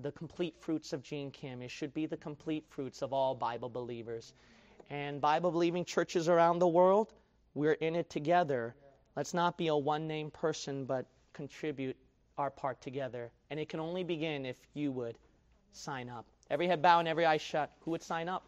the 0.00 0.12
complete 0.12 0.54
fruits 0.58 0.92
of 0.92 1.02
Gene 1.02 1.30
Kim. 1.30 1.62
It 1.62 1.70
should 1.70 1.92
be 1.92 2.06
the 2.06 2.16
complete 2.16 2.64
fruits 2.68 3.02
of 3.02 3.12
all 3.12 3.34
Bible 3.34 3.68
believers. 3.68 4.32
And 4.90 5.20
Bible 5.20 5.50
believing 5.50 5.84
churches 5.84 6.28
around 6.28 6.58
the 6.58 6.68
world, 6.68 7.12
we're 7.54 7.72
in 7.74 7.94
it 7.96 8.08
together. 8.10 8.74
Let's 9.16 9.34
not 9.34 9.58
be 9.58 9.68
a 9.68 9.76
one 9.76 10.06
name 10.06 10.30
person, 10.30 10.84
but 10.84 11.06
contribute 11.32 11.96
our 12.38 12.50
part 12.50 12.80
together. 12.80 13.30
And 13.50 13.60
it 13.60 13.68
can 13.68 13.80
only 13.80 14.04
begin 14.04 14.46
if 14.46 14.56
you 14.74 14.92
would 14.92 15.16
sign 15.72 16.08
up. 16.08 16.26
Every 16.50 16.66
head 16.66 16.82
bow 16.82 16.98
and 16.98 17.08
every 17.08 17.26
eye 17.26 17.36
shut. 17.36 17.70
Who 17.80 17.90
would 17.92 18.02
sign 18.02 18.28
up? 18.28 18.44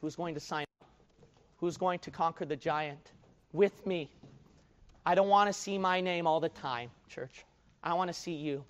Who's 0.00 0.16
going 0.16 0.34
to 0.34 0.40
sign 0.40 0.64
up? 0.82 0.88
Who's 1.58 1.76
going 1.76 1.98
to 2.00 2.10
conquer 2.10 2.44
the 2.44 2.56
giant 2.56 3.12
with 3.52 3.86
me? 3.86 4.10
I 5.04 5.14
don't 5.14 5.28
want 5.28 5.48
to 5.48 5.52
see 5.52 5.78
my 5.78 6.00
name 6.00 6.26
all 6.26 6.40
the 6.40 6.48
time, 6.48 6.90
church. 7.08 7.44
I 7.82 7.94
want 7.94 8.08
to 8.08 8.14
see 8.14 8.34
you. 8.34 8.64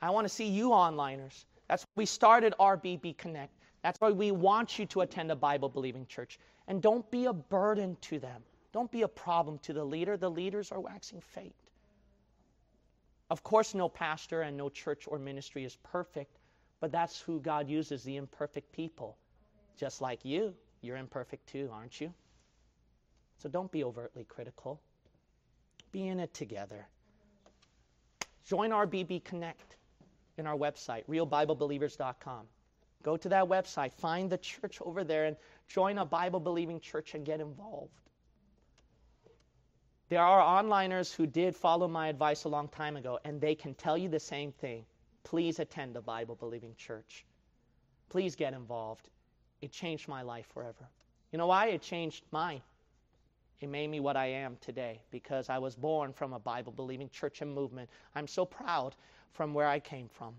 I 0.00 0.10
want 0.10 0.26
to 0.26 0.28
see 0.32 0.48
you 0.48 0.70
onliners. 0.70 1.44
That's 1.68 1.82
why 1.82 2.02
we 2.02 2.06
started 2.06 2.54
RBB 2.58 3.16
Connect. 3.16 3.52
That's 3.82 4.00
why 4.00 4.10
we 4.10 4.32
want 4.32 4.78
you 4.78 4.86
to 4.86 5.02
attend 5.02 5.30
a 5.30 5.36
Bible 5.36 5.68
believing 5.68 6.06
church. 6.06 6.38
And 6.68 6.80
don't 6.80 7.08
be 7.10 7.26
a 7.26 7.32
burden 7.32 7.96
to 8.02 8.18
them. 8.18 8.42
Don't 8.72 8.90
be 8.90 9.02
a 9.02 9.08
problem 9.08 9.58
to 9.60 9.72
the 9.72 9.84
leader. 9.84 10.16
The 10.16 10.30
leaders 10.30 10.72
are 10.72 10.80
waxing 10.80 11.20
faint. 11.20 11.54
Of 13.30 13.42
course, 13.42 13.74
no 13.74 13.88
pastor 13.88 14.42
and 14.42 14.56
no 14.56 14.68
church 14.68 15.04
or 15.06 15.18
ministry 15.18 15.64
is 15.64 15.76
perfect, 15.82 16.38
but 16.80 16.92
that's 16.92 17.20
who 17.20 17.40
God 17.40 17.68
uses 17.68 18.02
the 18.02 18.16
imperfect 18.16 18.72
people. 18.72 19.16
Just 19.76 20.00
like 20.00 20.24
you, 20.24 20.54
you're 20.82 20.96
imperfect 20.96 21.46
too, 21.48 21.70
aren't 21.72 22.00
you? 22.00 22.12
So 23.38 23.48
don't 23.48 23.70
be 23.72 23.84
overtly 23.84 24.24
critical. 24.24 24.80
Be 25.92 26.08
in 26.08 26.20
it 26.20 26.34
together. 26.34 26.86
Join 28.46 28.70
RBB 28.70 29.24
Connect 29.24 29.76
in 30.38 30.46
our 30.46 30.56
website, 30.56 31.04
realbiblebelievers.com. 31.06 32.46
Go 33.02 33.16
to 33.16 33.28
that 33.28 33.44
website, 33.44 33.92
find 33.92 34.30
the 34.30 34.38
church 34.38 34.80
over 34.80 35.04
there, 35.04 35.26
and 35.26 35.36
join 35.68 35.98
a 35.98 36.04
Bible 36.04 36.40
believing 36.40 36.80
church 36.80 37.14
and 37.14 37.24
get 37.24 37.40
involved. 37.40 37.92
There 40.08 40.22
are 40.22 40.62
onliners 40.62 41.14
who 41.14 41.26
did 41.26 41.54
follow 41.54 41.88
my 41.88 42.08
advice 42.08 42.44
a 42.44 42.48
long 42.48 42.68
time 42.68 42.96
ago, 42.96 43.18
and 43.24 43.40
they 43.40 43.54
can 43.54 43.74
tell 43.74 43.98
you 43.98 44.08
the 44.08 44.20
same 44.20 44.52
thing. 44.52 44.84
Please 45.22 45.58
attend 45.58 45.96
a 45.96 46.02
Bible 46.02 46.34
believing 46.34 46.74
church. 46.76 47.24
Please 48.08 48.36
get 48.36 48.52
involved. 48.52 49.08
It 49.60 49.72
changed 49.72 50.08
my 50.08 50.22
life 50.22 50.46
forever. 50.52 50.88
You 51.32 51.38
know 51.38 51.46
why? 51.46 51.68
It 51.68 51.82
changed 51.82 52.24
mine. 52.30 52.62
It 53.60 53.68
made 53.68 53.88
me 53.88 54.00
what 54.00 54.16
I 54.16 54.26
am 54.26 54.56
today 54.60 55.00
because 55.10 55.48
I 55.48 55.58
was 55.58 55.74
born 55.74 56.12
from 56.12 56.32
a 56.32 56.38
Bible 56.38 56.72
believing 56.72 57.08
church 57.08 57.40
and 57.40 57.52
movement. 57.54 57.88
I'm 58.14 58.26
so 58.26 58.44
proud 58.44 58.94
from 59.32 59.54
where 59.54 59.66
I 59.66 59.80
came 59.80 60.08
from. 60.08 60.34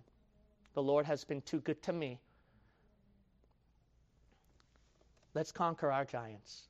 The 0.74 0.84
Lord 0.84 1.06
has 1.06 1.24
been 1.24 1.42
too 1.42 1.60
good 1.62 1.82
to 1.84 1.94
me. 1.94 2.20
Let's 5.34 5.52
conquer 5.52 5.92
our 5.92 6.06
giants 6.06 6.68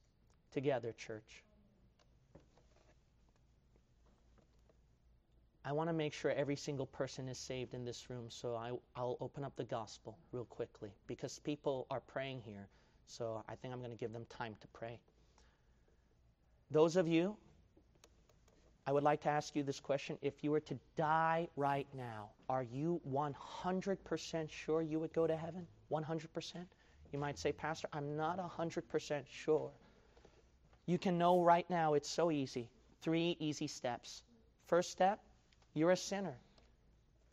together, 0.52 0.94
church. 0.98 1.44
I 5.68 5.72
want 5.72 5.90
to 5.90 5.94
make 5.94 6.14
sure 6.14 6.32
every 6.32 6.56
single 6.56 6.86
person 6.86 7.28
is 7.28 7.40
saved 7.40 7.74
in 7.74 7.84
this 7.84 8.08
room, 8.10 8.26
so 8.30 8.56
I, 8.56 8.72
will 9.02 9.18
open 9.20 9.44
up 9.44 9.56
the 9.56 9.64
gospel 9.64 10.16
real 10.32 10.46
quickly 10.46 10.92
because 11.08 11.40
people 11.40 11.88
are 11.90 12.02
praying 12.02 12.42
here. 12.46 12.68
So 13.08 13.44
I 13.50 13.56
think 13.56 13.74
I'm 13.74 13.80
going 13.80 13.92
to 13.92 13.98
give 13.98 14.14
them 14.14 14.26
time 14.30 14.56
to 14.62 14.68
pray. 14.68 15.00
Those 16.76 16.98
of 16.98 17.08
you, 17.08 17.38
I 18.86 18.92
would 18.92 19.04
like 19.04 19.22
to 19.22 19.30
ask 19.30 19.56
you 19.56 19.64
this 19.64 19.80
question. 19.80 20.18
If 20.22 20.44
you 20.44 20.52
were 20.52 20.60
to 20.60 20.78
die 20.98 21.48
right 21.56 21.88
now, 21.96 22.32
are 22.50 22.64
you 22.64 23.00
100% 23.10 24.52
sure 24.52 24.82
you 24.82 25.00
would 25.00 25.14
go 25.14 25.26
to 25.26 25.38
heaven? 25.38 25.66
100%? 25.90 26.66
You 27.14 27.20
might 27.20 27.40
say, 27.40 27.54
Pastor, 27.54 27.88
I'm 27.94 28.18
not 28.18 28.40
100% 28.40 29.24
sure. 29.26 29.72
You 30.86 30.98
can 30.98 31.18
know 31.18 31.42
right 31.42 31.66
now, 31.70 31.94
it's 31.94 32.10
so 32.10 32.30
easy. 32.30 32.68
Three 33.02 33.38
easy 33.40 33.68
steps. 33.68 34.24
First 34.68 34.92
step, 34.92 35.22
you're 35.76 35.92
a 35.92 35.98
sinner. 35.98 36.36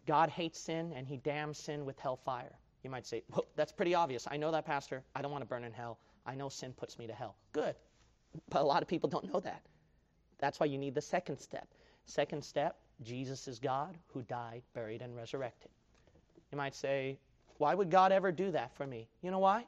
God 0.06 0.28
hates 0.28 0.60
sin 0.60 0.92
and 0.94 1.04
he 1.04 1.16
damns 1.16 1.58
sin 1.58 1.84
with 1.84 1.98
hellfire. 1.98 2.52
You 2.84 2.90
might 2.90 3.08
say, 3.08 3.24
well, 3.28 3.46
that's 3.56 3.72
pretty 3.72 3.96
obvious. 3.96 4.28
I 4.30 4.36
know 4.36 4.52
that, 4.52 4.66
Pastor. 4.66 5.02
I 5.16 5.20
don't 5.20 5.32
want 5.32 5.42
to 5.42 5.48
burn 5.48 5.64
in 5.64 5.72
hell. 5.72 5.98
I 6.24 6.36
know 6.36 6.48
sin 6.48 6.72
puts 6.74 6.96
me 6.96 7.08
to 7.08 7.12
hell. 7.12 7.34
Good. 7.52 7.74
But 8.48 8.62
a 8.62 8.64
lot 8.64 8.82
of 8.82 8.88
people 8.88 9.08
don't 9.08 9.32
know 9.32 9.40
that. 9.40 9.62
That's 10.38 10.58
why 10.58 10.66
you 10.66 10.78
need 10.78 10.94
the 10.94 11.00
second 11.00 11.38
step. 11.38 11.68
Second 12.06 12.44
step, 12.44 12.76
Jesus 13.02 13.48
is 13.48 13.58
God 13.58 13.96
who 14.08 14.22
died, 14.22 14.62
buried, 14.74 15.02
and 15.02 15.14
resurrected. 15.16 15.70
You 16.50 16.58
might 16.58 16.74
say, 16.74 17.18
why 17.58 17.74
would 17.74 17.90
God 17.90 18.12
ever 18.12 18.32
do 18.32 18.50
that 18.50 18.74
for 18.76 18.86
me? 18.86 19.08
You 19.22 19.30
know 19.30 19.38
why? 19.38 19.64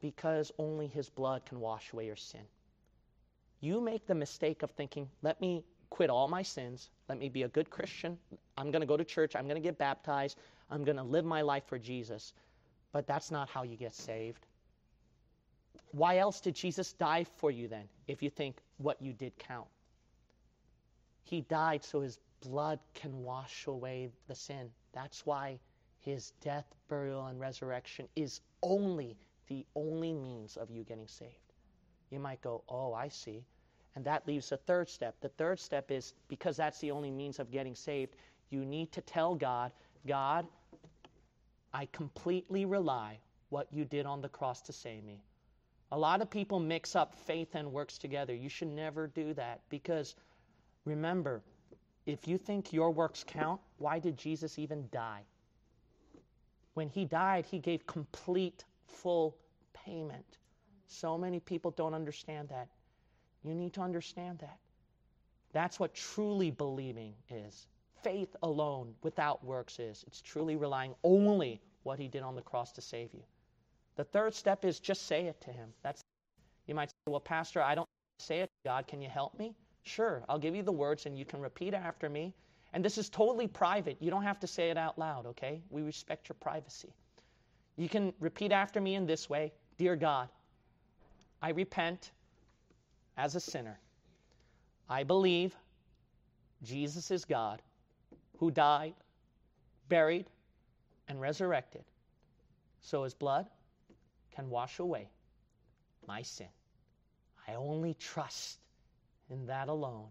Because 0.00 0.52
only 0.58 0.86
His 0.86 1.08
blood 1.08 1.44
can 1.44 1.60
wash 1.60 1.92
away 1.92 2.06
your 2.06 2.16
sin. 2.16 2.42
You 3.60 3.80
make 3.80 4.06
the 4.06 4.14
mistake 4.14 4.62
of 4.62 4.70
thinking, 4.70 5.08
let 5.22 5.40
me 5.40 5.64
quit 5.90 6.10
all 6.10 6.26
my 6.26 6.42
sins, 6.42 6.90
let 7.08 7.18
me 7.18 7.28
be 7.28 7.42
a 7.42 7.48
good 7.48 7.68
Christian, 7.68 8.18
I'm 8.56 8.70
going 8.70 8.80
to 8.80 8.86
go 8.86 8.96
to 8.96 9.04
church, 9.04 9.36
I'm 9.36 9.44
going 9.44 9.56
to 9.56 9.60
get 9.60 9.78
baptized, 9.78 10.38
I'm 10.70 10.84
going 10.84 10.96
to 10.96 11.02
live 11.02 11.24
my 11.24 11.42
life 11.42 11.64
for 11.66 11.78
Jesus. 11.78 12.32
But 12.92 13.06
that's 13.06 13.30
not 13.30 13.48
how 13.48 13.62
you 13.62 13.76
get 13.76 13.94
saved. 13.94 14.46
Why 15.92 16.18
else 16.18 16.40
did 16.40 16.54
Jesus 16.54 16.92
die 16.94 17.24
for 17.36 17.50
you 17.50 17.68
then, 17.68 17.88
if 18.08 18.22
you 18.22 18.30
think 18.30 18.56
what 18.78 19.00
you 19.00 19.12
did 19.12 19.38
count? 19.38 19.68
He 21.22 21.42
died 21.42 21.84
so 21.84 22.00
his 22.00 22.18
blood 22.40 22.80
can 22.94 23.22
wash 23.22 23.66
away 23.66 24.10
the 24.26 24.34
sin. 24.34 24.70
That's 24.92 25.24
why 25.24 25.58
his 26.00 26.32
death, 26.40 26.66
burial, 26.88 27.26
and 27.26 27.38
resurrection 27.38 28.08
is 28.16 28.40
only 28.62 29.16
the 29.48 29.64
only 29.74 30.12
means 30.12 30.56
of 30.56 30.70
you 30.70 30.82
getting 30.82 31.08
saved. 31.08 31.52
You 32.10 32.18
might 32.18 32.40
go, 32.40 32.62
Oh, 32.68 32.92
I 32.94 33.08
see. 33.08 33.44
And 33.94 34.04
that 34.06 34.26
leaves 34.26 34.50
a 34.52 34.56
third 34.56 34.88
step. 34.88 35.14
The 35.20 35.28
third 35.28 35.60
step 35.60 35.90
is 35.90 36.14
because 36.28 36.56
that's 36.56 36.78
the 36.78 36.90
only 36.90 37.10
means 37.10 37.38
of 37.38 37.50
getting 37.50 37.74
saved, 37.74 38.16
you 38.48 38.64
need 38.64 38.90
to 38.92 39.02
tell 39.02 39.34
God, 39.34 39.72
God, 40.06 40.46
I 41.74 41.86
completely 41.92 42.64
rely 42.64 43.18
what 43.50 43.66
you 43.70 43.84
did 43.84 44.06
on 44.06 44.22
the 44.22 44.28
cross 44.28 44.62
to 44.62 44.72
save 44.72 45.04
me. 45.04 45.22
A 45.92 45.98
lot 45.98 46.22
of 46.22 46.30
people 46.30 46.58
mix 46.58 46.96
up 46.96 47.14
faith 47.14 47.54
and 47.54 47.70
works 47.70 47.98
together. 47.98 48.34
You 48.34 48.48
should 48.48 48.68
never 48.68 49.08
do 49.08 49.34
that 49.34 49.60
because 49.68 50.14
remember, 50.86 51.42
if 52.06 52.26
you 52.26 52.38
think 52.38 52.72
your 52.72 52.90
works 52.90 53.24
count, 53.26 53.60
why 53.76 53.98
did 53.98 54.16
Jesus 54.16 54.58
even 54.58 54.88
die? 54.90 55.20
When 56.72 56.88
he 56.88 57.04
died, 57.04 57.44
he 57.44 57.58
gave 57.58 57.86
complete, 57.86 58.64
full 58.86 59.36
payment. 59.74 60.38
So 60.86 61.18
many 61.18 61.40
people 61.40 61.72
don't 61.72 61.92
understand 61.92 62.48
that. 62.48 62.68
You 63.44 63.52
need 63.52 63.74
to 63.74 63.82
understand 63.82 64.38
that. 64.38 64.56
That's 65.52 65.78
what 65.78 65.94
truly 65.94 66.50
believing 66.50 67.12
is. 67.28 67.66
Faith 68.02 68.34
alone, 68.42 68.94
without 69.02 69.44
works, 69.44 69.78
is. 69.78 70.04
It's 70.06 70.22
truly 70.22 70.56
relying 70.56 70.94
only 71.04 71.60
what 71.82 71.98
he 71.98 72.08
did 72.08 72.22
on 72.22 72.34
the 72.34 72.40
cross 72.40 72.72
to 72.72 72.80
save 72.80 73.12
you. 73.12 73.22
The 73.96 74.04
third 74.04 74.34
step 74.34 74.64
is 74.64 74.80
just 74.80 75.06
say 75.06 75.26
it 75.26 75.40
to 75.42 75.50
him. 75.50 75.72
That's 75.82 76.02
you 76.66 76.74
might 76.74 76.90
say, 76.90 76.96
"Well, 77.06 77.20
pastor, 77.20 77.60
I 77.62 77.74
don't 77.74 77.88
say 78.18 78.40
it 78.40 78.50
God. 78.64 78.86
Can 78.86 79.02
you 79.02 79.08
help 79.08 79.38
me?" 79.38 79.54
Sure, 79.82 80.24
I'll 80.28 80.38
give 80.38 80.54
you 80.54 80.62
the 80.62 80.72
words 80.72 81.06
and 81.06 81.18
you 81.18 81.24
can 81.24 81.40
repeat 81.40 81.74
after 81.74 82.08
me. 82.08 82.34
And 82.72 82.84
this 82.84 82.96
is 82.96 83.10
totally 83.10 83.48
private. 83.48 84.00
You 84.00 84.10
don't 84.10 84.22
have 84.22 84.40
to 84.40 84.46
say 84.46 84.70
it 84.70 84.78
out 84.78 84.98
loud, 84.98 85.26
okay? 85.26 85.60
We 85.70 85.82
respect 85.82 86.28
your 86.28 86.36
privacy. 86.40 86.94
You 87.76 87.88
can 87.88 88.14
repeat 88.20 88.52
after 88.52 88.80
me 88.80 88.94
in 88.94 89.06
this 89.06 89.28
way 89.28 89.52
Dear 89.78 89.96
God, 89.96 90.28
I 91.40 91.50
repent 91.50 92.12
as 93.16 93.34
a 93.34 93.40
sinner. 93.40 93.78
I 94.88 95.02
believe 95.02 95.56
Jesus 96.62 97.10
is 97.10 97.24
God 97.24 97.60
who 98.38 98.50
died, 98.50 98.94
buried, 99.88 100.26
and 101.08 101.20
resurrected. 101.20 101.84
So 102.80 103.02
his 103.04 103.14
blood 103.14 103.48
can 104.34 104.48
wash 104.48 104.78
away 104.78 105.08
my 106.06 106.22
sin. 106.22 106.48
I 107.46 107.54
only 107.54 107.94
trust 107.94 108.58
in 109.30 109.46
that 109.46 109.68
alone 109.68 110.08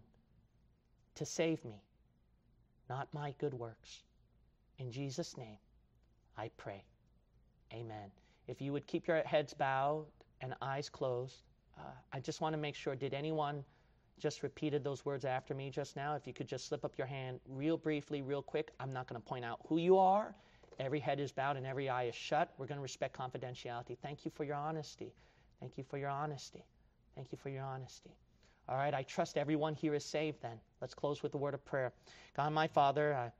to 1.14 1.24
save 1.26 1.64
me, 1.64 1.82
not 2.88 3.08
my 3.12 3.34
good 3.38 3.54
works. 3.54 4.02
In 4.78 4.90
Jesus' 4.90 5.36
name, 5.36 5.58
I 6.36 6.50
pray. 6.56 6.84
Amen. 7.72 8.10
If 8.48 8.60
you 8.60 8.72
would 8.72 8.86
keep 8.86 9.06
your 9.06 9.22
heads 9.22 9.54
bowed 9.54 10.06
and 10.40 10.54
eyes 10.60 10.88
closed, 10.88 11.42
uh, 11.78 11.82
I 12.12 12.20
just 12.20 12.40
want 12.40 12.52
to 12.54 12.58
make 12.58 12.74
sure 12.74 12.94
did 12.94 13.14
anyone 13.14 13.64
just 14.18 14.42
repeated 14.42 14.84
those 14.84 15.04
words 15.04 15.24
after 15.24 15.54
me 15.54 15.70
just 15.70 15.96
now? 15.96 16.14
If 16.14 16.26
you 16.26 16.32
could 16.32 16.48
just 16.48 16.66
slip 16.66 16.84
up 16.84 16.96
your 16.98 17.06
hand 17.06 17.40
real 17.48 17.76
briefly, 17.76 18.22
real 18.22 18.42
quick. 18.42 18.72
I'm 18.78 18.92
not 18.92 19.08
going 19.08 19.20
to 19.20 19.26
point 19.26 19.44
out 19.44 19.60
who 19.68 19.78
you 19.78 19.96
are 19.96 20.34
Every 20.78 21.00
head 21.00 21.20
is 21.20 21.32
bowed 21.32 21.56
and 21.56 21.66
every 21.66 21.88
eye 21.88 22.04
is 22.04 22.14
shut. 22.14 22.52
We're 22.58 22.66
going 22.66 22.78
to 22.78 22.82
respect 22.82 23.16
confidentiality. 23.16 23.96
Thank 24.02 24.24
you 24.24 24.30
for 24.30 24.44
your 24.44 24.56
honesty. 24.56 25.12
Thank 25.60 25.78
you 25.78 25.84
for 25.84 25.98
your 25.98 26.10
honesty. 26.10 26.64
Thank 27.14 27.32
you 27.32 27.38
for 27.38 27.48
your 27.48 27.64
honesty. 27.64 28.10
All 28.68 28.76
right, 28.76 28.94
I 28.94 29.02
trust 29.02 29.36
everyone 29.36 29.74
here 29.74 29.94
is 29.94 30.04
saved 30.04 30.40
then. 30.42 30.58
Let's 30.80 30.94
close 30.94 31.22
with 31.22 31.34
a 31.34 31.38
word 31.38 31.54
of 31.54 31.64
prayer. 31.64 31.92
God, 32.36 32.52
my 32.52 32.66
Father, 32.68 33.14
I 33.14 33.32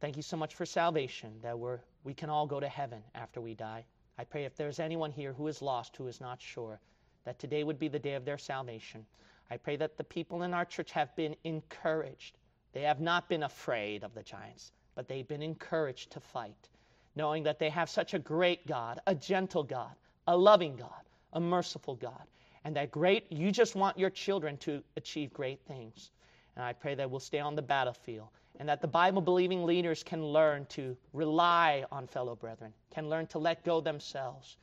thank 0.00 0.16
you 0.16 0.22
so 0.22 0.36
much 0.36 0.54
for 0.54 0.66
salvation, 0.66 1.32
that 1.42 1.58
we're, 1.58 1.80
we 2.04 2.14
can 2.14 2.30
all 2.30 2.46
go 2.46 2.60
to 2.60 2.68
heaven 2.68 3.02
after 3.14 3.40
we 3.40 3.54
die. 3.54 3.84
I 4.18 4.24
pray 4.24 4.44
if 4.44 4.56
there's 4.56 4.80
anyone 4.80 5.12
here 5.12 5.32
who 5.32 5.46
is 5.46 5.62
lost, 5.62 5.96
who 5.96 6.08
is 6.08 6.20
not 6.20 6.42
sure, 6.42 6.80
that 7.24 7.38
today 7.38 7.64
would 7.64 7.78
be 7.78 7.88
the 7.88 7.98
day 7.98 8.14
of 8.14 8.24
their 8.24 8.38
salvation. 8.38 9.06
I 9.50 9.56
pray 9.56 9.76
that 9.76 9.96
the 9.96 10.04
people 10.04 10.42
in 10.42 10.52
our 10.52 10.64
church 10.64 10.92
have 10.92 11.14
been 11.16 11.36
encouraged. 11.44 12.36
They 12.72 12.82
have 12.82 13.00
not 13.00 13.28
been 13.28 13.44
afraid 13.44 14.04
of 14.04 14.14
the 14.14 14.22
giants 14.22 14.72
but 15.00 15.08
they've 15.08 15.28
been 15.28 15.40
encouraged 15.40 16.10
to 16.10 16.20
fight, 16.20 16.68
knowing 17.16 17.42
that 17.44 17.58
they 17.58 17.70
have 17.70 17.88
such 17.88 18.12
a 18.12 18.18
great 18.18 18.66
God, 18.66 19.00
a 19.06 19.14
gentle 19.14 19.62
God, 19.62 19.94
a 20.26 20.36
loving 20.36 20.76
God, 20.76 21.08
a 21.32 21.40
merciful 21.40 21.94
God, 21.94 22.22
and 22.66 22.76
that 22.76 22.90
great, 22.90 23.32
you 23.32 23.50
just 23.50 23.74
want 23.74 23.98
your 23.98 24.10
children 24.10 24.58
to 24.58 24.82
achieve 24.98 25.32
great 25.32 25.58
things. 25.66 26.10
And 26.54 26.62
I 26.62 26.74
pray 26.74 26.94
that 26.96 27.10
we'll 27.10 27.18
stay 27.18 27.38
on 27.38 27.56
the 27.56 27.62
battlefield 27.62 28.28
and 28.58 28.68
that 28.68 28.82
the 28.82 28.88
Bible 28.88 29.22
believing 29.22 29.64
leaders 29.64 30.02
can 30.02 30.22
learn 30.22 30.66
to 30.66 30.94
rely 31.14 31.86
on 31.90 32.06
fellow 32.06 32.36
brethren, 32.36 32.74
can 32.90 33.08
learn 33.08 33.26
to 33.28 33.38
let 33.38 33.64
go 33.64 33.80
themselves 33.80 34.58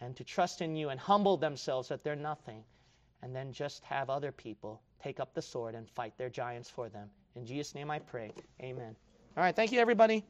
and 0.00 0.16
to 0.16 0.24
trust 0.24 0.62
in 0.62 0.76
you 0.76 0.88
and 0.88 0.98
humble 0.98 1.36
themselves 1.36 1.88
that 1.88 2.02
they're 2.02 2.16
nothing, 2.16 2.64
and 3.20 3.36
then 3.36 3.52
just 3.52 3.84
have 3.84 4.08
other 4.08 4.32
people 4.32 4.80
take 5.02 5.20
up 5.20 5.34
the 5.34 5.42
sword 5.42 5.74
and 5.74 5.90
fight 5.90 6.16
their 6.16 6.30
giants 6.30 6.70
for 6.70 6.88
them. 6.88 7.10
In 7.36 7.44
Jesus' 7.44 7.74
name 7.74 7.90
I 7.90 7.98
pray. 7.98 8.32
Amen. 8.62 8.96
All 9.36 9.42
right, 9.44 9.54
thank 9.54 9.72
you, 9.72 9.80
everybody. 9.80 10.24